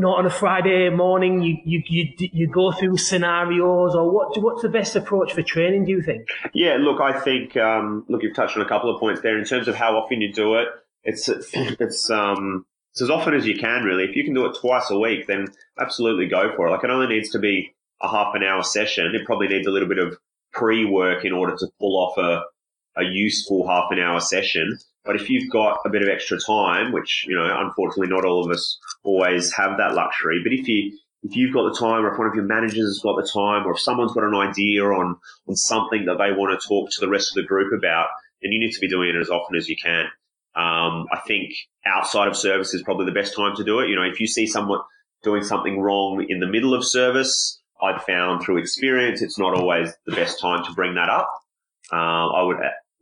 not 0.00 0.18
on 0.18 0.26
a 0.26 0.30
Friday 0.30 0.88
morning, 0.88 1.42
you, 1.42 1.58
you, 1.64 1.82
you, 1.86 2.12
you 2.32 2.46
go 2.48 2.72
through 2.72 2.96
scenarios 2.96 3.94
or 3.94 4.10
what, 4.10 4.40
what's 4.42 4.62
the 4.62 4.68
best 4.68 4.96
approach 4.96 5.34
for 5.34 5.42
training, 5.42 5.84
do 5.84 5.92
you 5.92 6.02
think? 6.02 6.26
Yeah, 6.54 6.78
look, 6.80 7.00
I 7.00 7.20
think, 7.20 7.56
um, 7.56 8.04
look, 8.08 8.22
you've 8.22 8.34
touched 8.34 8.56
on 8.56 8.62
a 8.62 8.68
couple 8.68 8.92
of 8.92 8.98
points 8.98 9.20
there 9.20 9.38
in 9.38 9.44
terms 9.44 9.68
of 9.68 9.74
how 9.74 9.96
often 9.96 10.20
you 10.22 10.32
do 10.32 10.54
it. 10.54 10.68
It's, 11.04 11.28
it's, 11.52 12.10
um, 12.10 12.64
it's 12.92 13.02
as 13.02 13.10
often 13.10 13.34
as 13.34 13.46
you 13.46 13.58
can, 13.58 13.84
really. 13.84 14.04
If 14.04 14.16
you 14.16 14.24
can 14.24 14.34
do 14.34 14.46
it 14.46 14.56
twice 14.58 14.90
a 14.90 14.98
week, 14.98 15.26
then 15.26 15.48
absolutely 15.78 16.26
go 16.26 16.54
for 16.56 16.68
it. 16.68 16.70
Like 16.70 16.84
it 16.84 16.90
only 16.90 17.06
needs 17.06 17.30
to 17.30 17.38
be 17.38 17.74
a 18.00 18.08
half 18.08 18.34
an 18.34 18.42
hour 18.42 18.62
session. 18.62 19.14
It 19.14 19.26
probably 19.26 19.48
needs 19.48 19.66
a 19.66 19.70
little 19.70 19.88
bit 19.88 19.98
of 19.98 20.16
pre 20.52 20.84
work 20.84 21.24
in 21.24 21.32
order 21.32 21.54
to 21.56 21.66
pull 21.78 21.96
off 21.96 22.16
a, 22.16 22.42
a 22.96 23.04
useful 23.04 23.66
half 23.68 23.90
an 23.90 23.98
hour 23.98 24.20
session. 24.20 24.78
But 25.04 25.16
if 25.16 25.30
you've 25.30 25.50
got 25.50 25.78
a 25.86 25.90
bit 25.90 26.02
of 26.02 26.08
extra 26.08 26.38
time, 26.38 26.92
which, 26.92 27.24
you 27.26 27.34
know, 27.34 27.48
unfortunately 27.58 28.08
not 28.14 28.24
all 28.24 28.44
of 28.44 28.50
us 28.50 28.78
always 29.02 29.52
have 29.54 29.78
that 29.78 29.94
luxury, 29.94 30.40
but 30.44 30.52
if 30.52 30.68
you, 30.68 30.98
if 31.22 31.36
you've 31.36 31.54
got 31.54 31.72
the 31.72 31.78
time 31.78 32.04
or 32.04 32.12
if 32.12 32.18
one 32.18 32.28
of 32.28 32.34
your 32.34 32.44
managers 32.44 32.84
has 32.84 33.00
got 33.02 33.16
the 33.16 33.28
time 33.32 33.66
or 33.66 33.72
if 33.72 33.80
someone's 33.80 34.12
got 34.12 34.24
an 34.24 34.34
idea 34.34 34.84
on, 34.84 35.16
on 35.48 35.56
something 35.56 36.04
that 36.04 36.18
they 36.18 36.32
want 36.32 36.58
to 36.58 36.68
talk 36.68 36.90
to 36.90 37.00
the 37.00 37.08
rest 37.08 37.30
of 37.30 37.42
the 37.42 37.48
group 37.48 37.72
about, 37.72 38.08
then 38.42 38.52
you 38.52 38.60
need 38.60 38.72
to 38.72 38.80
be 38.80 38.88
doing 38.88 39.10
it 39.10 39.20
as 39.20 39.30
often 39.30 39.56
as 39.56 39.68
you 39.68 39.76
can. 39.82 40.06
Um, 40.54 41.06
I 41.12 41.20
think 41.26 41.52
outside 41.86 42.28
of 42.28 42.36
service 42.36 42.74
is 42.74 42.82
probably 42.82 43.06
the 43.06 43.12
best 43.12 43.36
time 43.36 43.54
to 43.56 43.64
do 43.64 43.80
it. 43.80 43.88
You 43.88 43.96
know, 43.96 44.02
if 44.02 44.20
you 44.20 44.26
see 44.26 44.46
someone 44.46 44.80
doing 45.22 45.44
something 45.44 45.80
wrong 45.80 46.26
in 46.28 46.40
the 46.40 46.46
middle 46.46 46.74
of 46.74 46.84
service, 46.84 47.60
I've 47.82 48.02
found 48.02 48.42
through 48.42 48.58
experience, 48.58 49.22
it's 49.22 49.38
not 49.38 49.54
always 49.54 49.92
the 50.06 50.14
best 50.14 50.40
time 50.40 50.64
to 50.64 50.72
bring 50.72 50.94
that 50.94 51.08
up. 51.08 51.30
Uh, 51.92 52.28
I 52.28 52.42
would 52.42 52.56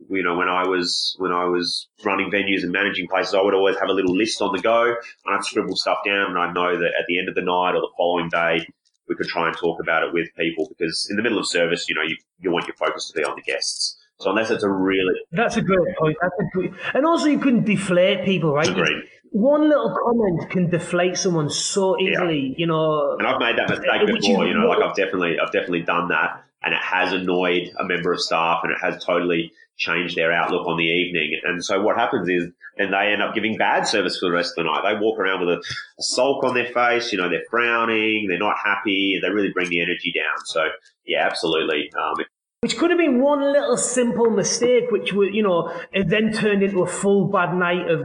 you 0.09 0.23
know, 0.23 0.35
when 0.37 0.47
I 0.47 0.65
was 0.65 1.15
when 1.19 1.31
I 1.31 1.45
was 1.45 1.87
running 2.05 2.31
venues 2.31 2.63
and 2.63 2.71
managing 2.71 3.07
places, 3.07 3.33
I 3.33 3.41
would 3.41 3.53
always 3.53 3.77
have 3.79 3.89
a 3.89 3.93
little 3.93 4.15
list 4.15 4.41
on 4.41 4.55
the 4.55 4.61
go, 4.61 4.83
and 4.85 5.35
I'd 5.35 5.43
scribble 5.43 5.75
stuff 5.75 5.99
down, 6.05 6.29
and 6.29 6.37
I'd 6.37 6.53
know 6.53 6.77
that 6.77 6.91
at 6.97 7.05
the 7.07 7.19
end 7.19 7.27
of 7.27 7.35
the 7.35 7.41
night 7.41 7.75
or 7.75 7.81
the 7.81 7.91
following 7.97 8.29
day, 8.29 8.65
we 9.09 9.15
could 9.15 9.27
try 9.27 9.47
and 9.47 9.57
talk 9.57 9.79
about 9.81 10.03
it 10.03 10.13
with 10.13 10.29
people 10.37 10.67
because 10.69 11.07
in 11.09 11.17
the 11.17 11.23
middle 11.23 11.39
of 11.39 11.47
service, 11.47 11.89
you 11.89 11.95
know, 11.95 12.03
you, 12.03 12.15
you 12.39 12.51
want 12.51 12.67
your 12.67 12.75
focus 12.75 13.09
to 13.09 13.19
be 13.19 13.25
on 13.25 13.35
the 13.35 13.41
guests. 13.41 13.97
So 14.19 14.29
unless 14.29 14.51
it's 14.51 14.63
a 14.63 14.69
really 14.69 15.15
that's 15.31 15.55
a 15.57 15.61
great 15.61 15.95
point. 15.97 16.17
That's 16.21 16.35
a 16.39 16.57
great, 16.57 16.71
and 16.93 17.05
also 17.05 17.27
you 17.27 17.39
couldn't 17.39 17.65
deflate 17.65 18.25
people, 18.25 18.53
right? 18.53 18.67
Agreed. 18.67 19.03
One 19.31 19.69
little 19.69 19.95
comment 20.03 20.49
can 20.49 20.69
deflate 20.69 21.17
someone 21.17 21.49
so 21.49 21.99
easily, 21.99 22.47
yeah. 22.47 22.55
you 22.57 22.67
know. 22.67 23.15
And 23.17 23.27
I've 23.27 23.39
made 23.39 23.57
that 23.57 23.69
mistake 23.69 24.07
before, 24.07 24.45
you 24.45 24.55
know, 24.55 24.67
like 24.67 24.79
I've 24.79 24.95
definitely, 24.95 25.37
I've 25.39 25.51
definitely 25.51 25.83
done 25.83 26.09
that, 26.09 26.43
and 26.63 26.73
it 26.73 26.81
has 26.81 27.13
annoyed 27.13 27.71
a 27.79 27.83
member 27.83 28.11
of 28.11 28.19
staff, 28.21 28.61
and 28.63 28.71
it 28.71 28.79
has 28.81 29.03
totally 29.03 29.51
changed 29.77 30.15
their 30.15 30.31
outlook 30.31 30.67
on 30.67 30.77
the 30.77 30.83
evening. 30.83 31.39
And 31.43 31.63
so 31.63 31.81
what 31.81 31.95
happens 31.95 32.27
is 32.27 32.51
then 32.77 32.91
they 32.91 33.11
end 33.13 33.21
up 33.21 33.33
giving 33.33 33.57
bad 33.57 33.87
service 33.87 34.19
for 34.19 34.27
the 34.27 34.35
rest 34.35 34.57
of 34.57 34.65
the 34.65 34.71
night. 34.71 34.81
They 34.83 34.99
walk 34.99 35.19
around 35.19 35.39
with 35.39 35.49
a, 35.49 35.59
a 35.59 36.03
sulk 36.03 36.43
on 36.43 36.53
their 36.53 36.71
face, 36.73 37.11
you 37.11 37.17
know, 37.17 37.29
they're 37.29 37.43
frowning, 37.49 38.27
they're 38.27 38.37
not 38.37 38.57
happy, 38.63 39.19
they 39.21 39.29
really 39.29 39.51
bring 39.51 39.69
the 39.69 39.81
energy 39.81 40.13
down. 40.13 40.45
So 40.45 40.65
yeah, 41.05 41.25
absolutely. 41.25 41.91
Um, 41.97 42.25
which 42.61 42.77
could 42.77 42.89
have 42.89 42.99
been 42.99 43.21
one 43.21 43.41
little 43.41 43.77
simple 43.77 44.29
mistake, 44.29 44.91
which 44.91 45.13
would, 45.13 45.33
you 45.33 45.43
know, 45.43 45.73
it 45.93 46.09
then 46.09 46.33
turned 46.33 46.61
into 46.61 46.83
a 46.83 46.87
full 46.87 47.29
bad 47.29 47.53
night 47.53 47.89
of 47.89 48.01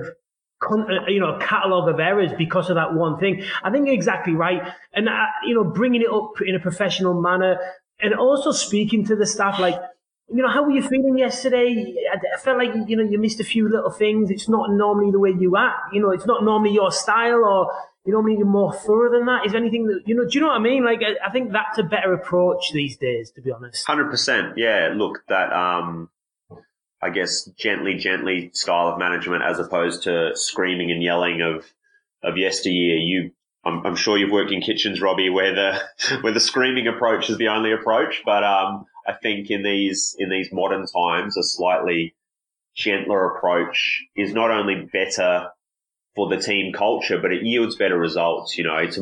uh, 0.71 1.07
you 1.09 1.21
know, 1.21 1.35
a 1.35 1.41
catalogue 1.41 1.89
of 1.93 2.01
errors 2.01 2.31
because 2.39 2.71
of 2.71 2.77
that 2.77 2.95
one 2.95 3.19
thing. 3.19 3.45
I 3.63 3.71
think 3.71 3.87
you're 3.87 3.95
exactly 3.95 4.33
right. 4.33 4.63
And, 4.95 5.09
uh, 5.09 5.27
you 5.45 5.55
know, 5.55 5.65
bringing 5.65 6.03
it 6.03 6.09
up 6.09 6.41
in 6.41 6.55
a 6.55 6.61
professional 6.61 7.21
manner 7.21 7.59
and 8.05 8.15
also 8.15 8.53
speaking 8.53 9.07
to 9.07 9.17
the 9.17 9.27
staff, 9.27 9.59
like, 9.59 9.81
you 10.29 10.43
know, 10.43 10.49
how 10.51 10.63
were 10.63 10.73
you 10.73 10.83
feeling 10.83 11.17
yesterday? 11.17 11.95
I 12.13 12.39
felt 12.39 12.59
like, 12.59 12.71
you 12.87 12.97
know, 12.97 13.03
you 13.03 13.19
missed 13.19 13.41
a 13.41 13.45
few 13.45 13.69
little 13.69 13.91
things. 13.91 14.31
It's 14.31 14.49
not 14.49 14.71
normally 14.71 15.11
the 15.11 15.19
way 15.19 15.31
you 15.31 15.57
act. 15.57 15.95
You 15.95 16.03
know, 16.03 16.11
it's 16.11 16.27
not 16.27 16.45
normally 16.45 16.73
your 16.73 16.93
style 16.93 17.45
or, 17.45 17.73
you 18.05 18.13
know, 18.13 18.21
maybe 18.21 18.43
more 18.43 18.75
thorough 18.75 19.11
than 19.11 19.25
that. 19.27 19.47
Is 19.47 19.53
there 19.53 19.61
anything 19.61 19.87
that, 19.87 20.03
you 20.07 20.15
know, 20.15 20.25
do 20.25 20.31
you 20.33 20.41
know 20.41 20.49
what 20.49 20.57
I 20.57 20.61
mean? 20.61 20.85
Like, 20.85 21.01
I, 21.01 21.27
I 21.27 21.31
think 21.31 21.53
that's 21.53 21.79
a 21.79 21.83
better 21.83 22.13
approach 22.13 22.73
these 22.73 22.97
days, 22.99 23.31
to 23.33 23.41
be 23.41 23.51
honest. 23.51 23.87
100%. 23.87 24.55
Yeah. 24.57 24.93
Look, 24.95 25.23
that, 25.29 25.51
um, 25.53 26.11
I 27.01 27.09
guess 27.09 27.45
gently, 27.59 27.95
gently 27.95 28.51
style 28.53 28.89
of 28.89 28.99
management 28.99 29.45
as 29.45 29.59
opposed 29.59 30.03
to 30.05 30.33
screaming 30.35 30.91
and 30.91 31.03
yelling 31.03 31.41
of, 31.41 31.65
of 32.23 32.37
yesteryear. 32.37 32.97
You, 32.97 33.31
I'm, 33.67 33.87
I'm 33.87 33.97
sure 33.97 34.19
you've 34.19 34.31
worked 34.31 34.53
in 34.53 34.61
kitchens, 34.61 35.01
Robbie, 35.01 35.31
where 35.31 35.55
the, 35.55 36.19
where 36.21 36.33
the 36.33 36.41
screaming 36.41 36.87
approach 36.87 37.31
is 37.31 37.39
the 37.39 37.49
only 37.49 37.73
approach, 37.73 38.23
but, 38.25 38.45
um, 38.45 38.87
I 39.07 39.13
think 39.13 39.51
in 39.51 39.63
these 39.63 40.17
in 40.19 40.31
these 40.31 40.53
modern 40.53 40.87
times, 40.87 41.37
a 41.37 41.43
slightly 41.43 42.15
gentler 42.75 43.37
approach 43.37 44.05
is 44.17 44.33
not 44.33 44.51
only 44.51 44.89
better 44.93 45.51
for 46.17 46.29
the 46.29 46.39
team 46.39 46.73
culture, 46.73 47.19
but 47.21 47.33
it 47.33 47.43
yields 47.43 47.77
better 47.77 47.99
results. 47.99 48.57
You 48.57 48.65
know, 48.65 48.77
it's, 48.77 48.99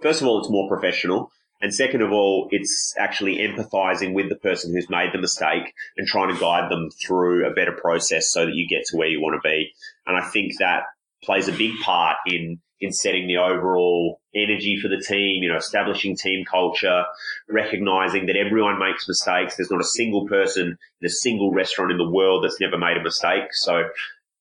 first 0.00 0.22
of 0.22 0.28
all, 0.28 0.40
it's 0.40 0.50
more 0.50 0.68
professional. 0.68 1.30
And 1.60 1.74
second 1.74 2.02
of 2.02 2.12
all, 2.12 2.48
it's 2.50 2.94
actually 2.98 3.38
empathizing 3.38 4.12
with 4.12 4.28
the 4.28 4.36
person 4.36 4.74
who's 4.74 4.90
made 4.90 5.12
the 5.12 5.18
mistake 5.18 5.72
and 5.96 6.06
trying 6.06 6.32
to 6.32 6.38
guide 6.38 6.70
them 6.70 6.90
through 6.90 7.46
a 7.46 7.54
better 7.54 7.72
process 7.72 8.28
so 8.28 8.44
that 8.44 8.54
you 8.54 8.68
get 8.68 8.84
to 8.86 8.96
where 8.96 9.08
you 9.08 9.20
want 9.20 9.40
to 9.42 9.48
be. 9.48 9.72
And 10.06 10.16
I 10.16 10.28
think 10.28 10.58
that 10.58 10.82
plays 11.22 11.48
a 11.48 11.52
big 11.52 11.72
part 11.82 12.16
in 12.26 12.60
in 12.78 12.92
setting 12.92 13.26
the 13.26 13.38
overall 13.38 14.20
energy 14.34 14.78
for 14.78 14.88
the 14.88 15.00
team, 15.00 15.42
you 15.42 15.50
know, 15.50 15.56
establishing 15.56 16.14
team 16.14 16.44
culture, 16.44 17.04
recognizing 17.48 18.26
that 18.26 18.36
everyone 18.36 18.78
makes 18.78 19.08
mistakes. 19.08 19.56
There's 19.56 19.70
not 19.70 19.80
a 19.80 19.84
single 19.84 20.26
person 20.28 20.76
in 21.00 21.06
a 21.06 21.08
single 21.08 21.52
restaurant 21.52 21.90
in 21.90 21.96
the 21.96 22.10
world 22.10 22.44
that's 22.44 22.60
never 22.60 22.76
made 22.76 22.98
a 22.98 23.02
mistake. 23.02 23.44
So 23.52 23.84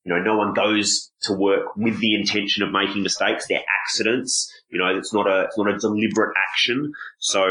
you 0.05 0.13
know, 0.13 0.21
no 0.21 0.37
one 0.37 0.53
goes 0.53 1.11
to 1.23 1.33
work 1.33 1.75
with 1.75 1.99
the 1.99 2.15
intention 2.15 2.61
of 2.61 2.71
making 2.71 3.01
mistakes. 3.01 3.47
They're 3.47 3.63
accidents. 3.83 4.51
You 4.69 4.79
know, 4.79 4.97
it's 4.97 5.13
not 5.13 5.27
a, 5.27 5.43
it's 5.43 5.57
not 5.57 5.73
a 5.73 5.77
deliberate 5.77 6.33
action. 6.51 6.91
So 7.19 7.45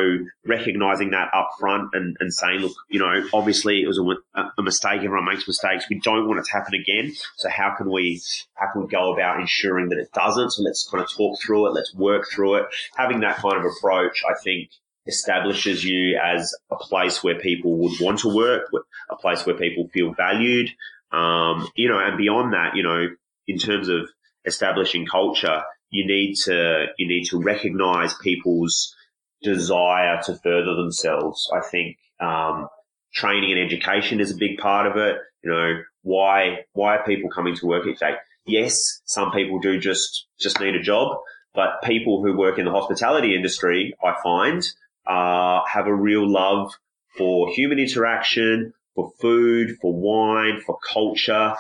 recognizing 0.47 1.11
that 1.11 1.29
up 1.35 1.51
front 1.59 1.91
and, 1.95 2.17
and 2.21 2.33
saying, 2.33 2.61
look, 2.61 2.73
you 2.91 2.99
know, 2.99 3.27
obviously 3.33 3.83
it 3.83 3.87
was 3.87 3.99
a, 3.99 4.43
a 4.59 4.63
mistake. 4.63 4.99
Everyone 4.99 5.25
makes 5.25 5.47
mistakes. 5.47 5.87
We 5.89 6.01
don't 6.01 6.27
want 6.27 6.41
it 6.41 6.47
to 6.47 6.53
happen 6.53 6.75
again. 6.75 7.15
So 7.37 7.49
how 7.49 7.75
can 7.77 7.91
we, 7.91 8.21
how 8.55 8.73
can 8.73 8.83
we 8.83 8.89
go 8.89 9.15
about 9.15 9.41
ensuring 9.41 9.89
that 9.91 9.99
it 9.99 10.13
doesn't? 10.13 10.51
So 10.51 10.63
let's 10.63 10.89
kind 10.91 11.03
of 11.03 11.11
talk 11.11 11.41
through 11.41 11.69
it. 11.69 11.75
Let's 11.75 11.95
work 11.95 12.27
through 12.31 12.57
it. 12.57 12.67
Having 12.97 13.21
that 13.21 13.37
kind 13.37 13.57
of 13.57 13.65
approach, 13.65 14.23
I 14.29 14.35
think, 14.43 14.71
establishes 15.07 15.85
you 15.85 16.19
as 16.23 16.55
a 16.71 16.77
place 16.77 17.23
where 17.23 17.39
people 17.39 17.77
would 17.79 18.01
want 18.01 18.21
to 18.21 18.35
work, 18.35 18.71
a 19.11 19.17
place 19.17 19.45
where 19.47 19.55
people 19.55 19.89
feel 19.93 20.13
valued, 20.15 20.71
um, 21.13 21.69
you 21.77 21.89
know, 21.89 21.99
and 21.99 22.17
beyond 22.17 22.55
that, 22.55 22.75
you 22.75 22.83
know, 22.83 23.07
in 23.47 23.59
terms 23.59 23.89
of 23.89 24.09
establishing 24.47 25.07
culture, 25.07 25.63
you 25.95 26.05
need 26.05 26.35
to 26.35 26.87
you 26.99 27.07
need 27.07 27.25
to 27.27 27.41
recognize 27.41 28.13
people's 28.15 28.95
desire 29.43 30.21
to 30.25 30.35
further 30.43 30.75
themselves. 30.75 31.49
I 31.55 31.61
think 31.61 31.99
um, 32.21 32.69
training 33.15 33.53
and 33.53 33.61
education 33.61 34.21
is 34.21 34.33
a 34.33 34.37
big 34.37 34.59
part 34.59 34.89
of 34.89 34.97
it. 34.97 35.19
You 35.45 35.51
know, 35.51 35.81
why 36.03 36.65
why 36.73 36.97
are 36.97 37.05
people 37.05 37.31
coming 37.31 37.55
to 37.57 37.67
work 37.67 37.87
each 37.87 38.01
day? 38.01 38.15
Yes, 38.45 39.03
some 39.05 39.31
people 39.31 39.61
do 39.61 39.79
just 39.79 40.27
just 40.41 40.59
need 40.59 40.75
a 40.75 40.83
job, 40.83 41.17
but 41.55 41.81
people 41.85 42.23
who 42.25 42.37
work 42.37 42.59
in 42.59 42.65
the 42.65 42.73
hospitality 42.73 43.37
industry, 43.37 43.95
I 44.03 44.15
find, 44.21 44.67
uh, 45.07 45.65
have 45.73 45.87
a 45.87 45.95
real 45.95 46.29
love 46.29 46.73
for 47.17 47.53
human 47.53 47.79
interaction, 47.79 48.75
for 48.97 49.13
food, 49.21 49.77
for 49.81 49.95
wine, 49.95 50.61
for 50.67 50.77
culture. 50.93 51.55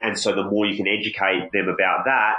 And 0.00 0.18
so 0.18 0.34
the 0.34 0.44
more 0.50 0.66
you 0.66 0.76
can 0.76 0.88
educate 0.88 1.50
them 1.52 1.68
about 1.68 2.06
that, 2.06 2.34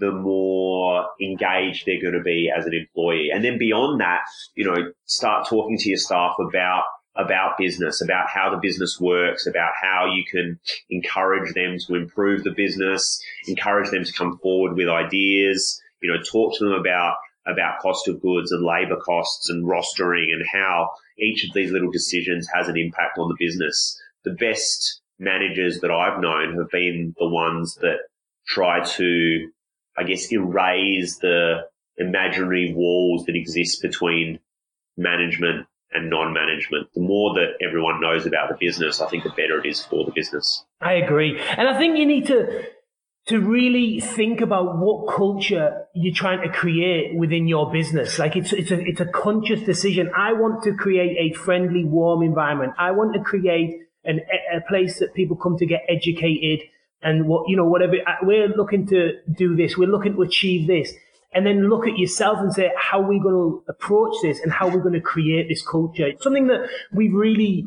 the 0.00 0.10
more 0.10 1.06
engaged 1.20 1.86
they're 1.86 2.00
going 2.00 2.14
to 2.14 2.22
be 2.22 2.50
as 2.54 2.66
an 2.66 2.74
employee. 2.74 3.30
And 3.32 3.44
then 3.44 3.58
beyond 3.58 4.00
that, 4.00 4.22
you 4.54 4.64
know, 4.64 4.92
start 5.06 5.48
talking 5.48 5.78
to 5.78 5.88
your 5.88 5.98
staff 5.98 6.36
about 6.38 6.84
about 7.16 7.56
business, 7.56 8.02
about 8.02 8.28
how 8.28 8.50
the 8.50 8.58
business 8.60 8.98
works, 9.00 9.46
about 9.46 9.70
how 9.80 10.12
you 10.12 10.24
can 10.28 10.58
encourage 10.90 11.54
them 11.54 11.78
to 11.78 11.94
improve 11.94 12.42
the 12.42 12.50
business, 12.50 13.22
encourage 13.46 13.90
them 13.90 14.02
to 14.02 14.12
come 14.12 14.36
forward 14.38 14.76
with 14.76 14.88
ideas, 14.88 15.80
you 16.02 16.12
know, 16.12 16.20
talk 16.22 16.58
to 16.58 16.64
them 16.64 16.74
about 16.74 17.14
about 17.46 17.78
cost 17.80 18.08
of 18.08 18.20
goods 18.20 18.52
and 18.52 18.64
labor 18.64 18.96
costs 18.96 19.50
and 19.50 19.66
rostering 19.66 20.32
and 20.32 20.44
how 20.52 20.90
each 21.18 21.44
of 21.44 21.52
these 21.54 21.70
little 21.70 21.90
decisions 21.90 22.48
has 22.52 22.68
an 22.68 22.76
impact 22.76 23.18
on 23.18 23.28
the 23.28 23.36
business. 23.38 24.00
The 24.24 24.32
best 24.32 25.02
managers 25.18 25.80
that 25.80 25.90
I've 25.90 26.20
known 26.20 26.56
have 26.56 26.70
been 26.70 27.14
the 27.18 27.28
ones 27.28 27.76
that 27.82 27.98
try 28.46 28.82
to, 28.82 29.50
I 29.96 30.04
guess, 30.04 30.32
erase 30.32 31.18
the 31.18 31.68
imaginary 31.96 32.74
walls 32.74 33.24
that 33.26 33.36
exist 33.36 33.82
between 33.82 34.40
management 34.96 35.66
and 35.92 36.10
non-management. 36.10 36.88
The 36.94 37.00
more 37.00 37.34
that 37.34 37.64
everyone 37.66 38.00
knows 38.00 38.26
about 38.26 38.48
the 38.48 38.56
business, 38.58 39.00
I 39.00 39.08
think 39.08 39.22
the 39.24 39.30
better 39.30 39.60
it 39.64 39.66
is 39.66 39.84
for 39.84 40.04
the 40.04 40.12
business. 40.12 40.64
I 40.80 40.94
agree. 40.94 41.40
And 41.56 41.68
I 41.68 41.78
think 41.78 41.96
you 41.98 42.06
need 42.06 42.26
to 42.26 42.64
to 43.26 43.40
really 43.40 44.00
think 44.00 44.42
about 44.42 44.76
what 44.76 45.16
culture 45.16 45.86
you're 45.94 46.14
trying 46.14 46.42
to 46.42 46.48
create 46.54 47.16
within 47.16 47.48
your 47.48 47.72
business. 47.72 48.18
Like 48.18 48.36
it's 48.36 48.52
it's 48.52 48.70
a 48.70 48.80
it's 48.80 49.00
a 49.00 49.06
conscious 49.06 49.62
decision. 49.62 50.10
I 50.16 50.32
want 50.34 50.62
to 50.64 50.74
create 50.74 51.16
a 51.18 51.34
friendly, 51.34 51.84
warm 51.84 52.22
environment. 52.22 52.74
I 52.78 52.90
want 52.90 53.14
to 53.14 53.20
create 53.20 53.80
an, 54.04 54.20
a 54.54 54.60
place 54.68 54.98
that 54.98 55.14
people 55.14 55.36
come 55.36 55.56
to 55.58 55.66
get 55.66 55.82
educated 55.88 56.68
and 57.04 57.28
what 57.28 57.48
you 57.48 57.56
know 57.56 57.66
whatever 57.66 57.94
uh, 58.06 58.16
we're 58.22 58.48
looking 58.48 58.86
to 58.88 59.12
do 59.32 59.54
this. 59.54 59.76
We're 59.76 59.88
looking 59.88 60.14
to 60.14 60.22
achieve 60.22 60.66
this. 60.66 60.92
And 61.36 61.44
then 61.44 61.68
look 61.68 61.88
at 61.88 61.98
yourself 61.98 62.38
and 62.38 62.54
say, 62.54 62.70
how 62.76 63.02
are 63.02 63.08
we 63.08 63.18
going 63.18 63.34
to 63.34 63.64
approach 63.68 64.14
this 64.22 64.38
and 64.38 64.52
how 64.52 64.68
we're 64.68 64.76
we 64.76 64.82
going 64.82 64.94
to 64.94 65.00
create 65.00 65.48
this 65.48 65.66
culture? 65.66 66.12
Something 66.20 66.46
that 66.46 66.68
we've 66.92 67.12
really 67.12 67.66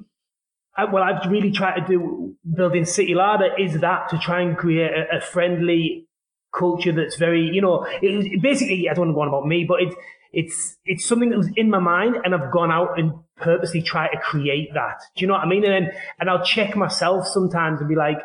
uh, 0.77 0.85
well, 0.91 1.03
I've 1.03 1.29
really 1.29 1.51
tried 1.51 1.79
to 1.79 1.87
do 1.87 2.35
building 2.55 2.85
City 2.85 3.15
Larder 3.15 3.49
is 3.57 3.79
that 3.81 4.09
to 4.09 4.17
try 4.19 4.41
and 4.41 4.55
create 4.55 4.91
a, 4.91 5.17
a 5.17 5.21
friendly 5.21 6.07
culture 6.55 6.91
that's 6.91 7.15
very, 7.15 7.49
you 7.51 7.61
know, 7.61 7.85
it, 8.01 8.41
basically, 8.41 8.87
I 8.89 8.93
don't 8.93 9.07
want 9.07 9.09
to 9.09 9.15
go 9.15 9.21
on 9.21 9.27
about 9.27 9.47
me, 9.47 9.65
but 9.67 9.81
it's, 9.81 9.95
it's, 10.31 10.77
it's 10.85 11.05
something 11.05 11.29
that 11.29 11.37
was 11.37 11.49
in 11.55 11.69
my 11.69 11.79
mind 11.79 12.17
and 12.23 12.35
I've 12.35 12.51
gone 12.51 12.71
out 12.71 12.99
and 12.99 13.13
purposely 13.37 13.81
tried 13.81 14.09
to 14.09 14.19
create 14.19 14.69
that. 14.75 15.01
Do 15.15 15.21
you 15.21 15.27
know 15.27 15.33
what 15.33 15.43
I 15.43 15.47
mean? 15.47 15.63
And 15.65 15.73
then, 15.73 15.93
and 16.19 16.29
I'll 16.29 16.45
check 16.45 16.75
myself 16.75 17.27
sometimes 17.27 17.79
and 17.79 17.89
be 17.89 17.95
like, 17.95 18.19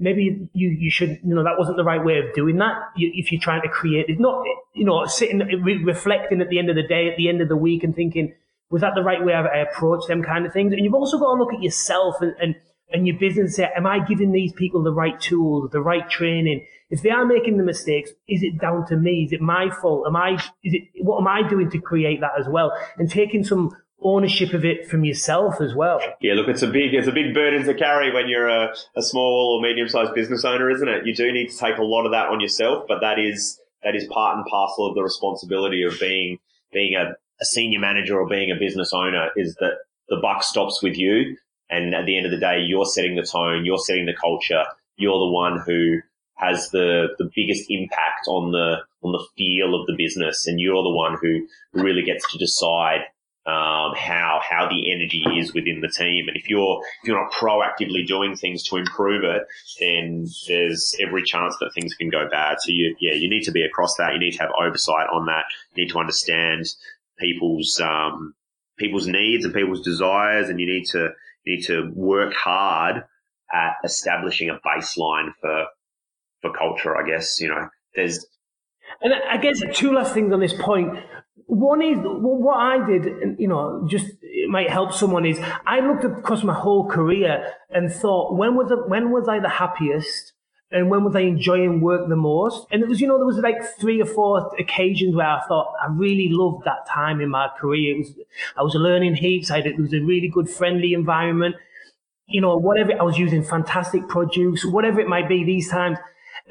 maybe 0.00 0.48
you, 0.54 0.68
you 0.70 0.90
should, 0.90 1.20
you 1.22 1.34
know, 1.34 1.44
that 1.44 1.58
wasn't 1.58 1.76
the 1.76 1.84
right 1.84 2.02
way 2.02 2.18
of 2.18 2.34
doing 2.34 2.56
that. 2.56 2.74
You, 2.96 3.12
if 3.14 3.30
you're 3.30 3.40
trying 3.40 3.62
to 3.62 3.68
create 3.68 4.08
it, 4.08 4.18
not, 4.18 4.42
you 4.74 4.84
know, 4.84 5.04
sitting, 5.04 5.38
re- 5.38 5.84
reflecting 5.84 6.40
at 6.40 6.48
the 6.48 6.58
end 6.58 6.70
of 6.70 6.76
the 6.76 6.82
day, 6.82 7.08
at 7.10 7.16
the 7.16 7.28
end 7.28 7.40
of 7.40 7.48
the 7.48 7.56
week 7.56 7.84
and 7.84 7.94
thinking, 7.94 8.34
was 8.70 8.80
that 8.80 8.94
the 8.94 9.02
right 9.02 9.22
way 9.24 9.34
I 9.34 9.58
approach 9.58 10.06
them 10.06 10.22
kind 10.22 10.46
of 10.46 10.52
things? 10.52 10.72
And 10.72 10.82
you've 10.82 10.94
also 10.94 11.18
got 11.18 11.34
to 11.34 11.38
look 11.38 11.52
at 11.52 11.62
yourself 11.62 12.16
and, 12.20 12.34
and, 12.40 12.54
and 12.92 13.06
your 13.06 13.18
business 13.18 13.56
say, 13.56 13.68
am 13.76 13.86
I 13.86 14.04
giving 14.04 14.32
these 14.32 14.52
people 14.52 14.82
the 14.82 14.92
right 14.92 15.20
tools, 15.20 15.70
the 15.70 15.80
right 15.80 16.08
training? 16.08 16.66
If 16.88 17.02
they 17.02 17.10
are 17.10 17.26
making 17.26 17.56
the 17.56 17.62
mistakes, 17.62 18.10
is 18.26 18.42
it 18.42 18.58
down 18.60 18.86
to 18.86 18.96
me? 18.96 19.24
Is 19.24 19.32
it 19.32 19.40
my 19.40 19.70
fault? 19.70 20.06
Am 20.06 20.16
I, 20.16 20.34
is 20.64 20.74
it, 20.74 20.82
what 21.02 21.20
am 21.20 21.28
I 21.28 21.48
doing 21.48 21.70
to 21.70 21.80
create 21.80 22.20
that 22.20 22.32
as 22.38 22.46
well? 22.48 22.72
And 22.96 23.10
taking 23.10 23.44
some 23.44 23.76
ownership 24.02 24.54
of 24.54 24.64
it 24.64 24.88
from 24.88 25.04
yourself 25.04 25.60
as 25.60 25.74
well. 25.74 26.00
Yeah, 26.20 26.34
look, 26.34 26.48
it's 26.48 26.62
a 26.62 26.66
big, 26.66 26.94
it's 26.94 27.08
a 27.08 27.12
big 27.12 27.34
burden 27.34 27.64
to 27.66 27.74
carry 27.74 28.12
when 28.12 28.28
you're 28.28 28.48
a, 28.48 28.74
a 28.96 29.02
small 29.02 29.58
or 29.58 29.62
medium 29.62 29.88
sized 29.88 30.14
business 30.14 30.44
owner, 30.44 30.70
isn't 30.70 30.88
it? 30.88 31.06
You 31.06 31.14
do 31.14 31.30
need 31.32 31.50
to 31.50 31.56
take 31.56 31.78
a 31.78 31.82
lot 31.82 32.04
of 32.04 32.12
that 32.12 32.28
on 32.28 32.40
yourself, 32.40 32.84
but 32.88 33.00
that 33.00 33.18
is, 33.18 33.60
that 33.82 33.94
is 33.94 34.06
part 34.08 34.36
and 34.36 34.46
parcel 34.46 34.86
of 34.86 34.94
the 34.94 35.02
responsibility 35.02 35.82
of 35.82 35.98
being, 36.00 36.38
being 36.72 36.94
a, 36.94 37.12
a 37.40 37.44
senior 37.44 37.80
manager 37.80 38.18
or 38.20 38.28
being 38.28 38.50
a 38.50 38.58
business 38.58 38.92
owner 38.92 39.30
is 39.36 39.54
that 39.56 39.78
the 40.08 40.16
buck 40.20 40.42
stops 40.42 40.82
with 40.82 40.96
you. 40.96 41.36
And 41.70 41.94
at 41.94 42.04
the 42.04 42.16
end 42.16 42.26
of 42.26 42.32
the 42.32 42.38
day, 42.38 42.60
you're 42.66 42.84
setting 42.84 43.14
the 43.14 43.22
tone, 43.22 43.64
you're 43.64 43.78
setting 43.78 44.06
the 44.06 44.14
culture, 44.14 44.64
you're 44.96 45.18
the 45.18 45.30
one 45.30 45.62
who 45.64 46.00
has 46.34 46.70
the, 46.70 47.08
the 47.18 47.30
biggest 47.36 47.66
impact 47.68 48.26
on 48.26 48.50
the, 48.50 48.78
on 49.02 49.12
the 49.12 49.24
feel 49.36 49.78
of 49.78 49.86
the 49.86 49.94
business. 49.96 50.46
And 50.46 50.58
you're 50.58 50.82
the 50.82 50.90
one 50.90 51.16
who 51.20 51.46
really 51.72 52.02
gets 52.02 52.30
to 52.32 52.38
decide 52.38 53.02
um, 53.46 53.94
how 53.96 54.40
how 54.42 54.68
the 54.68 54.92
energy 54.92 55.24
is 55.38 55.54
within 55.54 55.80
the 55.80 55.88
team. 55.88 56.28
And 56.28 56.36
if 56.36 56.48
you're 56.48 56.82
if 57.02 57.08
you're 57.08 57.20
not 57.20 57.32
proactively 57.32 58.06
doing 58.06 58.36
things 58.36 58.62
to 58.64 58.76
improve 58.76 59.24
it, 59.24 59.46
then 59.80 60.26
there's 60.46 60.94
every 61.00 61.22
chance 61.22 61.56
that 61.60 61.72
things 61.74 61.94
can 61.94 62.10
go 62.10 62.28
bad. 62.30 62.58
So 62.60 62.70
you 62.70 62.94
yeah 63.00 63.14
you 63.14 63.30
need 63.30 63.44
to 63.44 63.52
be 63.52 63.62
across 63.62 63.96
that. 63.96 64.12
You 64.12 64.20
need 64.20 64.32
to 64.32 64.42
have 64.42 64.50
oversight 64.60 65.08
on 65.08 65.26
that. 65.26 65.44
You 65.74 65.84
need 65.84 65.90
to 65.92 65.98
understand 65.98 66.66
people's 67.18 67.80
um, 67.80 68.34
people's 68.76 69.06
needs 69.06 69.44
and 69.44 69.54
people's 69.54 69.82
desires, 69.82 70.50
and 70.50 70.60
you 70.60 70.66
need 70.66 70.84
to 70.88 71.10
you 71.44 71.56
need 71.56 71.64
to 71.66 71.90
work 71.94 72.34
hard 72.34 73.04
at 73.52 73.72
establishing 73.84 74.50
a 74.50 74.60
baseline 74.66 75.30
for 75.40 75.66
for 76.42 76.52
culture. 76.52 76.94
I 76.96 77.08
guess 77.08 77.40
you 77.40 77.48
know 77.48 77.68
there's. 77.94 78.26
And 79.02 79.14
I 79.14 79.38
guess 79.38 79.62
two 79.72 79.92
last 79.92 80.12
things 80.12 80.32
on 80.32 80.40
this 80.40 80.52
point. 80.52 80.98
One 81.46 81.82
is 81.82 81.98
what 82.02 82.56
I 82.56 82.86
did, 82.86 83.06
and 83.06 83.38
you 83.38 83.48
know, 83.48 83.86
just 83.88 84.06
it 84.22 84.48
might 84.48 84.70
help 84.70 84.92
someone. 84.92 85.26
Is 85.26 85.40
I 85.66 85.80
looked 85.80 86.04
across 86.04 86.42
my 86.42 86.54
whole 86.54 86.88
career 86.88 87.52
and 87.70 87.92
thought, 87.92 88.36
when 88.36 88.54
was 88.54 88.70
it, 88.70 88.88
when 88.88 89.10
was 89.10 89.28
I 89.28 89.40
the 89.40 89.48
happiest? 89.48 90.32
and 90.72 90.88
when 90.88 91.02
was 91.02 91.16
I 91.16 91.20
enjoying 91.20 91.80
work 91.80 92.08
the 92.08 92.16
most? 92.16 92.66
And 92.70 92.82
it 92.82 92.88
was, 92.88 93.00
you 93.00 93.08
know, 93.08 93.18
there 93.18 93.26
was 93.26 93.38
like 93.38 93.62
three 93.80 94.00
or 94.00 94.06
four 94.06 94.54
occasions 94.58 95.16
where 95.16 95.26
I 95.26 95.40
thought 95.48 95.74
I 95.82 95.88
really 95.90 96.28
loved 96.30 96.64
that 96.64 96.86
time 96.88 97.20
in 97.20 97.28
my 97.28 97.48
career. 97.58 97.96
It 97.96 97.98
was, 97.98 98.12
I 98.56 98.62
was 98.62 98.74
learning 98.74 99.16
heaps. 99.16 99.50
I 99.50 99.56
had, 99.56 99.66
it 99.66 99.78
was 99.78 99.92
a 99.92 100.00
really 100.00 100.28
good, 100.28 100.48
friendly 100.48 100.92
environment. 100.94 101.56
You 102.26 102.40
know, 102.40 102.56
whatever, 102.56 102.92
I 102.92 103.02
was 103.02 103.18
using 103.18 103.42
fantastic 103.42 104.06
produce, 104.06 104.64
whatever 104.64 105.00
it 105.00 105.08
might 105.08 105.28
be 105.28 105.42
these 105.42 105.68
times. 105.68 105.98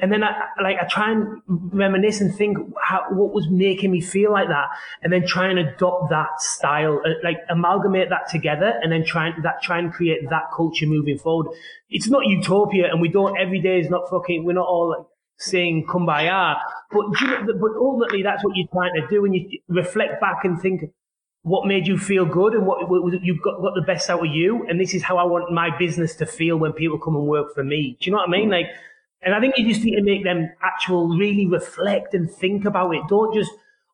And 0.00 0.10
then 0.10 0.24
I, 0.24 0.32
like, 0.62 0.76
I 0.80 0.86
try 0.86 1.10
and 1.12 1.42
reminisce 1.46 2.20
and 2.20 2.34
think 2.34 2.58
how, 2.82 3.04
what 3.10 3.32
was 3.32 3.48
making 3.50 3.90
me 3.90 4.00
feel 4.00 4.32
like 4.32 4.48
that. 4.48 4.68
And 5.02 5.12
then 5.12 5.26
try 5.26 5.48
and 5.48 5.58
adopt 5.58 6.10
that 6.10 6.40
style, 6.40 7.00
uh, 7.04 7.10
like 7.22 7.38
amalgamate 7.48 8.08
that 8.10 8.28
together 8.30 8.72
and 8.82 8.90
then 8.90 9.04
try 9.04 9.28
and 9.28 9.44
that, 9.44 9.62
try 9.62 9.78
and 9.78 9.92
create 9.92 10.28
that 10.30 10.44
culture 10.56 10.86
moving 10.86 11.18
forward. 11.18 11.48
It's 11.88 12.08
not 12.08 12.26
utopia 12.26 12.90
and 12.90 13.00
we 13.00 13.08
don't, 13.08 13.38
every 13.38 13.60
day 13.60 13.78
is 13.78 13.90
not 13.90 14.08
fucking, 14.10 14.44
we're 14.44 14.54
not 14.54 14.66
all 14.66 14.90
like 14.96 15.06
saying 15.38 15.86
kumbaya, 15.86 16.56
but, 16.90 17.04
you 17.20 17.26
know, 17.26 17.46
but 17.60 17.70
ultimately 17.78 18.22
that's 18.22 18.44
what 18.44 18.56
you're 18.56 18.68
trying 18.72 18.94
to 18.94 19.06
do. 19.08 19.24
And 19.24 19.34
you 19.34 19.58
reflect 19.68 20.20
back 20.20 20.44
and 20.44 20.60
think, 20.60 20.82
what 21.42 21.66
made 21.66 21.86
you 21.86 21.96
feel 21.96 22.26
good 22.26 22.52
and 22.52 22.66
what, 22.66 22.86
what 22.90 23.14
you 23.22 23.40
got, 23.42 23.62
got 23.62 23.74
the 23.74 23.80
best 23.80 24.10
out 24.10 24.20
of 24.20 24.30
you. 24.30 24.66
And 24.68 24.78
this 24.78 24.92
is 24.92 25.02
how 25.02 25.16
I 25.16 25.24
want 25.24 25.50
my 25.50 25.70
business 25.78 26.14
to 26.16 26.26
feel 26.26 26.58
when 26.58 26.72
people 26.74 26.98
come 26.98 27.16
and 27.16 27.26
work 27.26 27.54
for 27.54 27.64
me. 27.64 27.96
Do 27.98 28.04
you 28.06 28.12
know 28.12 28.18
what 28.18 28.28
I 28.28 28.30
mean? 28.30 28.50
Like, 28.50 28.66
and 29.22 29.34
I 29.34 29.40
think 29.40 29.56
you 29.56 29.68
just 29.68 29.84
need 29.84 29.96
to 29.96 30.02
make 30.02 30.24
them 30.24 30.50
actual 30.62 31.08
really 31.08 31.46
reflect 31.46 32.14
and 32.14 32.30
think 32.30 32.64
about 32.64 32.94
it. 32.94 33.02
Don't 33.08 33.34
just 33.34 33.50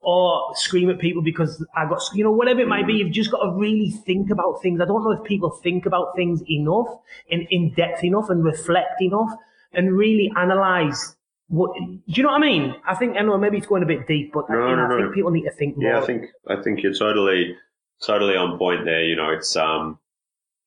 or 0.06 0.54
scream 0.54 0.88
at 0.88 1.00
people 1.00 1.20
because 1.20 1.64
I 1.76 1.88
got, 1.88 2.00
you 2.14 2.22
know, 2.22 2.30
whatever 2.30 2.60
it 2.60 2.68
might 2.68 2.86
be. 2.86 2.94
You've 2.94 3.10
just 3.10 3.32
got 3.32 3.42
to 3.42 3.50
really 3.50 3.90
think 3.90 4.30
about 4.30 4.62
things. 4.62 4.80
I 4.80 4.84
don't 4.84 5.02
know 5.02 5.10
if 5.10 5.24
people 5.24 5.50
think 5.50 5.84
about 5.84 6.14
things 6.14 6.42
enough 6.48 6.86
and 7.28 7.44
in 7.50 7.74
depth 7.74 8.04
enough 8.04 8.30
and 8.30 8.44
reflect 8.44 9.02
enough 9.02 9.32
and 9.72 9.96
really 9.96 10.30
analyze 10.36 11.16
what, 11.48 11.76
do 11.76 12.00
you 12.06 12.22
know 12.22 12.30
what 12.30 12.42
I 12.42 12.46
mean? 12.46 12.74
I 12.86 12.94
think, 12.94 13.16
I 13.16 13.22
know 13.22 13.36
maybe 13.36 13.58
it's 13.58 13.66
going 13.66 13.82
a 13.82 13.86
bit 13.86 14.06
deep, 14.06 14.32
but 14.32 14.48
no, 14.48 14.68
you 14.68 14.76
know, 14.76 14.86
no, 14.86 14.96
I 14.96 15.00
think 15.00 15.14
people 15.14 15.30
need 15.32 15.44
to 15.44 15.50
think 15.50 15.76
more. 15.76 15.90
Yeah, 15.90 16.00
I 16.00 16.06
think, 16.06 16.26
I 16.46 16.62
think 16.62 16.82
you're 16.82 16.94
totally, 16.94 17.56
totally 18.04 18.36
on 18.36 18.58
point 18.58 18.84
there. 18.84 19.02
You 19.02 19.16
know, 19.16 19.30
it's, 19.30 19.56
um, 19.56 19.98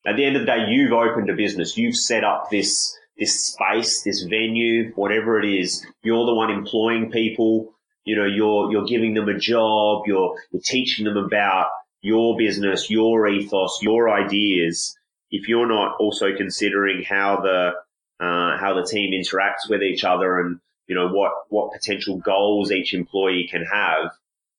at 0.06 0.16
the 0.16 0.24
end 0.24 0.36
of 0.36 0.42
the 0.42 0.46
day, 0.46 0.66
you've 0.68 0.92
opened 0.92 1.28
a 1.30 1.34
business. 1.34 1.76
You've 1.76 1.96
set 1.96 2.24
up 2.24 2.50
this, 2.50 2.96
this 3.20 3.46
space, 3.46 4.02
this 4.02 4.22
venue, 4.22 4.92
whatever 4.94 5.38
it 5.38 5.46
is, 5.46 5.86
you're 6.02 6.24
the 6.24 6.34
one 6.34 6.50
employing 6.50 7.10
people. 7.10 7.74
You 8.04 8.16
know, 8.16 8.24
you're, 8.24 8.72
you're 8.72 8.86
giving 8.86 9.12
them 9.14 9.28
a 9.28 9.38
job. 9.38 10.04
You're, 10.06 10.36
you're 10.50 10.62
teaching 10.64 11.04
them 11.04 11.18
about 11.18 11.66
your 12.00 12.36
business, 12.38 12.90
your 12.90 13.28
ethos, 13.28 13.78
your 13.82 14.08
ideas. 14.10 14.96
If 15.30 15.48
you're 15.48 15.68
not 15.68 15.96
also 16.00 16.34
considering 16.34 17.04
how 17.04 17.42
the, 17.42 17.72
uh, 18.24 18.58
how 18.58 18.74
the 18.74 18.88
team 18.90 19.12
interacts 19.12 19.68
with 19.68 19.82
each 19.82 20.02
other 20.02 20.40
and, 20.40 20.58
you 20.86 20.94
know, 20.94 21.08
what, 21.08 21.32
what 21.50 21.72
potential 21.72 22.16
goals 22.16 22.72
each 22.72 22.94
employee 22.94 23.46
can 23.50 23.64
have, 23.70 24.10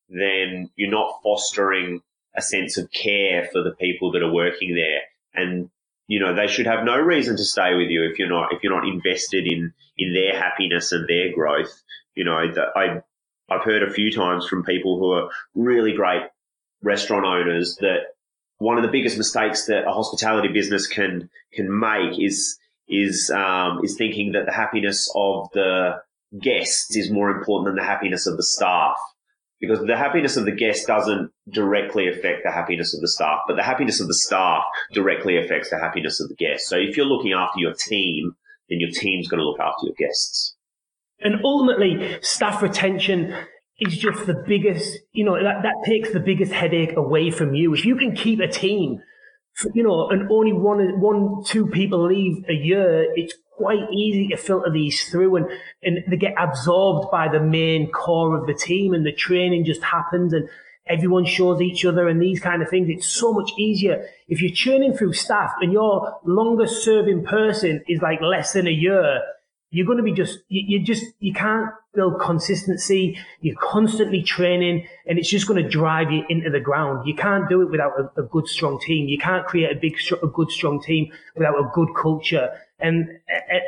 then 0.08 0.70
you're 0.76 0.90
not 0.90 1.18
fostering 1.22 2.00
a 2.36 2.40
sense 2.40 2.78
of 2.78 2.90
care 2.92 3.48
for 3.52 3.62
the 3.62 3.72
people 3.72 4.12
that 4.12 4.22
are 4.22 4.32
working 4.32 4.74
there. 4.74 5.00
And 5.34 5.68
you 6.12 6.20
know, 6.20 6.34
they 6.34 6.46
should 6.46 6.66
have 6.66 6.84
no 6.84 6.98
reason 6.98 7.38
to 7.38 7.42
stay 7.42 7.74
with 7.74 7.88
you 7.88 8.04
if 8.04 8.18
you're 8.18 8.28
not, 8.28 8.52
if 8.52 8.62
you're 8.62 8.78
not 8.78 8.86
invested 8.86 9.46
in, 9.46 9.72
in 9.96 10.12
their 10.12 10.38
happiness 10.38 10.92
and 10.92 11.08
their 11.08 11.32
growth. 11.32 11.82
You 12.14 12.24
know, 12.24 12.34
I, 12.34 13.00
I've 13.48 13.64
heard 13.64 13.82
a 13.82 13.90
few 13.90 14.12
times 14.12 14.46
from 14.46 14.62
people 14.62 14.98
who 14.98 15.12
are 15.12 15.30
really 15.54 15.94
great 15.94 16.24
restaurant 16.82 17.24
owners 17.24 17.76
that 17.80 18.00
one 18.58 18.76
of 18.76 18.82
the 18.82 18.90
biggest 18.90 19.16
mistakes 19.16 19.64
that 19.68 19.88
a 19.88 19.90
hospitality 19.90 20.48
business 20.48 20.86
can, 20.86 21.30
can 21.54 21.80
make 21.80 22.20
is, 22.20 22.58
is, 22.90 23.30
um, 23.34 23.80
is 23.82 23.96
thinking 23.96 24.32
that 24.32 24.44
the 24.44 24.52
happiness 24.52 25.10
of 25.16 25.48
the 25.54 26.02
guests 26.38 26.94
is 26.94 27.10
more 27.10 27.30
important 27.30 27.68
than 27.68 27.76
the 27.76 27.90
happiness 27.90 28.26
of 28.26 28.36
the 28.36 28.42
staff 28.42 28.98
because 29.62 29.78
the 29.86 29.96
happiness 29.96 30.36
of 30.36 30.44
the 30.44 30.52
guest 30.52 30.88
doesn't 30.88 31.30
directly 31.48 32.08
affect 32.08 32.42
the 32.44 32.50
happiness 32.50 32.94
of 32.94 33.00
the 33.00 33.08
staff, 33.08 33.38
but 33.46 33.54
the 33.56 33.62
happiness 33.62 34.00
of 34.00 34.08
the 34.08 34.14
staff 34.14 34.64
directly 34.92 35.38
affects 35.38 35.70
the 35.70 35.78
happiness 35.78 36.20
of 36.20 36.28
the 36.28 36.34
guest. 36.34 36.66
So 36.66 36.76
if 36.76 36.96
you're 36.96 37.06
looking 37.06 37.32
after 37.32 37.60
your 37.60 37.72
team, 37.72 38.34
then 38.68 38.80
your 38.80 38.90
team's 38.90 39.28
going 39.28 39.38
to 39.38 39.46
look 39.46 39.60
after 39.60 39.86
your 39.86 39.94
guests. 39.96 40.56
And 41.20 41.36
ultimately, 41.44 42.18
staff 42.22 42.60
retention 42.60 43.32
is 43.78 43.96
just 43.96 44.26
the 44.26 44.34
biggest, 44.46 44.98
you 45.12 45.24
know, 45.24 45.40
that, 45.40 45.62
that 45.62 45.76
takes 45.86 46.12
the 46.12 46.18
biggest 46.18 46.50
headache 46.50 46.96
away 46.96 47.30
from 47.30 47.54
you. 47.54 47.72
If 47.72 47.84
you 47.84 47.94
can 47.94 48.16
keep 48.16 48.40
a 48.40 48.48
team, 48.48 48.98
you 49.74 49.84
know, 49.84 50.08
and 50.10 50.28
only 50.32 50.52
one, 50.52 51.00
one, 51.00 51.44
two 51.44 51.68
people 51.68 52.08
leave 52.08 52.44
a 52.48 52.52
year, 52.52 53.06
it's 53.14 53.34
quite 53.62 53.92
easy 53.92 54.26
to 54.28 54.36
filter 54.36 54.70
these 54.70 55.08
through 55.08 55.36
and, 55.36 55.46
and 55.84 55.98
they 56.08 56.16
get 56.16 56.34
absorbed 56.36 57.10
by 57.12 57.28
the 57.28 57.38
main 57.38 57.90
core 57.92 58.36
of 58.36 58.46
the 58.48 58.54
team 58.54 58.92
and 58.92 59.06
the 59.06 59.12
training 59.12 59.64
just 59.64 59.82
happens 59.82 60.32
and 60.32 60.48
everyone 60.86 61.24
shows 61.24 61.60
each 61.60 61.84
other 61.84 62.08
and 62.08 62.20
these 62.20 62.40
kind 62.40 62.60
of 62.60 62.68
things. 62.68 62.88
It's 62.90 63.06
so 63.06 63.32
much 63.32 63.52
easier 63.56 64.04
if 64.28 64.42
you're 64.42 64.52
churning 64.52 64.94
through 64.94 65.12
staff 65.12 65.52
and 65.60 65.72
your 65.72 66.18
longest 66.24 66.82
serving 66.84 67.24
person 67.24 67.82
is 67.88 68.02
like 68.02 68.20
less 68.20 68.52
than 68.52 68.66
a 68.66 68.72
year. 68.72 69.22
You're 69.70 69.86
going 69.86 69.98
to 69.98 70.04
be 70.04 70.12
just, 70.12 70.40
you, 70.48 70.78
you 70.78 70.84
just, 70.84 71.04
you 71.20 71.32
can't 71.32 71.70
build 71.94 72.20
consistency. 72.20 73.18
You're 73.40 73.56
constantly 73.56 74.22
training 74.22 74.86
and 75.06 75.18
it's 75.18 75.30
just 75.30 75.46
going 75.46 75.62
to 75.62 75.68
drive 75.68 76.10
you 76.10 76.24
into 76.28 76.50
the 76.50 76.60
ground. 76.60 77.06
You 77.06 77.14
can't 77.14 77.48
do 77.48 77.62
it 77.62 77.70
without 77.70 77.92
a, 77.98 78.20
a 78.20 78.24
good, 78.24 78.48
strong 78.48 78.80
team. 78.80 79.08
You 79.08 79.18
can't 79.18 79.46
create 79.46 79.74
a 79.74 79.80
big, 79.80 79.96
a 80.22 80.26
good, 80.26 80.50
strong 80.50 80.82
team 80.82 81.10
without 81.36 81.54
a 81.54 81.70
good 81.72 81.88
culture. 82.00 82.50
And, 82.82 83.20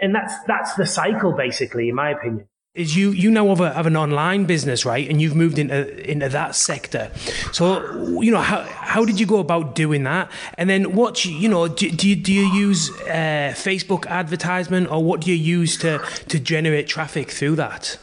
and 0.03 0.15
that's, 0.15 0.35
that's 0.45 0.75
the 0.75 0.87
cycle 0.87 1.33
basically, 1.33 1.89
in 1.89 1.95
my 1.95 2.11
opinion. 2.11 2.49
Is 2.75 2.97
you 2.97 3.13
you 3.13 3.31
now 3.31 3.47
have, 3.47 3.61
a, 3.61 3.73
have 3.73 3.87
an 3.87 3.97
online 3.97 4.47
business 4.47 4.85
right? 4.85 5.09
And 5.09 5.23
you've 5.23 5.37
moved 5.37 5.61
into 5.61 6.11
into 6.11 6.29
that 6.31 6.57
sector. 6.57 7.13
So 7.53 8.21
you 8.21 8.33
know 8.33 8.41
how 8.41 8.63
how 8.65 9.05
did 9.05 9.21
you 9.21 9.27
go 9.27 9.39
about 9.39 9.77
doing 9.77 10.03
that? 10.03 10.29
And 10.59 10.69
then 10.69 10.97
what 10.97 11.25
you 11.25 11.49
know 11.49 11.69
do, 11.69 11.89
do 11.89 12.09
you 12.09 12.17
do 12.17 12.33
you 12.33 12.53
use 12.53 12.91
uh, 13.03 13.55
facebook 13.55 14.07
advertisement 14.09 14.91
or 14.91 15.05
what 15.05 15.21
do 15.21 15.31
you 15.31 15.37
use 15.37 15.77
to 15.79 16.01
to 16.27 16.41
generate 16.41 16.89
traffic 16.89 17.31
through 17.31 17.55
that? 17.55 17.97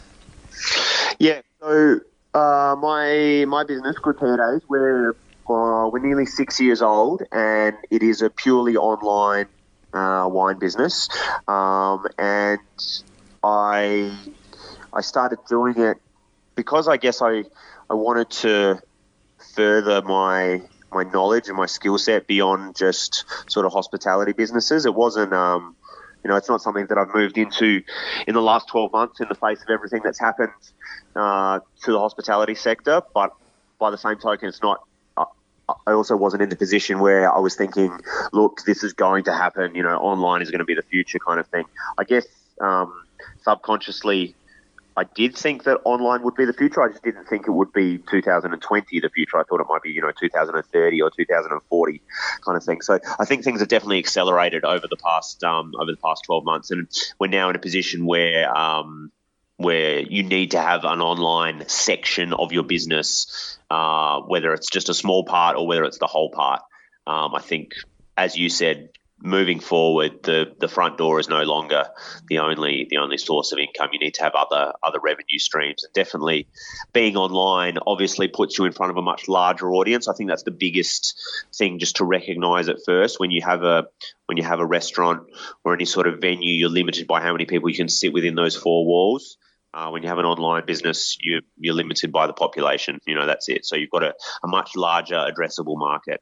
Yeah 1.19 1.41
so 1.59 1.99
uh, 2.33 2.75
my 2.79 3.43
my 3.49 3.65
business 3.65 3.97
good 4.01 4.19
days 4.19 4.61
we're 4.69 5.11
uh, 5.49 5.89
we're 5.91 5.99
nearly 5.99 6.25
six 6.25 6.61
years 6.61 6.81
old 6.81 7.23
and 7.33 7.75
it 7.89 8.01
is 8.01 8.21
a 8.21 8.29
purely 8.29 8.77
online 8.77 9.47
uh, 9.93 10.27
wine 10.29 10.59
business 10.59 11.09
um, 11.47 12.05
and 12.17 12.59
I 13.43 14.15
I 14.93 15.01
started 15.01 15.39
doing 15.49 15.77
it 15.77 15.97
because 16.55 16.87
I 16.87 16.97
guess 16.97 17.21
I 17.21 17.43
I 17.89 17.93
wanted 17.93 18.29
to 18.41 18.81
further 19.55 20.01
my 20.01 20.61
my 20.91 21.03
knowledge 21.03 21.47
and 21.47 21.57
my 21.57 21.65
skill 21.65 21.97
set 21.97 22.27
beyond 22.27 22.75
just 22.75 23.25
sort 23.49 23.65
of 23.65 23.71
hospitality 23.71 24.33
businesses. 24.33 24.85
It 24.85 24.93
wasn't 24.93 25.33
um, 25.33 25.75
you 26.23 26.29
know, 26.29 26.35
it's 26.35 26.49
not 26.49 26.61
something 26.61 26.85
that 26.87 26.97
I've 26.97 27.13
moved 27.13 27.37
into 27.37 27.81
in 28.27 28.35
the 28.35 28.41
last 28.41 28.67
12 28.69 28.91
months 28.91 29.19
in 29.19 29.27
the 29.27 29.35
face 29.35 29.61
of 29.61 29.69
everything 29.69 30.01
that's 30.03 30.19
happened 30.19 30.51
uh, 31.15 31.59
to 31.83 31.91
the 31.91 31.99
hospitality 31.99 32.55
sector. 32.55 33.01
But 33.13 33.31
by 33.79 33.89
the 33.89 33.97
same 33.97 34.17
token, 34.17 34.49
it's 34.49 34.61
not. 34.61 34.81
I 35.87 35.91
also 35.93 36.15
wasn't 36.15 36.43
in 36.43 36.49
the 36.49 36.55
position 36.55 36.99
where 36.99 37.31
I 37.33 37.39
was 37.39 37.55
thinking, 37.55 37.99
look, 38.33 38.61
this 38.65 38.83
is 38.83 38.93
going 38.93 39.25
to 39.25 39.33
happen. 39.33 39.75
You 39.75 39.83
know, 39.83 39.97
online 39.97 40.41
is 40.41 40.51
going 40.51 40.59
to 40.59 40.65
be 40.65 40.75
the 40.75 40.83
future 40.83 41.19
kind 41.19 41.39
of 41.39 41.47
thing. 41.47 41.65
I 41.97 42.03
guess 42.03 42.25
um, 42.59 43.05
subconsciously, 43.43 44.35
I 44.97 45.05
did 45.05 45.35
think 45.35 45.63
that 45.63 45.79
online 45.85 46.21
would 46.23 46.35
be 46.35 46.45
the 46.45 46.53
future. 46.53 46.81
I 46.81 46.89
just 46.89 47.03
didn't 47.03 47.25
think 47.25 47.47
it 47.47 47.51
would 47.51 47.71
be 47.71 47.97
2020 47.97 48.99
the 48.99 49.09
future. 49.09 49.37
I 49.37 49.43
thought 49.43 49.61
it 49.61 49.67
might 49.69 49.81
be, 49.81 49.91
you 49.91 50.01
know, 50.01 50.11
2030 50.19 51.01
or 51.01 51.09
2040 51.09 52.01
kind 52.45 52.57
of 52.57 52.63
thing. 52.63 52.81
So 52.81 52.99
I 53.17 53.25
think 53.25 53.43
things 53.43 53.61
have 53.61 53.69
definitely 53.69 53.99
accelerated 53.99 54.65
over 54.65 54.87
the 54.89 54.97
past 54.97 55.43
um, 55.43 55.73
over 55.79 55.91
the 55.91 55.97
past 55.97 56.23
12 56.25 56.43
months, 56.43 56.71
and 56.71 56.87
we're 57.19 57.27
now 57.27 57.49
in 57.49 57.55
a 57.55 57.59
position 57.59 58.05
where 58.05 58.55
um, 58.55 59.11
where 59.61 59.99
you 59.99 60.23
need 60.23 60.51
to 60.51 60.61
have 60.61 60.83
an 60.83 61.01
online 61.01 61.67
section 61.67 62.33
of 62.33 62.51
your 62.51 62.63
business, 62.63 63.57
uh, 63.69 64.21
whether 64.21 64.53
it's 64.53 64.69
just 64.69 64.89
a 64.89 64.93
small 64.93 65.23
part 65.23 65.57
or 65.57 65.67
whether 65.67 65.83
it's 65.83 65.99
the 65.99 66.07
whole 66.07 66.29
part. 66.29 66.61
Um, 67.07 67.33
I 67.35 67.41
think, 67.41 67.73
as 68.17 68.37
you 68.37 68.49
said, 68.49 68.89
moving 69.23 69.59
forward, 69.59 70.23
the 70.23 70.53
the 70.59 70.67
front 70.67 70.97
door 70.97 71.19
is 71.19 71.29
no 71.29 71.43
longer 71.43 71.85
the 72.27 72.39
only 72.39 72.87
the 72.89 72.97
only 72.97 73.17
source 73.17 73.51
of 73.51 73.59
income. 73.59 73.89
You 73.93 73.99
need 73.99 74.15
to 74.15 74.23
have 74.23 74.33
other 74.35 74.73
other 74.83 74.99
revenue 74.99 75.39
streams, 75.39 75.83
and 75.83 75.93
definitely 75.93 76.47
being 76.93 77.15
online 77.15 77.77
obviously 77.85 78.27
puts 78.27 78.57
you 78.57 78.65
in 78.65 78.73
front 78.73 78.91
of 78.91 78.97
a 78.97 79.01
much 79.01 79.27
larger 79.27 79.71
audience. 79.71 80.07
I 80.07 80.13
think 80.13 80.29
that's 80.29 80.43
the 80.43 80.51
biggest 80.51 81.19
thing 81.55 81.79
just 81.79 81.97
to 81.97 82.05
recognise 82.05 82.69
at 82.69 82.83
first 82.85 83.19
when 83.19 83.31
you 83.31 83.41
have 83.41 83.63
a 83.63 83.87
when 84.25 84.37
you 84.37 84.43
have 84.43 84.59
a 84.59 84.65
restaurant 84.65 85.23
or 85.63 85.73
any 85.73 85.85
sort 85.85 86.07
of 86.07 86.19
venue, 86.19 86.53
you're 86.53 86.69
limited 86.69 87.07
by 87.07 87.21
how 87.21 87.31
many 87.31 87.45
people 87.45 87.69
you 87.69 87.75
can 87.75 87.89
sit 87.89 88.13
within 88.13 88.35
those 88.35 88.55
four 88.55 88.85
walls. 88.85 89.37
Uh, 89.73 89.89
when 89.89 90.03
you 90.03 90.09
have 90.09 90.17
an 90.17 90.25
online 90.25 90.65
business, 90.65 91.17
you, 91.21 91.41
you're 91.57 91.73
limited 91.73 92.11
by 92.11 92.27
the 92.27 92.33
population. 92.33 92.99
You 93.07 93.15
know, 93.15 93.25
that's 93.25 93.47
it. 93.47 93.65
So 93.65 93.75
you've 93.77 93.89
got 93.89 94.03
a, 94.03 94.13
a 94.43 94.47
much 94.47 94.75
larger 94.75 95.15
addressable 95.15 95.77
market. 95.77 96.21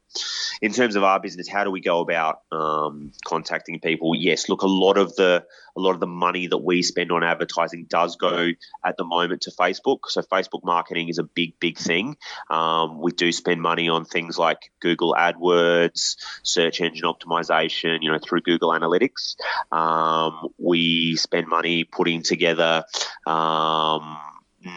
In 0.61 0.71
terms 0.71 0.95
of 0.95 1.03
our 1.03 1.19
business, 1.19 1.47
how 1.47 1.63
do 1.63 1.71
we 1.71 1.81
go 1.81 1.99
about 1.99 2.41
um, 2.51 3.11
contacting 3.25 3.79
people? 3.79 4.13
Yes, 4.15 4.49
look, 4.49 4.61
a 4.61 4.67
lot 4.67 4.97
of 4.97 5.15
the 5.15 5.45
a 5.79 5.81
lot 5.81 5.93
of 5.93 5.99
the 5.99 6.07
money 6.07 6.47
that 6.47 6.57
we 6.57 6.81
spend 6.83 7.11
on 7.11 7.23
advertising 7.23 7.85
does 7.89 8.17
go 8.17 8.49
at 8.85 8.97
the 8.97 9.05
moment 9.05 9.41
to 9.43 9.51
Facebook. 9.51 9.99
So 10.07 10.21
Facebook 10.21 10.63
marketing 10.63 11.09
is 11.09 11.17
a 11.17 11.23
big, 11.23 11.59
big 11.59 11.77
thing. 11.77 12.17
Um, 12.49 12.99
we 12.99 13.11
do 13.11 13.31
spend 13.31 13.61
money 13.61 13.89
on 13.89 14.05
things 14.05 14.37
like 14.37 14.71
Google 14.81 15.15
AdWords, 15.17 16.17
search 16.43 16.81
engine 16.81 17.05
optimization, 17.05 17.99
you 18.01 18.11
know, 18.11 18.19
through 18.19 18.41
Google 18.41 18.71
Analytics. 18.71 19.35
Um, 19.71 20.49
we 20.57 21.15
spend 21.15 21.47
money 21.47 21.85
putting 21.85 22.23
together 22.23 22.83
um, 23.25 24.17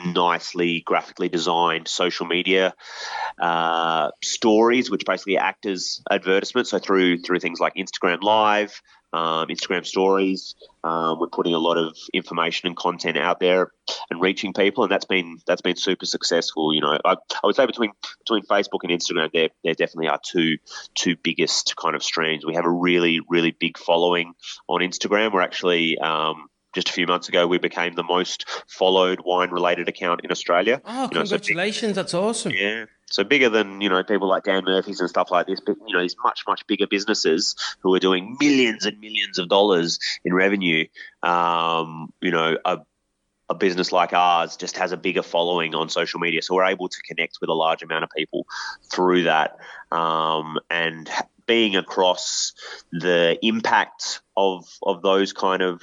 nicely 0.07 0.81
graphically 0.81 1.29
designed 1.29 1.89
social 1.89 2.27
media 2.27 2.75
uh, 3.41 4.11
stories, 4.23 4.91
which 4.91 5.05
basically 5.05 5.39
act 5.39 5.67
as 5.67 6.01
advertisements. 6.11 6.71
So 6.71 6.79
through 6.79 7.19
through 7.19 7.41
things 7.41 7.61
like 7.61 7.75
Instagram 7.75 8.23
Live, 8.23 8.81
um, 9.13 9.49
Instagram 9.49 9.85
Stories, 9.85 10.55
um, 10.85 11.21
we're 11.21 11.29
putting 11.29 11.55
a 11.55 11.59
lot 11.59 11.79
of 11.79 11.97
information 12.13 12.67
and 12.67 12.77
content 12.77 13.17
out 13.17 13.41
there 13.41 13.73
and 14.11 14.21
reaching 14.21 14.53
people, 14.53 14.85
and 14.85 14.91
that's 14.91 15.05
been 15.05 15.39
that's 15.47 15.63
been 15.63 15.77
super 15.77 16.07
successful. 16.07 16.75
You 16.75 16.81
know, 16.81 16.99
I, 17.05 17.13
I 17.15 17.47
would 17.47 17.57
say 17.57 17.67
between 17.67 17.93
between 18.21 18.43
Facebook 18.45 18.81
and 18.83 18.91
Instagram, 18.91 19.31
there 19.33 19.51
there 19.65 19.75
definitely 19.75 20.09
are 20.09 20.21
two 20.25 20.59
two 20.95 21.17
biggest 21.23 21.77
kind 21.77 21.95
of 21.95 22.03
streams. 22.03 22.45
We 22.45 22.55
have 22.55 22.65
a 22.65 22.71
really 22.71 23.21
really 23.29 23.53
big 23.53 23.79
following 23.79 24.35
on 24.69 24.81
Instagram. 24.81 25.33
We're 25.33 25.43
actually 25.43 25.99
um, 25.99 26.49
just 26.73 26.89
a 26.89 26.93
few 26.93 27.07
months 27.07 27.29
ago, 27.29 27.47
we 27.47 27.59
became 27.59 27.95
the 27.95 28.03
most 28.03 28.49
followed 28.67 29.21
wine 29.25 29.51
related 29.51 29.89
account 29.89 30.23
in 30.25 30.31
Australia. 30.31 30.81
Oh, 30.85 31.03
you 31.05 31.15
know, 31.15 31.21
congratulations! 31.21 31.95
So 31.95 32.03
That's 32.03 32.15
awesome. 32.15 32.53
Yeah. 32.53 32.87
So 33.11 33.25
bigger 33.25 33.51
than 33.51 33.83
you 33.83 33.91
know 33.91 34.03
people 34.03 34.29
like 34.29 34.45
Dan 34.45 34.65
Murphy's 34.65 35.01
and 35.01 35.09
stuff 35.09 35.31
like 35.31 35.47
this, 35.47 35.61
but 35.61 35.77
you 35.87 35.95
know 35.95 36.01
these 36.01 36.17
much 36.25 36.45
much 36.49 36.67
bigger 36.67 36.87
businesses 36.87 37.55
who 37.81 37.95
are 37.95 37.99
doing 37.99 38.37
millions 38.41 38.87
and 38.87 38.99
millions 39.01 39.39
of 39.39 39.49
dollars 39.49 39.99
in 40.25 40.33
revenue. 40.33 40.87
Um, 41.23 42.13
you 42.23 42.31
know, 42.31 42.57
a, 42.65 42.79
a 43.51 43.55
business 43.55 43.93
like 43.93 44.15
ours 44.15 44.57
just 44.57 44.79
has 44.79 44.93
a 44.93 44.97
bigger 44.97 45.23
following 45.23 45.75
on 45.75 45.91
social 45.91 46.21
media, 46.21 46.41
so 46.41 46.55
we're 46.55 46.65
able 46.65 46.89
to 46.89 47.03
connect 47.03 47.37
with 47.43 47.51
a 47.51 47.55
large 47.55 47.83
amount 47.83 48.05
of 48.05 48.11
people 48.17 48.47
through 48.91 49.25
that, 49.25 49.59
um, 49.91 50.59
and 50.71 51.11
being 51.53 51.77
across 51.77 52.55
the 52.93 53.37
impact 53.43 54.23
of 54.35 54.65
of 54.83 55.03
those 55.03 55.35
kind 55.35 55.61
of 55.61 55.83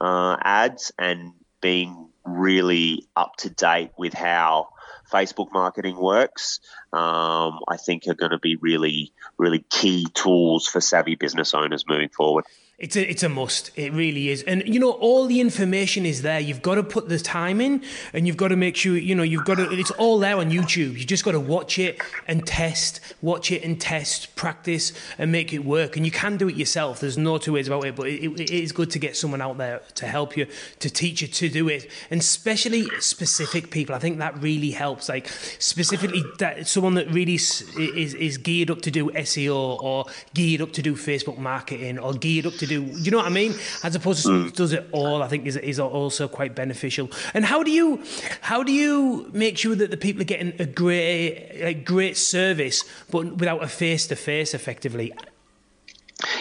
uh, 0.00 0.36
ads 0.42 0.90
and 0.98 1.34
being 1.62 2.08
really 2.24 3.06
up 3.14 3.36
to 3.36 3.48
date 3.48 3.92
with 3.96 4.12
how 4.12 4.70
Facebook 5.12 5.52
marketing 5.52 5.96
works, 5.96 6.58
um, 6.94 7.58
I 7.66 7.76
think 7.76 8.06
are 8.08 8.14
going 8.14 8.30
to 8.30 8.38
be 8.38 8.56
really, 8.56 9.12
really 9.36 9.64
key 9.68 10.06
tools 10.14 10.66
for 10.66 10.80
savvy 10.80 11.16
business 11.16 11.52
owners 11.52 11.84
moving 11.88 12.08
forward. 12.08 12.44
It's 12.76 12.96
a, 12.96 13.08
it's 13.08 13.22
a 13.22 13.28
must. 13.28 13.70
It 13.76 13.92
really 13.92 14.30
is. 14.30 14.42
And, 14.42 14.66
you 14.66 14.80
know, 14.80 14.90
all 14.90 15.26
the 15.26 15.40
information 15.40 16.04
is 16.04 16.22
there. 16.22 16.40
You've 16.40 16.60
got 16.60 16.74
to 16.74 16.82
put 16.82 17.08
the 17.08 17.20
time 17.20 17.60
in 17.60 17.84
and 18.12 18.26
you've 18.26 18.36
got 18.36 18.48
to 18.48 18.56
make 18.56 18.74
sure, 18.74 18.96
you 18.96 19.14
know, 19.14 19.22
you've 19.22 19.44
got 19.44 19.58
to, 19.58 19.70
it's 19.70 19.92
all 19.92 20.18
there 20.18 20.36
on 20.36 20.50
YouTube. 20.50 20.98
You 20.98 21.04
just 21.04 21.24
got 21.24 21.32
to 21.32 21.40
watch 21.40 21.78
it 21.78 22.02
and 22.26 22.44
test, 22.44 22.98
watch 23.22 23.52
it 23.52 23.62
and 23.62 23.80
test, 23.80 24.34
practice 24.34 24.92
and 25.18 25.30
make 25.30 25.52
it 25.52 25.60
work. 25.60 25.96
And 25.96 26.04
you 26.04 26.10
can 26.10 26.36
do 26.36 26.48
it 26.48 26.56
yourself. 26.56 26.98
There's 26.98 27.16
no 27.16 27.38
two 27.38 27.52
ways 27.52 27.68
about 27.68 27.84
it, 27.84 27.94
but 27.94 28.08
it, 28.08 28.40
it 28.40 28.50
is 28.50 28.72
good 28.72 28.90
to 28.90 28.98
get 28.98 29.16
someone 29.16 29.40
out 29.40 29.56
there 29.56 29.80
to 29.94 30.08
help 30.08 30.36
you, 30.36 30.48
to 30.80 30.90
teach 30.90 31.22
you 31.22 31.28
to 31.28 31.48
do 31.48 31.68
it. 31.68 31.88
And 32.10 32.20
especially 32.20 32.88
specific 32.98 33.70
people. 33.70 33.94
I 33.94 34.00
think 34.00 34.18
that 34.18 34.42
really 34.42 34.72
helps. 34.72 35.08
Like 35.08 35.28
specifically 35.60 36.24
that 36.40 36.66
someone 36.66 36.83
that 36.92 37.10
really 37.10 37.36
is, 37.36 37.62
is, 37.78 38.12
is 38.12 38.36
geared 38.36 38.70
up 38.70 38.82
to 38.82 38.90
do 38.90 39.10
SEO 39.10 39.82
or 39.82 40.04
geared 40.34 40.60
up 40.60 40.72
to 40.72 40.82
do 40.82 40.94
Facebook 40.94 41.38
marketing 41.38 41.98
or 41.98 42.12
geared 42.12 42.44
up 42.44 42.52
to 42.54 42.66
do. 42.66 42.82
You 42.82 43.10
know 43.10 43.16
what 43.16 43.26
I 43.26 43.30
mean? 43.30 43.54
As 43.82 43.94
opposed 43.94 44.18
to 44.18 44.22
someone 44.24 44.50
does 44.50 44.74
it 44.74 44.86
all, 44.92 45.22
I 45.22 45.28
think 45.28 45.46
is 45.46 45.56
is 45.56 45.80
also 45.80 46.28
quite 46.28 46.54
beneficial. 46.54 47.10
And 47.32 47.46
how 47.46 47.62
do 47.62 47.70
you 47.70 48.02
how 48.42 48.62
do 48.62 48.72
you 48.72 49.30
make 49.32 49.56
sure 49.56 49.74
that 49.74 49.90
the 49.90 49.96
people 49.96 50.20
are 50.20 50.26
getting 50.26 50.52
a 50.58 50.66
great 50.66 51.60
like 51.62 51.84
great 51.86 52.18
service, 52.18 52.84
but 53.10 53.36
without 53.36 53.64
a 53.64 53.68
face 53.68 54.06
to 54.08 54.16
face, 54.16 54.52
effectively? 54.52 55.14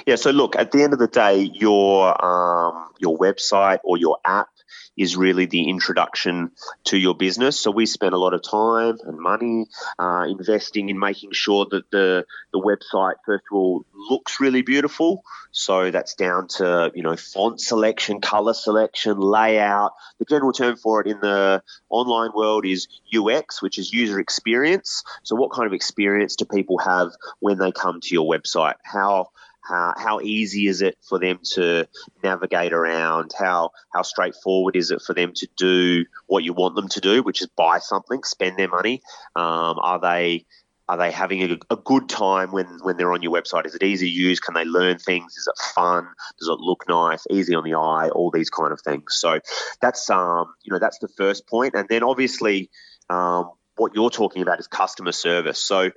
Yeah. 0.06 0.16
So 0.16 0.32
look, 0.32 0.56
at 0.56 0.72
the 0.72 0.84
end 0.84 0.94
of 0.94 1.00
the 1.00 1.08
day, 1.08 1.52
your 1.54 2.14
um, 2.24 2.90
your 3.00 3.18
website 3.18 3.80
or 3.84 3.98
your 3.98 4.18
app 4.26 4.50
is 4.98 5.18
really 5.18 5.46
the 5.46 5.70
introduction 5.70 6.52
to 6.86 6.98
your 6.98 7.16
business. 7.16 7.60
So 7.60 7.72
we 7.72 7.86
spend 7.86 8.14
a 8.14 8.18
lot 8.18 8.34
of 8.34 8.42
time 8.44 8.98
and 9.04 9.20
money 9.20 9.68
uh, 9.98 10.26
investing 10.28 10.90
in 10.90 11.00
making 11.00 11.32
sure 11.32 11.66
that 11.72 11.90
the 11.92 12.26
the 12.52 12.60
website 12.60 13.16
first 13.26 13.46
of 13.52 13.56
all 13.56 13.86
looks 14.10 14.40
really 14.40 14.62
beautiful. 14.62 15.24
So 15.52 15.92
that's 15.92 16.16
down 16.16 16.48
to 16.60 16.92
you 16.94 17.04
know 17.04 17.16
font 17.16 17.62
selection, 17.62 18.22
color 18.22 18.54
selection, 18.54 19.20
layout. 19.20 19.94
The 20.20 20.26
general 20.26 20.54
term 20.54 20.78
for 20.78 21.02
it 21.02 21.08
in 21.08 21.20
the 21.20 21.64
online 21.90 22.32
world 22.36 22.66
is 22.66 22.88
UX, 23.16 23.62
which 23.62 23.78
is 23.78 23.92
user 23.94 24.20
experience. 24.20 25.04
So 25.24 25.36
what 25.36 25.52
kind 25.52 25.68
of 25.68 25.74
experience 25.74 26.36
do 26.36 26.46
people 26.46 26.78
have 26.80 27.12
when 27.40 27.58
they 27.58 27.72
come 27.72 28.02
to 28.02 28.14
your 28.14 28.26
website? 28.30 28.76
How 28.84 29.30
how, 29.68 29.94
how 29.98 30.20
easy 30.22 30.68
is 30.68 30.82
it 30.82 30.98
for 31.08 31.20
them 31.20 31.40
to 31.54 31.88
navigate 32.24 32.74
around? 32.74 33.32
How 33.38 33.72
how 33.94 34.02
straightforward 34.02 34.76
is 34.76 34.92
it 34.92 35.02
for 35.02 35.14
them 35.14 35.34
to 35.36 35.48
do 35.58 36.06
what 36.28 36.44
you 36.44 36.54
want 36.54 36.76
them 36.76 36.90
to 36.90 37.02
do, 37.02 37.24
which 37.24 37.42
is 37.42 37.48
buy 37.48 37.80
something, 37.80 38.24
spend 38.24 38.58
their 38.58 38.68
money? 38.68 39.02
Um, 39.36 39.80
are 39.80 40.00
they 40.00 40.46
are 40.90 40.98
they 40.98 41.12
having 41.12 41.42
a, 41.44 41.58
a, 41.70 41.78
good 41.78 42.10
time 42.10 42.52
when, 42.52 42.66
when 42.82 42.98
they're 42.98 43.14
on 43.14 43.22
your 43.22 43.32
website? 43.32 43.66
Is 43.66 43.74
it 43.74 43.84
easy 43.84 44.08
to 44.08 44.12
use? 44.12 44.42
Can 44.42 44.54
they 44.54 44.66
learn 44.66 45.00
things? 45.00 45.38
Is 45.38 45.48
it 45.48 45.58
fun? 45.74 46.06
Does 46.38 46.50
it 46.50 46.60
look 46.60 46.84
nice? 46.90 47.26
Easy 47.32 47.56
on 47.56 47.64
the 47.64 47.76
eye? 47.76 48.10
All 48.10 48.32
these 48.32 48.50
kind 48.50 48.74
of 48.74 48.82
things. 48.82 49.16
So 49.16 49.40
that's 49.82 50.10
um 50.10 50.54
you 50.64 50.74
know 50.74 50.80
that's 50.80 51.00
the 51.00 51.08
first 51.08 51.48
point. 51.48 51.74
point, 51.74 51.76
and 51.76 51.88
then 51.88 52.04
obviously 52.04 52.70
um, 53.10 53.52
what 53.76 53.94
you're 53.96 54.10
talking 54.10 54.42
about 54.42 54.60
is 54.60 54.68
customer 54.68 55.12
service. 55.12 55.60
So 55.60 55.92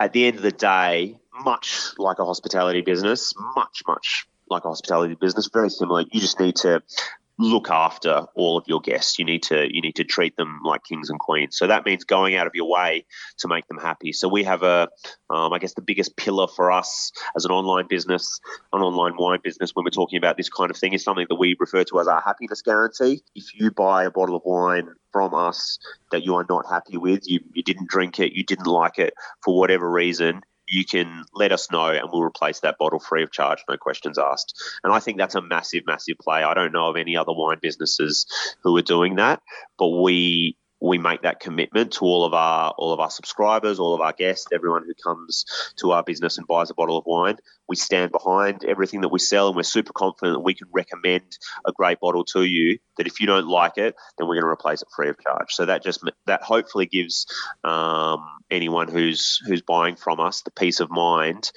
at 0.00 0.12
the 0.12 0.26
end 0.26 0.36
of 0.36 0.42
the 0.42 0.52
day, 0.52 1.18
much 1.44 1.92
like 1.98 2.18
a 2.18 2.24
hospitality 2.24 2.80
business, 2.80 3.34
much, 3.54 3.82
much 3.86 4.26
like 4.50 4.64
a 4.64 4.68
hospitality 4.68 5.14
business, 5.14 5.48
very 5.52 5.70
similar. 5.70 6.04
You 6.10 6.20
just 6.20 6.40
need 6.40 6.56
to 6.56 6.82
look 7.38 7.70
after 7.70 8.26
all 8.34 8.58
of 8.58 8.64
your 8.66 8.80
guests. 8.80 9.18
You 9.18 9.24
need 9.24 9.44
to 9.44 9.72
you 9.72 9.80
need 9.80 9.96
to 9.96 10.04
treat 10.04 10.36
them 10.36 10.60
like 10.64 10.82
kings 10.82 11.08
and 11.08 11.18
queens. 11.18 11.56
So 11.56 11.68
that 11.68 11.86
means 11.86 12.04
going 12.04 12.34
out 12.34 12.46
of 12.46 12.54
your 12.54 12.68
way 12.68 13.04
to 13.38 13.48
make 13.48 13.66
them 13.68 13.78
happy. 13.78 14.12
So 14.12 14.28
we 14.28 14.44
have 14.44 14.62
a, 14.64 14.88
um, 15.30 15.52
I 15.52 15.58
guess 15.58 15.74
the 15.74 15.82
biggest 15.82 16.16
pillar 16.16 16.48
for 16.48 16.72
us 16.72 17.12
as 17.36 17.44
an 17.44 17.52
online 17.52 17.86
business, 17.88 18.40
an 18.72 18.82
online 18.82 19.14
wine 19.16 19.38
business, 19.42 19.70
when 19.74 19.84
we're 19.84 19.90
talking 19.90 20.18
about 20.18 20.36
this 20.36 20.48
kind 20.48 20.70
of 20.70 20.76
thing, 20.76 20.94
is 20.94 21.04
something 21.04 21.26
that 21.28 21.36
we 21.36 21.56
refer 21.60 21.84
to 21.84 22.00
as 22.00 22.08
our 22.08 22.20
happiness 22.20 22.62
guarantee. 22.62 23.22
If 23.36 23.54
you 23.54 23.70
buy 23.70 24.04
a 24.04 24.10
bottle 24.10 24.34
of 24.34 24.42
wine 24.44 24.88
from 25.12 25.34
us 25.34 25.78
that 26.10 26.24
you 26.24 26.34
are 26.34 26.46
not 26.48 26.66
happy 26.68 26.96
with, 26.96 27.28
you, 27.28 27.40
you 27.52 27.62
didn't 27.62 27.88
drink 27.88 28.18
it, 28.18 28.32
you 28.32 28.44
didn't 28.44 28.66
like 28.66 28.98
it 28.98 29.14
for 29.44 29.56
whatever 29.56 29.88
reason, 29.88 30.42
you 30.68 30.84
can 30.84 31.24
let 31.34 31.50
us 31.50 31.70
know 31.70 31.86
and 31.86 32.08
we'll 32.12 32.22
replace 32.22 32.60
that 32.60 32.76
bottle 32.78 32.98
free 32.98 33.22
of 33.22 33.32
charge, 33.32 33.64
no 33.68 33.76
questions 33.76 34.18
asked. 34.18 34.62
And 34.84 34.92
I 34.92 35.00
think 35.00 35.16
that's 35.16 35.34
a 35.34 35.40
massive, 35.40 35.84
massive 35.86 36.18
play. 36.18 36.42
I 36.42 36.52
don't 36.54 36.72
know 36.72 36.90
of 36.90 36.96
any 36.96 37.16
other 37.16 37.32
wine 37.32 37.58
businesses 37.60 38.26
who 38.62 38.76
are 38.76 38.82
doing 38.82 39.16
that, 39.16 39.40
but 39.78 39.88
we 39.88 40.57
we 40.80 40.98
make 40.98 41.22
that 41.22 41.40
commitment 41.40 41.92
to 41.94 42.04
all 42.04 42.24
of 42.24 42.34
our 42.34 42.72
all 42.78 42.92
of 42.92 43.00
our 43.00 43.10
subscribers, 43.10 43.78
all 43.78 43.94
of 43.94 44.00
our 44.00 44.12
guests, 44.12 44.46
everyone 44.52 44.84
who 44.84 44.94
comes 44.94 45.44
to 45.76 45.92
our 45.92 46.02
business 46.02 46.38
and 46.38 46.46
buys 46.46 46.70
a 46.70 46.74
bottle 46.74 46.98
of 46.98 47.04
wine. 47.06 47.36
We 47.68 47.76
stand 47.76 48.12
behind 48.12 48.64
everything 48.64 49.02
that 49.02 49.08
we 49.08 49.18
sell, 49.18 49.48
and 49.48 49.56
we're 49.56 49.62
super 49.62 49.92
confident 49.92 50.36
that 50.36 50.40
we 50.44 50.54
can 50.54 50.68
recommend 50.72 51.38
a 51.66 51.72
great 51.72 52.00
bottle 52.00 52.24
to 52.26 52.42
you. 52.42 52.78
That 52.96 53.06
if 53.06 53.20
you 53.20 53.26
don't 53.26 53.48
like 53.48 53.76
it, 53.76 53.94
then 54.16 54.28
we're 54.28 54.34
going 54.34 54.44
to 54.44 54.50
replace 54.50 54.82
it 54.82 54.88
free 54.94 55.08
of 55.08 55.18
charge. 55.18 55.52
So 55.52 55.66
that 55.66 55.82
just 55.82 56.02
that 56.26 56.42
hopefully 56.42 56.86
gives 56.86 57.26
um, 57.64 58.24
anyone 58.50 58.88
who's 58.88 59.40
who's 59.46 59.62
buying 59.62 59.96
from 59.96 60.20
us 60.20 60.42
the 60.42 60.50
peace 60.50 60.80
of 60.80 60.90
mind 60.90 61.50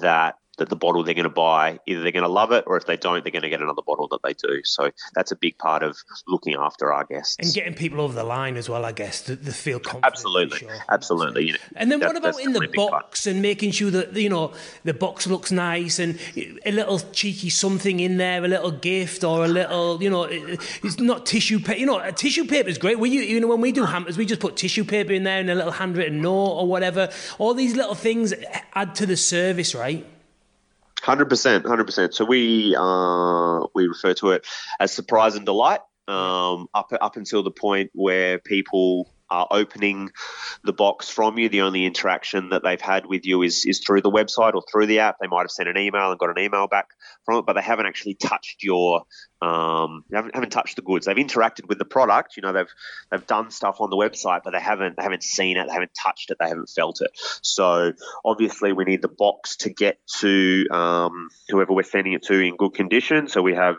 that 0.00 0.36
that 0.58 0.68
the 0.68 0.76
bottle 0.76 1.02
they're 1.02 1.14
going 1.14 1.24
to 1.24 1.30
buy, 1.30 1.78
either 1.86 2.02
they're 2.02 2.12
going 2.12 2.24
to 2.24 2.28
love 2.28 2.52
it 2.52 2.64
or 2.66 2.76
if 2.76 2.86
they 2.86 2.96
don't, 2.96 3.24
they're 3.24 3.32
going 3.32 3.42
to 3.42 3.48
get 3.48 3.60
another 3.60 3.82
bottle 3.86 4.08
that 4.08 4.20
they 4.22 4.34
do. 4.34 4.62
So 4.64 4.90
that's 5.14 5.32
a 5.32 5.36
big 5.36 5.58
part 5.58 5.82
of 5.82 5.96
looking 6.26 6.54
after 6.54 6.92
our 6.92 7.04
guests. 7.04 7.36
And 7.38 7.52
getting 7.52 7.74
people 7.74 8.00
over 8.00 8.14
the 8.14 8.24
line 8.24 8.56
as 8.56 8.68
well, 8.68 8.84
I 8.84 8.92
guess, 8.92 9.22
to, 9.22 9.36
to 9.36 9.52
feel 9.52 9.80
confident. 9.80 10.04
Absolutely. 10.04 10.58
Sure. 10.58 10.76
Absolutely. 10.90 11.54
and 11.76 11.90
then 11.90 12.00
that, 12.00 12.06
what 12.06 12.16
about 12.16 12.40
in 12.40 12.52
the 12.52 12.68
box 12.74 13.26
and 13.26 13.42
making 13.42 13.72
sure 13.72 13.90
that, 13.90 14.14
you 14.14 14.28
know, 14.28 14.52
the 14.84 14.94
box 14.94 15.26
looks 15.26 15.50
nice 15.52 15.98
and 15.98 16.18
a 16.64 16.72
little 16.72 16.98
cheeky 16.98 17.50
something 17.50 18.00
in 18.00 18.16
there, 18.16 18.44
a 18.44 18.48
little 18.48 18.70
gift 18.70 19.24
or 19.24 19.44
a 19.44 19.48
little, 19.48 20.02
you 20.02 20.10
know, 20.10 20.24
it's 20.24 20.98
not 20.98 21.26
tissue 21.26 21.58
paper. 21.58 21.78
You 21.78 21.86
know, 21.86 22.10
tissue 22.10 22.44
paper 22.44 22.68
is 22.68 22.78
great. 22.78 22.98
We, 22.98 23.10
you 23.10 23.40
know, 23.40 23.48
when 23.48 23.60
we 23.60 23.72
do 23.72 23.84
hampers, 23.84 24.16
we 24.16 24.26
just 24.26 24.40
put 24.40 24.56
tissue 24.56 24.84
paper 24.84 25.12
in 25.12 25.24
there 25.24 25.40
and 25.40 25.50
a 25.50 25.54
little 25.54 25.72
handwritten 25.72 26.20
note 26.20 26.34
or 26.34 26.66
whatever. 26.66 27.10
All 27.38 27.54
these 27.54 27.74
little 27.74 27.94
things 27.94 28.32
add 28.74 28.94
to 28.96 29.06
the 29.06 29.16
service, 29.16 29.74
right? 29.74 30.06
Hundred 31.04 31.28
percent, 31.28 31.66
hundred 31.66 31.84
percent. 31.84 32.14
So 32.14 32.24
we 32.24 32.74
uh, 32.74 33.66
we 33.74 33.86
refer 33.88 34.14
to 34.14 34.30
it 34.30 34.46
as 34.80 34.90
surprise 34.90 35.34
and 35.34 35.44
delight. 35.44 35.80
Um, 36.08 36.68
up 36.72 36.92
up 36.98 37.16
until 37.16 37.42
the 37.42 37.50
point 37.50 37.90
where 37.92 38.38
people 38.38 39.13
are 39.34 39.48
opening 39.50 40.10
the 40.62 40.72
box 40.72 41.10
from 41.10 41.38
you. 41.38 41.48
The 41.48 41.62
only 41.62 41.84
interaction 41.84 42.50
that 42.50 42.62
they've 42.62 42.80
had 42.80 43.06
with 43.06 43.26
you 43.26 43.42
is, 43.42 43.64
is 43.66 43.80
through 43.80 44.02
the 44.02 44.10
website 44.10 44.54
or 44.54 44.62
through 44.70 44.86
the 44.86 45.00
app. 45.00 45.16
They 45.20 45.26
might 45.26 45.42
have 45.42 45.50
sent 45.50 45.68
an 45.68 45.76
email 45.76 46.10
and 46.10 46.18
got 46.18 46.30
an 46.30 46.42
email 46.42 46.66
back 46.68 46.88
from 47.24 47.38
it, 47.38 47.46
but 47.46 47.54
they 47.54 47.62
haven't 47.62 47.86
actually 47.86 48.14
touched 48.14 48.62
your 48.62 49.02
um, 49.42 50.04
haven't, 50.12 50.34
haven't 50.34 50.50
touched 50.50 50.76
the 50.76 50.82
goods. 50.82 51.04
They've 51.04 51.16
interacted 51.16 51.68
with 51.68 51.78
the 51.78 51.84
product. 51.84 52.36
You 52.36 52.42
know, 52.42 52.52
they've 52.52 52.72
they've 53.10 53.26
done 53.26 53.50
stuff 53.50 53.76
on 53.80 53.90
the 53.90 53.96
website, 53.96 54.40
but 54.44 54.52
they 54.52 54.60
haven't 54.60 54.96
they 54.96 55.02
haven't 55.02 55.22
seen 55.22 55.56
it. 55.58 55.66
They 55.66 55.72
haven't 55.72 55.92
touched 56.00 56.30
it. 56.30 56.38
They 56.40 56.48
haven't 56.48 56.70
felt 56.70 57.00
it. 57.02 57.10
So 57.42 57.92
obviously, 58.24 58.72
we 58.72 58.84
need 58.84 59.02
the 59.02 59.08
box 59.08 59.56
to 59.58 59.70
get 59.70 59.98
to 60.20 60.66
um, 60.70 61.28
whoever 61.48 61.72
we're 61.72 61.82
sending 61.82 62.14
it 62.14 62.22
to 62.24 62.40
in 62.40 62.56
good 62.56 62.74
condition. 62.74 63.28
So 63.28 63.42
we 63.42 63.54
have 63.54 63.76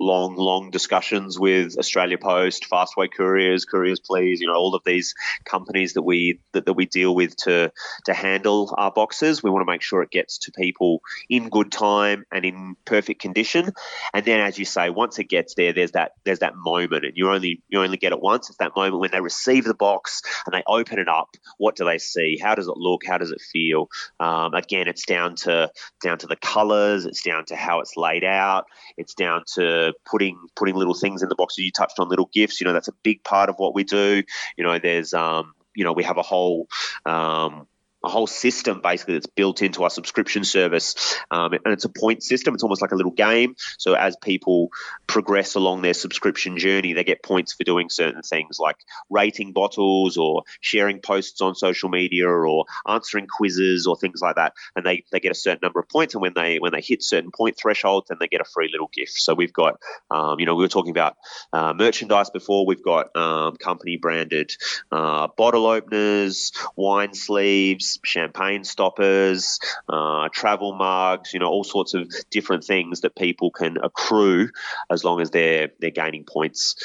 long, 0.00 0.34
long 0.34 0.70
discussions 0.70 1.38
with 1.38 1.78
Australia 1.78 2.18
Post, 2.18 2.66
Fastway 2.70 3.08
Couriers, 3.12 3.64
Couriers 3.66 4.00
Please, 4.00 4.40
you 4.40 4.46
know, 4.46 4.54
all 4.54 4.74
of 4.74 4.82
these 4.84 5.14
companies 5.44 5.92
that 5.92 6.02
we 6.02 6.40
that, 6.52 6.66
that 6.66 6.72
we 6.72 6.86
deal 6.86 7.14
with 7.14 7.36
to 7.36 7.70
to 8.06 8.14
handle 8.14 8.74
our 8.76 8.90
boxes. 8.90 9.42
We 9.42 9.50
want 9.50 9.62
to 9.66 9.70
make 9.70 9.82
sure 9.82 10.02
it 10.02 10.10
gets 10.10 10.38
to 10.38 10.52
people 10.52 11.02
in 11.28 11.50
good 11.50 11.70
time 11.70 12.24
and 12.32 12.44
in 12.44 12.76
perfect 12.84 13.20
condition. 13.20 13.72
And 14.14 14.24
then, 14.24 14.40
as 14.40 14.58
you 14.58 14.64
say, 14.64 14.90
once 14.90 15.18
it 15.18 15.24
gets 15.24 15.54
there, 15.54 15.72
there's 15.72 15.92
that 15.92 16.12
there's 16.24 16.40
that 16.40 16.56
moment, 16.56 17.04
and 17.04 17.12
you 17.16 17.30
only 17.30 17.62
you 17.68 17.80
only 17.80 17.98
get 17.98 18.12
it 18.12 18.20
once. 18.20 18.48
It's 18.48 18.58
that 18.58 18.74
moment 18.74 19.00
when 19.00 19.10
they 19.10 19.20
receive 19.20 19.64
the 19.64 19.74
box 19.74 20.22
and 20.46 20.54
they 20.54 20.62
open 20.66 20.98
it 20.98 21.08
up. 21.08 21.36
What 21.58 21.76
do 21.76 21.84
they 21.84 21.98
see? 21.98 22.38
How 22.42 22.54
does 22.54 22.68
it 22.68 22.76
look? 22.76 23.02
How 23.06 23.18
does 23.18 23.30
it 23.30 23.40
feel? 23.40 23.88
Um, 24.18 24.54
again, 24.54 24.88
it's 24.88 25.04
down 25.04 25.34
to 25.36 25.70
down 26.02 26.18
to 26.18 26.26
the 26.26 26.36
colours. 26.36 27.04
It's 27.04 27.22
down 27.22 27.44
to 27.46 27.56
how 27.56 27.80
it's 27.80 27.96
laid 27.96 28.24
out. 28.24 28.66
It's 28.96 29.14
down 29.14 29.44
to 29.54 29.89
putting 30.04 30.38
putting 30.56 30.74
little 30.74 30.94
things 30.94 31.22
in 31.22 31.28
the 31.28 31.34
boxes. 31.34 31.64
You 31.64 31.72
touched 31.72 31.98
on 31.98 32.08
little 32.08 32.30
gifts. 32.32 32.60
You 32.60 32.66
know, 32.66 32.72
that's 32.72 32.88
a 32.88 32.94
big 33.02 33.22
part 33.24 33.48
of 33.48 33.56
what 33.58 33.74
we 33.74 33.84
do. 33.84 34.22
You 34.56 34.64
know, 34.64 34.78
there's 34.78 35.14
um, 35.14 35.54
you 35.74 35.84
know, 35.84 35.92
we 35.92 36.04
have 36.04 36.18
a 36.18 36.22
whole 36.22 36.68
um, 37.06 37.66
a 38.02 38.08
whole 38.08 38.26
system 38.26 38.80
basically 38.82 39.14
that's 39.14 39.26
built 39.26 39.62
into 39.62 39.82
our 39.82 39.90
subscription 39.90 40.44
service. 40.44 41.16
Um, 41.30 41.52
and 41.52 41.66
it's 41.66 41.84
a 41.84 41.88
point 41.88 42.22
system. 42.22 42.54
It's 42.54 42.62
almost 42.62 42.82
like 42.82 42.92
a 42.92 42.96
little 42.96 43.12
game. 43.12 43.56
So 43.78 43.94
as 43.94 44.16
people 44.16 44.70
progress 45.06 45.54
along 45.54 45.82
their 45.82 45.94
subscription 45.94 46.58
journey, 46.58 46.92
they 46.92 47.04
get 47.04 47.22
points 47.22 47.52
for 47.52 47.64
doing 47.64 47.90
certain 47.90 48.22
things 48.22 48.58
like 48.58 48.76
rating 49.10 49.52
bottles 49.52 50.16
or 50.16 50.44
sharing 50.60 51.00
posts 51.00 51.40
on 51.40 51.54
social 51.54 51.88
media 51.88 52.28
or 52.28 52.64
answering 52.86 53.26
quizzes 53.26 53.86
or 53.86 53.96
things 53.96 54.20
like 54.22 54.36
that. 54.36 54.54
And 54.74 54.84
they, 54.86 55.04
they 55.12 55.20
get 55.20 55.32
a 55.32 55.34
certain 55.34 55.60
number 55.62 55.80
of 55.80 55.88
points. 55.88 56.14
And 56.14 56.22
when 56.22 56.32
they 56.34 56.58
when 56.58 56.72
they 56.72 56.80
hit 56.80 57.02
certain 57.02 57.30
point 57.30 57.56
thresholds, 57.58 58.08
then 58.08 58.18
they 58.20 58.28
get 58.28 58.40
a 58.40 58.44
free 58.44 58.68
little 58.70 58.90
gift. 58.92 59.12
So 59.12 59.34
we've 59.34 59.52
got, 59.52 59.80
um, 60.10 60.38
you 60.40 60.46
know, 60.46 60.54
we 60.54 60.64
were 60.64 60.68
talking 60.68 60.90
about 60.90 61.16
uh, 61.52 61.74
merchandise 61.74 62.30
before. 62.30 62.66
We've 62.66 62.82
got 62.82 63.14
um, 63.16 63.56
company 63.56 63.96
branded 63.96 64.52
uh, 64.90 65.28
bottle 65.36 65.66
openers, 65.66 66.52
wine 66.76 67.14
sleeves, 67.14 67.89
champagne 68.04 68.64
stoppers, 68.64 69.58
uh, 69.88 70.28
travel 70.32 70.74
mugs, 70.74 71.32
you 71.32 71.40
know, 71.40 71.48
all 71.48 71.64
sorts 71.64 71.94
of 71.94 72.12
different 72.30 72.64
things 72.64 73.00
that 73.00 73.16
people 73.16 73.50
can 73.50 73.76
accrue 73.82 74.48
as 74.90 75.04
long 75.04 75.20
as 75.20 75.30
they're 75.30 75.70
they're 75.80 75.90
gaining 75.90 76.24
points 76.24 76.76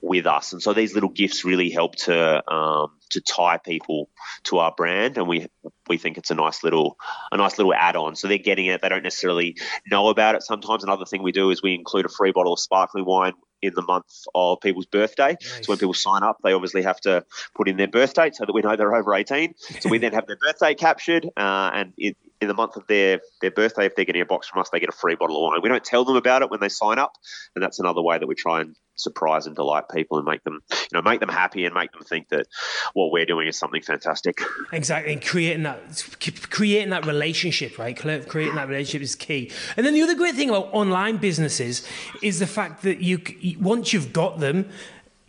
with 0.00 0.26
us. 0.26 0.52
And 0.52 0.62
so 0.62 0.72
these 0.72 0.94
little 0.94 1.10
gifts 1.10 1.44
really 1.44 1.70
help 1.70 1.96
to 1.96 2.52
um, 2.52 2.92
to 3.10 3.20
tie 3.20 3.58
people 3.58 4.08
to 4.44 4.58
our 4.58 4.72
brand, 4.76 5.18
and 5.18 5.28
we 5.28 5.46
we 5.88 5.98
think 5.98 6.18
it's 6.18 6.30
a 6.30 6.34
nice 6.34 6.62
little 6.62 6.96
a 7.32 7.36
nice 7.36 7.58
little 7.58 7.74
add 7.74 7.96
on. 7.96 8.16
So 8.16 8.28
they're 8.28 8.38
getting 8.38 8.66
it; 8.66 8.82
they 8.82 8.88
don't 8.88 9.02
necessarily 9.02 9.56
know 9.90 10.08
about 10.08 10.34
it. 10.34 10.42
Sometimes 10.42 10.84
another 10.84 11.04
thing 11.04 11.22
we 11.22 11.32
do 11.32 11.50
is 11.50 11.62
we 11.62 11.74
include 11.74 12.06
a 12.06 12.10
free 12.10 12.32
bottle 12.32 12.52
of 12.52 12.60
sparkling 12.60 13.04
wine 13.04 13.34
in 13.62 13.74
the 13.74 13.82
month 13.82 14.24
of 14.34 14.60
people's 14.60 14.86
birthday. 14.86 15.30
Nice. 15.30 15.66
So 15.66 15.72
when 15.72 15.78
people 15.78 15.94
sign 15.94 16.22
up, 16.22 16.38
they 16.42 16.52
obviously 16.52 16.82
have 16.82 17.00
to 17.00 17.24
put 17.54 17.68
in 17.68 17.76
their 17.76 17.88
birth 17.88 18.14
date 18.14 18.34
so 18.34 18.44
that 18.44 18.52
we 18.52 18.62
know 18.62 18.76
they're 18.76 18.94
over 18.94 19.14
18. 19.14 19.54
So 19.80 19.88
we 19.88 19.98
then 19.98 20.12
have 20.12 20.26
their 20.26 20.36
birthday 20.36 20.74
captured, 20.74 21.26
uh, 21.36 21.70
and 21.74 21.92
it, 21.96 22.16
in 22.40 22.48
the 22.48 22.54
month 22.54 22.76
of 22.76 22.86
their, 22.86 23.20
their 23.42 23.50
birthday, 23.50 23.84
if 23.84 23.94
they're 23.94 24.04
getting 24.04 24.22
a 24.22 24.26
box 24.26 24.48
from 24.48 24.60
us, 24.60 24.70
they 24.70 24.80
get 24.80 24.88
a 24.88 24.92
free 24.92 25.14
bottle 25.14 25.36
of 25.36 25.42
wine. 25.42 25.60
We 25.62 25.68
don't 25.68 25.84
tell 25.84 26.04
them 26.04 26.16
about 26.16 26.42
it 26.42 26.50
when 26.50 26.60
they 26.60 26.70
sign 26.70 26.98
up, 26.98 27.12
and 27.54 27.62
that's 27.62 27.78
another 27.78 28.00
way 28.00 28.18
that 28.18 28.26
we 28.26 28.34
try 28.34 28.62
and 28.62 28.76
surprise 29.02 29.46
and 29.46 29.56
delight 29.56 29.84
people 29.92 30.18
and 30.18 30.26
make 30.26 30.44
them, 30.44 30.62
you 30.70 30.76
know, 30.92 31.02
make 31.02 31.20
them 31.20 31.28
happy 31.28 31.64
and 31.64 31.74
make 31.74 31.92
them 31.92 32.02
think 32.02 32.28
that 32.28 32.46
what 32.94 33.10
we're 33.12 33.26
doing 33.26 33.48
is 33.48 33.58
something 33.58 33.82
fantastic. 33.82 34.40
Exactly, 34.72 35.12
and 35.12 35.24
creating 35.24 35.64
that, 35.64 36.06
creating 36.50 36.90
that 36.90 37.04
relationship, 37.04 37.78
right? 37.78 37.96
Creating 37.96 38.54
that 38.54 38.68
relationship 38.68 39.02
is 39.02 39.14
key. 39.14 39.50
And 39.76 39.84
then 39.84 39.94
the 39.94 40.02
other 40.02 40.14
great 40.14 40.34
thing 40.34 40.48
about 40.48 40.68
online 40.72 41.16
businesses 41.16 41.86
is 42.22 42.38
the 42.38 42.46
fact 42.46 42.82
that 42.82 43.00
you, 43.00 43.20
once 43.58 43.92
you've 43.92 44.12
got 44.12 44.38
them 44.38 44.68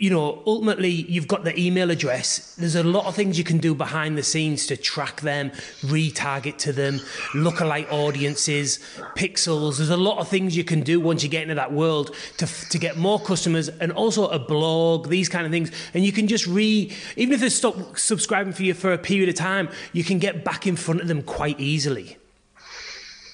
you 0.02 0.10
know, 0.10 0.42
ultimately 0.48 0.90
you've 0.90 1.28
got 1.28 1.44
the 1.44 1.58
email 1.58 1.92
address. 1.92 2.56
There's 2.56 2.74
a 2.74 2.84
lot 2.84 3.06
of 3.06 3.14
things 3.14 3.38
you 3.38 3.44
can 3.44 3.60
do 3.60 3.76
behind 3.76 4.18
the 4.18 4.24
scenes 4.24 4.66
to 4.66 4.76
track 4.76 5.22
them, 5.22 5.52
retarget 5.84 6.58
to 6.58 6.74
them, 6.74 6.96
lookalike 7.34 7.92
audiences, 7.92 8.80
pixels. 9.16 9.78
There's 9.78 9.92
a 9.92 9.98
lot 9.98 10.18
of 10.18 10.28
things 10.28 10.58
you 10.58 10.64
can 10.64 10.82
do 10.82 11.00
once 11.00 11.22
you 11.22 11.30
get 11.30 11.44
into 11.44 11.54
that 11.54 11.72
world 11.72 12.16
to, 12.38 12.48
to 12.48 12.80
get 12.80 12.98
more 12.98 13.20
customers 13.20 13.70
and 13.70 13.92
also 13.92 14.28
a 14.30 14.40
blog, 14.40 15.08
these 15.08 15.30
kind 15.30 15.46
of 15.46 15.52
things. 15.52 15.72
And 15.94 16.04
you 16.04 16.12
can 16.12 16.26
just 16.26 16.48
re, 16.48 16.92
even 17.16 17.36
if 17.36 17.40
they 17.40 17.50
stop 17.50 17.96
subscribing 17.96 18.54
for 18.54 18.64
you 18.64 18.74
for 18.74 18.94
a 18.94 18.98
period 18.98 19.30
of 19.30 19.36
time, 19.36 19.70
you 19.94 20.04
can 20.04 20.18
get 20.18 20.44
back 20.44 20.66
in 20.66 20.78
front 20.78 21.02
of 21.02 21.10
them 21.10 21.22
quite 21.22 21.60
easily. 21.60 22.18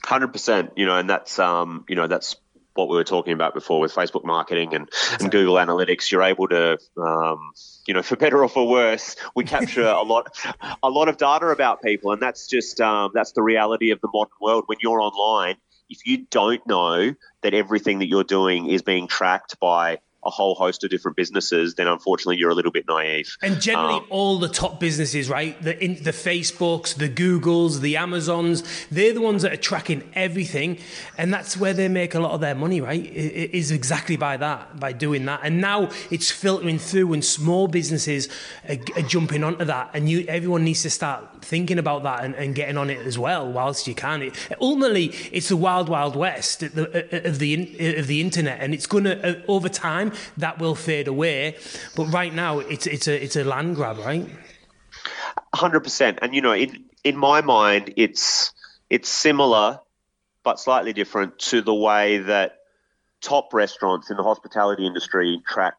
Hundred 0.03 0.33
percent, 0.33 0.73
you 0.75 0.85
know, 0.85 0.97
and 0.97 1.09
that's 1.09 1.39
um, 1.39 1.85
you 1.87 1.95
know, 1.95 2.07
that's 2.07 2.35
what 2.77 2.89
we 2.89 2.95
were 2.95 3.03
talking 3.03 3.33
about 3.33 3.53
before 3.53 3.79
with 3.79 3.93
Facebook 3.93 4.23
marketing 4.23 4.73
and, 4.73 4.89
and 5.19 5.31
Google 5.31 5.55
Analytics, 5.55 6.11
you're 6.11 6.23
able 6.23 6.47
to, 6.49 6.77
um, 6.97 7.51
you 7.87 7.93
know, 7.93 8.03
for 8.03 8.15
better 8.15 8.43
or 8.43 8.49
for 8.49 8.67
worse, 8.67 9.15
we 9.35 9.43
capture 9.43 9.87
a 9.87 10.03
lot, 10.03 10.37
a 10.83 10.89
lot 10.89 11.09
of 11.09 11.17
data 11.17 11.47
about 11.47 11.81
people, 11.81 12.11
and 12.11 12.21
that's 12.21 12.47
just 12.47 12.79
um, 12.79 13.11
that's 13.13 13.31
the 13.33 13.41
reality 13.41 13.91
of 13.91 13.99
the 14.01 14.09
modern 14.13 14.37
world. 14.41 14.63
When 14.67 14.77
you're 14.81 15.01
online, 15.01 15.55
if 15.89 16.05
you 16.05 16.25
don't 16.29 16.65
know 16.67 17.13
that 17.41 17.53
everything 17.53 17.99
that 17.99 18.07
you're 18.07 18.23
doing 18.23 18.67
is 18.69 18.81
being 18.81 19.07
tracked 19.07 19.59
by 19.59 19.99
a 20.27 20.29
whole 20.29 20.55
host 20.55 20.83
of 20.83 20.89
different 20.89 21.15
businesses, 21.15 21.75
then 21.75 21.87
unfortunately 21.87 22.35
you're 22.35 22.51
a 22.51 22.53
little 22.53 22.71
bit 22.71 22.85
naive. 22.87 23.37
And 23.41 23.61
generally, 23.61 23.95
um, 23.95 24.05
all 24.09 24.37
the 24.37 24.49
top 24.49 24.79
businesses, 24.79 25.29
right? 25.29 25.59
The 25.61 25.81
in, 25.83 26.03
the 26.03 26.11
Facebooks, 26.11 26.95
the 26.95 27.09
Googles, 27.09 27.79
the 27.79 27.95
Amazons, 27.95 28.63
they're 28.91 29.13
the 29.13 29.21
ones 29.21 29.41
that 29.43 29.53
are 29.53 29.57
tracking 29.57 30.03
everything, 30.13 30.79
and 31.17 31.33
that's 31.33 31.55
where 31.55 31.73
they 31.73 31.87
make 31.87 32.13
a 32.13 32.19
lot 32.19 32.31
of 32.31 32.41
their 32.41 32.55
money, 32.55 32.81
right? 32.81 33.03
It 33.03 33.51
is 33.55 33.71
exactly 33.71 34.17
by 34.17 34.35
that, 34.37 34.79
by 34.79 34.91
doing 34.91 35.25
that. 35.25 35.39
And 35.43 35.61
now 35.61 35.89
it's 36.11 36.29
filtering 36.29 36.77
through, 36.77 37.13
and 37.13 37.23
small 37.23 37.69
businesses 37.69 38.27
are, 38.67 38.77
are 38.97 39.01
jumping 39.03 39.45
onto 39.45 39.63
that, 39.63 39.91
and 39.93 40.09
you 40.09 40.25
everyone 40.27 40.65
needs 40.65 40.81
to 40.83 40.89
start 40.89 41.23
thinking 41.41 41.79
about 41.79 42.03
that 42.03 42.25
and, 42.25 42.35
and 42.35 42.53
getting 42.53 42.77
on 42.77 42.89
it 42.89 42.99
as 43.07 43.17
well, 43.17 43.49
whilst 43.49 43.87
you 43.87 43.95
can. 43.95 44.23
It, 44.23 44.35
ultimately, 44.59 45.05
it's 45.31 45.47
the 45.47 45.55
wild, 45.55 45.87
wild 45.87 46.17
west 46.17 46.63
of 46.63 46.75
the, 46.75 47.25
of 47.25 47.39
the 47.39 47.97
of 47.97 48.07
the 48.07 48.19
internet, 48.19 48.59
and 48.59 48.73
it's 48.73 48.87
gonna 48.87 49.15
uh, 49.23 49.35
over 49.47 49.69
time 49.69 50.11
that 50.37 50.59
will 50.59 50.75
fade 50.75 51.07
away. 51.07 51.57
But 51.95 52.05
right 52.05 52.33
now, 52.33 52.59
it's 52.59 52.87
it's 52.87 53.07
a 53.07 53.23
it's 53.23 53.35
a 53.35 53.43
land 53.43 53.75
grab, 53.75 53.97
right? 53.99 54.29
Hundred 55.53 55.81
percent. 55.81 56.19
And 56.21 56.33
you 56.33 56.41
know, 56.41 56.53
in 56.53 56.85
in 57.03 57.17
my 57.17 57.41
mind, 57.41 57.93
it's 57.97 58.51
it's 58.89 59.09
similar 59.09 59.79
but 60.43 60.61
slightly 60.61 60.93
different 60.93 61.37
to 61.39 61.61
the 61.61 61.73
way 61.73 62.19
that 62.19 62.59
top 63.19 63.53
restaurants 63.53 64.09
in 64.09 64.15
the 64.15 64.23
hospitality 64.23 64.85
industry 64.85 65.41
track 65.45 65.73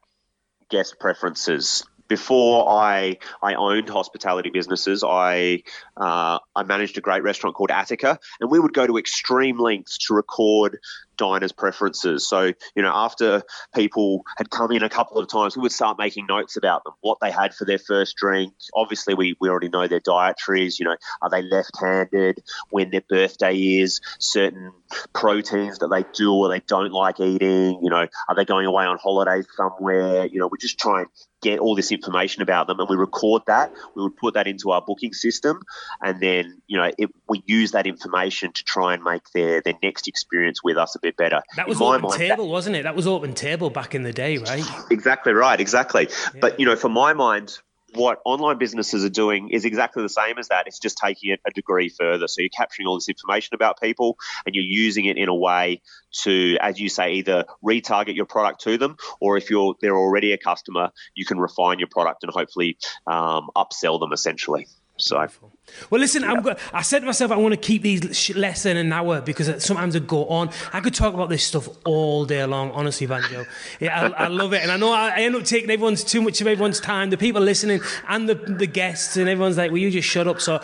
guest 0.68 0.96
preferences 1.00 1.84
before 2.08 2.68
I 2.70 3.18
I 3.42 3.54
owned 3.54 3.88
hospitality 3.88 4.50
businesses, 4.50 5.04
I 5.04 5.62
uh, 5.96 6.38
I 6.54 6.62
managed 6.64 6.98
a 6.98 7.00
great 7.00 7.22
restaurant 7.22 7.56
called 7.56 7.70
Attica, 7.70 8.18
and 8.40 8.50
we 8.50 8.58
would 8.58 8.72
go 8.72 8.86
to 8.86 8.98
extreme 8.98 9.58
lengths 9.58 9.98
to 9.98 10.14
record 10.14 10.78
diners' 11.16 11.52
preferences. 11.52 12.26
So, 12.26 12.52
you 12.76 12.82
know, 12.82 12.92
after 12.94 13.42
people 13.74 14.22
had 14.36 14.50
come 14.50 14.70
in 14.70 14.82
a 14.84 14.88
couple 14.88 15.18
of 15.18 15.28
times, 15.28 15.56
we 15.56 15.62
would 15.62 15.72
start 15.72 15.98
making 15.98 16.26
notes 16.26 16.56
about 16.56 16.84
them, 16.84 16.94
what 17.00 17.18
they 17.20 17.32
had 17.32 17.52
for 17.54 17.64
their 17.64 17.78
first 17.78 18.16
drink. 18.16 18.54
Obviously, 18.72 19.14
we, 19.14 19.36
we 19.40 19.48
already 19.48 19.68
know 19.68 19.88
their 19.88 20.00
dietaries, 20.00 20.78
you 20.78 20.86
know, 20.86 20.96
are 21.20 21.28
they 21.28 21.42
left 21.42 21.72
handed, 21.80 22.40
when 22.70 22.90
their 22.90 23.02
birthday 23.08 23.56
is, 23.56 24.00
certain 24.18 24.72
proteins 25.12 25.78
that 25.78 25.88
they 25.88 26.04
do 26.14 26.32
or 26.32 26.48
they 26.48 26.60
don't 26.60 26.92
like 26.92 27.18
eating, 27.18 27.80
you 27.82 27.90
know, 27.90 28.06
are 28.28 28.34
they 28.36 28.44
going 28.44 28.66
away 28.66 28.84
on 28.84 28.96
holidays 28.98 29.46
somewhere? 29.56 30.26
You 30.26 30.38
know, 30.38 30.46
we 30.46 30.58
just 30.58 30.78
try 30.78 31.00
and 31.00 31.08
get 31.40 31.58
all 31.58 31.74
this 31.74 31.92
information 31.92 32.42
about 32.42 32.66
them 32.66 32.80
and 32.80 32.88
we 32.88 32.96
record 32.96 33.42
that. 33.46 33.72
We 33.94 34.02
would 34.02 34.16
put 34.16 34.34
that 34.34 34.46
into 34.46 34.70
our 34.70 34.82
booking 34.82 35.12
system 35.12 35.62
and 36.02 36.20
then, 36.20 36.60
you 36.66 36.76
know, 36.76 36.90
it, 36.98 37.10
we 37.28 37.42
use 37.46 37.72
that 37.72 37.86
information 37.86 38.52
to 38.52 38.64
try 38.64 38.94
and 38.94 39.02
make 39.02 39.30
their, 39.34 39.60
their 39.62 39.74
next 39.82 40.08
experience 40.08 40.62
with 40.62 40.76
us 40.76 40.94
a 40.94 40.98
bit 41.00 41.16
better. 41.16 41.42
That 41.56 41.68
was 41.68 41.80
open 41.80 42.02
mind, 42.02 42.14
table, 42.14 42.46
that, 42.46 42.50
wasn't 42.50 42.76
it? 42.76 42.82
That 42.82 42.96
was 42.96 43.06
open 43.06 43.34
table 43.34 43.70
back 43.70 43.94
in 43.94 44.02
the 44.02 44.12
day, 44.12 44.38
right? 44.38 44.64
Exactly 44.90 45.32
right, 45.32 45.60
exactly. 45.60 46.08
Yeah. 46.34 46.40
But 46.40 46.58
you 46.58 46.66
know, 46.66 46.76
for 46.76 46.88
my 46.88 47.12
mind, 47.12 47.58
what 47.94 48.20
online 48.24 48.58
businesses 48.58 49.04
are 49.04 49.10
doing 49.10 49.50
is 49.50 49.64
exactly 49.64 50.02
the 50.02 50.08
same 50.08 50.38
as 50.38 50.48
that. 50.48 50.66
It's 50.66 50.78
just 50.78 50.98
taking 50.98 51.30
it 51.30 51.40
a 51.46 51.50
degree 51.50 51.88
further. 51.88 52.28
So 52.28 52.42
you're 52.42 52.50
capturing 52.50 52.86
all 52.86 52.96
this 52.96 53.08
information 53.08 53.54
about 53.54 53.80
people 53.80 54.18
and 54.44 54.54
you're 54.54 54.64
using 54.64 55.06
it 55.06 55.16
in 55.16 55.28
a 55.28 55.34
way 55.34 55.82
to, 56.22 56.56
as 56.60 56.78
you 56.78 56.88
say, 56.88 57.14
either 57.14 57.44
retarget 57.64 58.14
your 58.14 58.26
product 58.26 58.62
to 58.62 58.78
them, 58.78 58.96
or 59.20 59.36
if 59.36 59.50
you're 59.50 59.74
they're 59.80 59.96
already 59.96 60.32
a 60.32 60.38
customer, 60.38 60.90
you 61.14 61.24
can 61.24 61.38
refine 61.38 61.78
your 61.78 61.88
product 61.88 62.24
and 62.24 62.32
hopefully 62.32 62.78
um, 63.06 63.48
upsell 63.56 64.00
them 64.00 64.12
essentially. 64.12 64.66
So. 64.98 65.18
Beautiful. 65.18 65.57
Well, 65.90 66.00
listen, 66.00 66.22
yeah. 66.22 66.32
I'm 66.32 66.42
go- 66.42 66.56
I 66.72 66.82
said 66.82 67.00
to 67.00 67.06
myself, 67.06 67.30
I 67.30 67.36
want 67.36 67.52
to 67.52 67.60
keep 67.60 67.82
these 67.82 68.34
less 68.34 68.64
than 68.64 68.76
an 68.76 68.92
hour 68.92 69.20
because 69.20 69.64
sometimes 69.64 69.96
I 69.96 70.00
go 70.00 70.26
on. 70.26 70.50
I 70.72 70.80
could 70.80 70.94
talk 70.94 71.14
about 71.14 71.28
this 71.28 71.44
stuff 71.44 71.68
all 71.84 72.24
day 72.24 72.44
long, 72.44 72.70
honestly, 72.72 73.06
Banjo. 73.06 73.46
Yeah, 73.80 74.12
I, 74.16 74.24
I 74.24 74.28
love 74.28 74.52
it. 74.52 74.62
And 74.62 74.70
I 74.70 74.76
know 74.76 74.92
I, 74.92 75.10
I, 75.10 75.20
end 75.20 75.36
up 75.36 75.44
taking 75.44 75.70
everyone's 75.70 76.04
too 76.04 76.22
much 76.22 76.40
of 76.40 76.46
everyone's 76.46 76.80
time, 76.80 77.10
the 77.10 77.16
people 77.16 77.40
listening 77.42 77.80
and 78.08 78.28
the, 78.28 78.34
the 78.34 78.66
guests, 78.66 79.16
and 79.16 79.28
everyone's 79.28 79.56
like, 79.56 79.70
will 79.70 79.78
you 79.78 79.90
just 79.90 80.08
shut 80.08 80.26
up? 80.26 80.40
So 80.40 80.60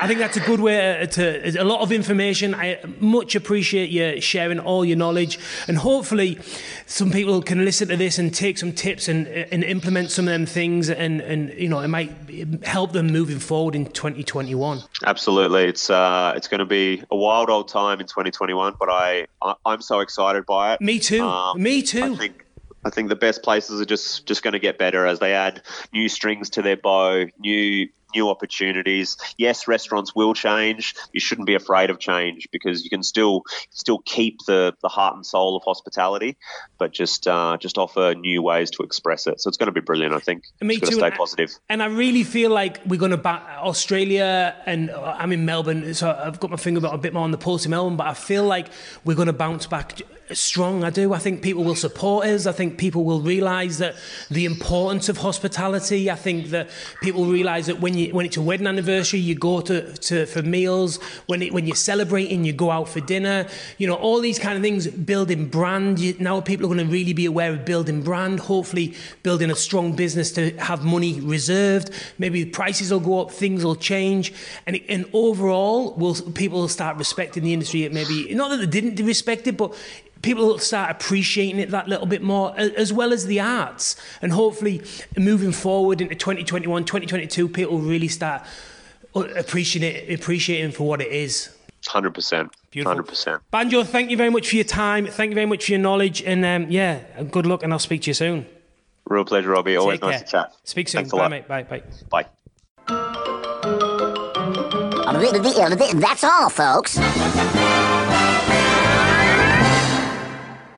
I 0.00 0.06
think 0.06 0.18
that's 0.18 0.36
a 0.36 0.40
good 0.40 0.60
way 0.60 1.02
uh, 1.02 1.06
to, 1.06 1.60
a 1.60 1.64
lot 1.64 1.80
of 1.80 1.92
information. 1.92 2.54
I 2.54 2.80
much 3.00 3.34
appreciate 3.34 3.90
you 3.90 4.20
sharing 4.20 4.58
all 4.58 4.84
your 4.84 4.96
knowledge. 4.96 5.38
And 5.68 5.78
hopefully, 5.78 6.38
some 6.86 7.10
people 7.10 7.42
can 7.42 7.64
listen 7.64 7.88
to 7.88 7.96
this 7.96 8.18
and 8.18 8.34
take 8.34 8.58
some 8.58 8.72
tips 8.72 9.08
and, 9.08 9.26
uh, 9.26 9.46
and 9.52 9.64
implement 9.64 10.10
some 10.10 10.26
of 10.26 10.32
them 10.32 10.46
things. 10.46 10.88
And, 10.88 11.20
and, 11.20 11.52
you 11.58 11.68
know, 11.68 11.80
it 11.80 11.88
might 11.88 12.10
um, 12.42 12.62
help 12.62 12.92
them 12.92 13.08
moving 13.08 13.38
forward 13.38 13.74
in 13.74 13.86
2020. 13.86 14.35
2021. 14.36 14.82
Absolutely, 15.04 15.64
it's 15.64 15.88
uh, 15.88 16.34
it's 16.36 16.48
going 16.48 16.58
to 16.58 16.66
be 16.66 17.02
a 17.10 17.16
wild 17.16 17.48
old 17.48 17.68
time 17.68 18.00
in 18.00 18.06
2021, 18.06 18.74
but 18.78 18.90
I, 18.90 19.26
I 19.42 19.54
am 19.72 19.80
so 19.80 20.00
excited 20.00 20.44
by 20.44 20.74
it. 20.74 20.80
Me 20.80 20.98
too. 20.98 21.24
Um, 21.24 21.62
Me 21.62 21.82
too. 21.82 22.14
I 22.14 22.16
think 22.16 22.44
I 22.84 22.90
think 22.90 23.08
the 23.08 23.16
best 23.16 23.42
places 23.42 23.80
are 23.80 23.86
just 23.86 24.26
just 24.26 24.42
going 24.42 24.52
to 24.52 24.58
get 24.58 24.78
better 24.78 25.06
as 25.06 25.20
they 25.20 25.32
add 25.32 25.62
new 25.92 26.08
strings 26.08 26.50
to 26.50 26.62
their 26.62 26.76
bow, 26.76 27.26
new 27.38 27.88
new 28.16 28.28
opportunities. 28.28 29.16
Yes, 29.36 29.68
restaurants 29.68 30.14
will 30.14 30.34
change. 30.34 30.94
You 31.12 31.20
shouldn't 31.20 31.46
be 31.46 31.54
afraid 31.54 31.90
of 31.90 31.98
change 31.98 32.48
because 32.50 32.82
you 32.82 32.90
can 32.90 33.02
still 33.02 33.42
still 33.70 33.98
keep 33.98 34.38
the, 34.46 34.74
the 34.82 34.88
heart 34.88 35.14
and 35.14 35.24
soul 35.24 35.56
of 35.56 35.62
hospitality, 35.64 36.36
but 36.78 36.92
just 36.92 37.28
uh, 37.28 37.56
just 37.58 37.78
offer 37.78 38.14
new 38.14 38.42
ways 38.42 38.70
to 38.72 38.82
express 38.82 39.26
it. 39.26 39.40
So 39.40 39.48
it's 39.48 39.56
going 39.56 39.72
to 39.72 39.72
be 39.72 39.80
brilliant. 39.80 40.14
I 40.14 40.18
think. 40.18 40.44
Me 40.60 40.78
too. 40.78 40.96
Stay 40.96 41.10
positive. 41.10 41.50
And 41.68 41.82
I 41.82 41.86
really 41.86 42.24
feel 42.24 42.50
like 42.50 42.80
we're 42.86 42.98
going 42.98 43.10
to 43.10 43.16
back 43.16 43.42
Australia, 43.58 44.56
and 44.66 44.90
uh, 44.90 45.16
I'm 45.18 45.32
in 45.32 45.44
Melbourne, 45.44 45.94
so 45.94 46.10
I've 46.10 46.40
got 46.40 46.50
my 46.50 46.56
finger 46.56 46.80
a 46.86 46.98
bit 46.98 47.12
more 47.12 47.24
on 47.24 47.30
the 47.30 47.38
pulse 47.38 47.64
in 47.64 47.70
Melbourne. 47.70 47.96
But 47.96 48.06
I 48.06 48.14
feel 48.14 48.44
like 48.44 48.68
we're 49.04 49.14
going 49.14 49.26
to 49.26 49.32
bounce 49.32 49.66
back 49.66 50.00
strong. 50.32 50.82
I 50.84 50.90
do. 50.90 51.12
I 51.12 51.18
think 51.18 51.42
people 51.42 51.64
will 51.64 51.76
support 51.76 52.26
us. 52.26 52.46
I 52.46 52.52
think 52.52 52.78
people 52.78 53.04
will 53.04 53.20
realise 53.20 53.78
that 53.78 53.96
the 54.30 54.44
importance 54.44 55.08
of 55.08 55.18
hospitality. 55.18 56.10
I 56.10 56.16
think 56.16 56.48
that 56.48 56.70
people 57.02 57.26
realise 57.26 57.66
that 57.66 57.80
when 57.80 57.94
you 57.94 58.05
when 58.12 58.26
it's 58.26 58.36
a 58.36 58.42
wedding 58.42 58.66
anniversary, 58.66 59.20
you 59.20 59.34
go 59.34 59.60
to, 59.60 59.92
to 59.92 60.26
for 60.26 60.42
meals. 60.42 60.98
When 61.26 61.42
it, 61.42 61.52
when 61.52 61.66
you're 61.66 61.76
celebrating, 61.76 62.44
you 62.44 62.52
go 62.52 62.70
out 62.70 62.88
for 62.88 63.00
dinner. 63.00 63.46
You 63.78 63.86
know 63.86 63.94
all 63.94 64.20
these 64.20 64.38
kind 64.38 64.56
of 64.56 64.62
things. 64.62 64.86
Building 64.86 65.48
brand. 65.48 65.98
You, 65.98 66.16
now 66.18 66.40
people 66.40 66.66
are 66.66 66.74
going 66.74 66.86
to 66.86 66.92
really 66.92 67.12
be 67.12 67.26
aware 67.26 67.52
of 67.52 67.64
building 67.64 68.02
brand. 68.02 68.40
Hopefully, 68.40 68.94
building 69.22 69.50
a 69.50 69.56
strong 69.56 69.94
business 69.94 70.32
to 70.32 70.50
have 70.58 70.84
money 70.84 71.20
reserved. 71.20 71.90
Maybe 72.18 72.44
prices 72.44 72.90
will 72.90 73.00
go 73.00 73.22
up. 73.22 73.30
Things 73.30 73.64
will 73.64 73.76
change, 73.76 74.32
and 74.66 74.80
and 74.88 75.06
overall, 75.12 75.94
will 75.94 76.14
people 76.32 76.60
will 76.60 76.68
start 76.68 76.96
respecting 76.96 77.42
the 77.42 77.52
industry. 77.52 77.88
Maybe 77.88 78.34
not 78.34 78.50
that 78.50 78.58
they 78.58 78.80
didn't 78.80 79.04
respect 79.04 79.46
it, 79.46 79.56
but 79.56 79.74
people 80.26 80.58
start 80.58 80.90
appreciating 80.90 81.60
it 81.60 81.70
that 81.70 81.88
little 81.88 82.04
bit 82.04 82.20
more, 82.20 82.52
as 82.58 82.92
well 82.92 83.12
as 83.12 83.26
the 83.26 83.40
arts. 83.40 83.96
And 84.20 84.32
hopefully, 84.32 84.82
moving 85.16 85.52
forward 85.52 86.00
into 86.00 86.16
2021, 86.16 86.84
2022, 86.84 87.48
people 87.48 87.78
really 87.78 88.08
start 88.08 88.42
appreciating 89.14 90.10
it, 90.10 90.20
appreciating 90.20 90.72
for 90.72 90.86
what 90.86 91.00
it 91.00 91.12
is. 91.12 91.50
Hundred 91.86 92.14
percent. 92.14 92.52
Beautiful. 92.72 93.04
100%. 93.04 93.40
Banjo, 93.52 93.84
thank 93.84 94.10
you 94.10 94.16
very 94.16 94.30
much 94.30 94.50
for 94.50 94.56
your 94.56 94.64
time. 94.64 95.06
Thank 95.06 95.30
you 95.30 95.36
very 95.36 95.46
much 95.46 95.64
for 95.64 95.70
your 95.70 95.80
knowledge. 95.80 96.20
And 96.22 96.44
um, 96.44 96.66
yeah, 96.68 97.22
good 97.30 97.46
luck, 97.46 97.62
and 97.62 97.72
I'll 97.72 97.78
speak 97.78 98.02
to 98.02 98.10
you 98.10 98.14
soon. 98.14 98.44
Real 99.04 99.24
pleasure, 99.24 99.50
Robbie. 99.50 99.76
Always 99.76 100.00
Take 100.00 100.10
nice 100.10 100.22
to 100.22 100.26
chat. 100.26 100.52
Speak 100.64 100.88
soon. 100.88 101.02
Thanks 101.02 101.12
Bye, 101.12 101.28
mate. 101.28 101.46
Bye. 101.46 101.62
Bye. 101.62 101.82
Bye. 102.10 102.26
That's 105.94 106.24
all, 106.24 106.50
folks. 106.50 106.98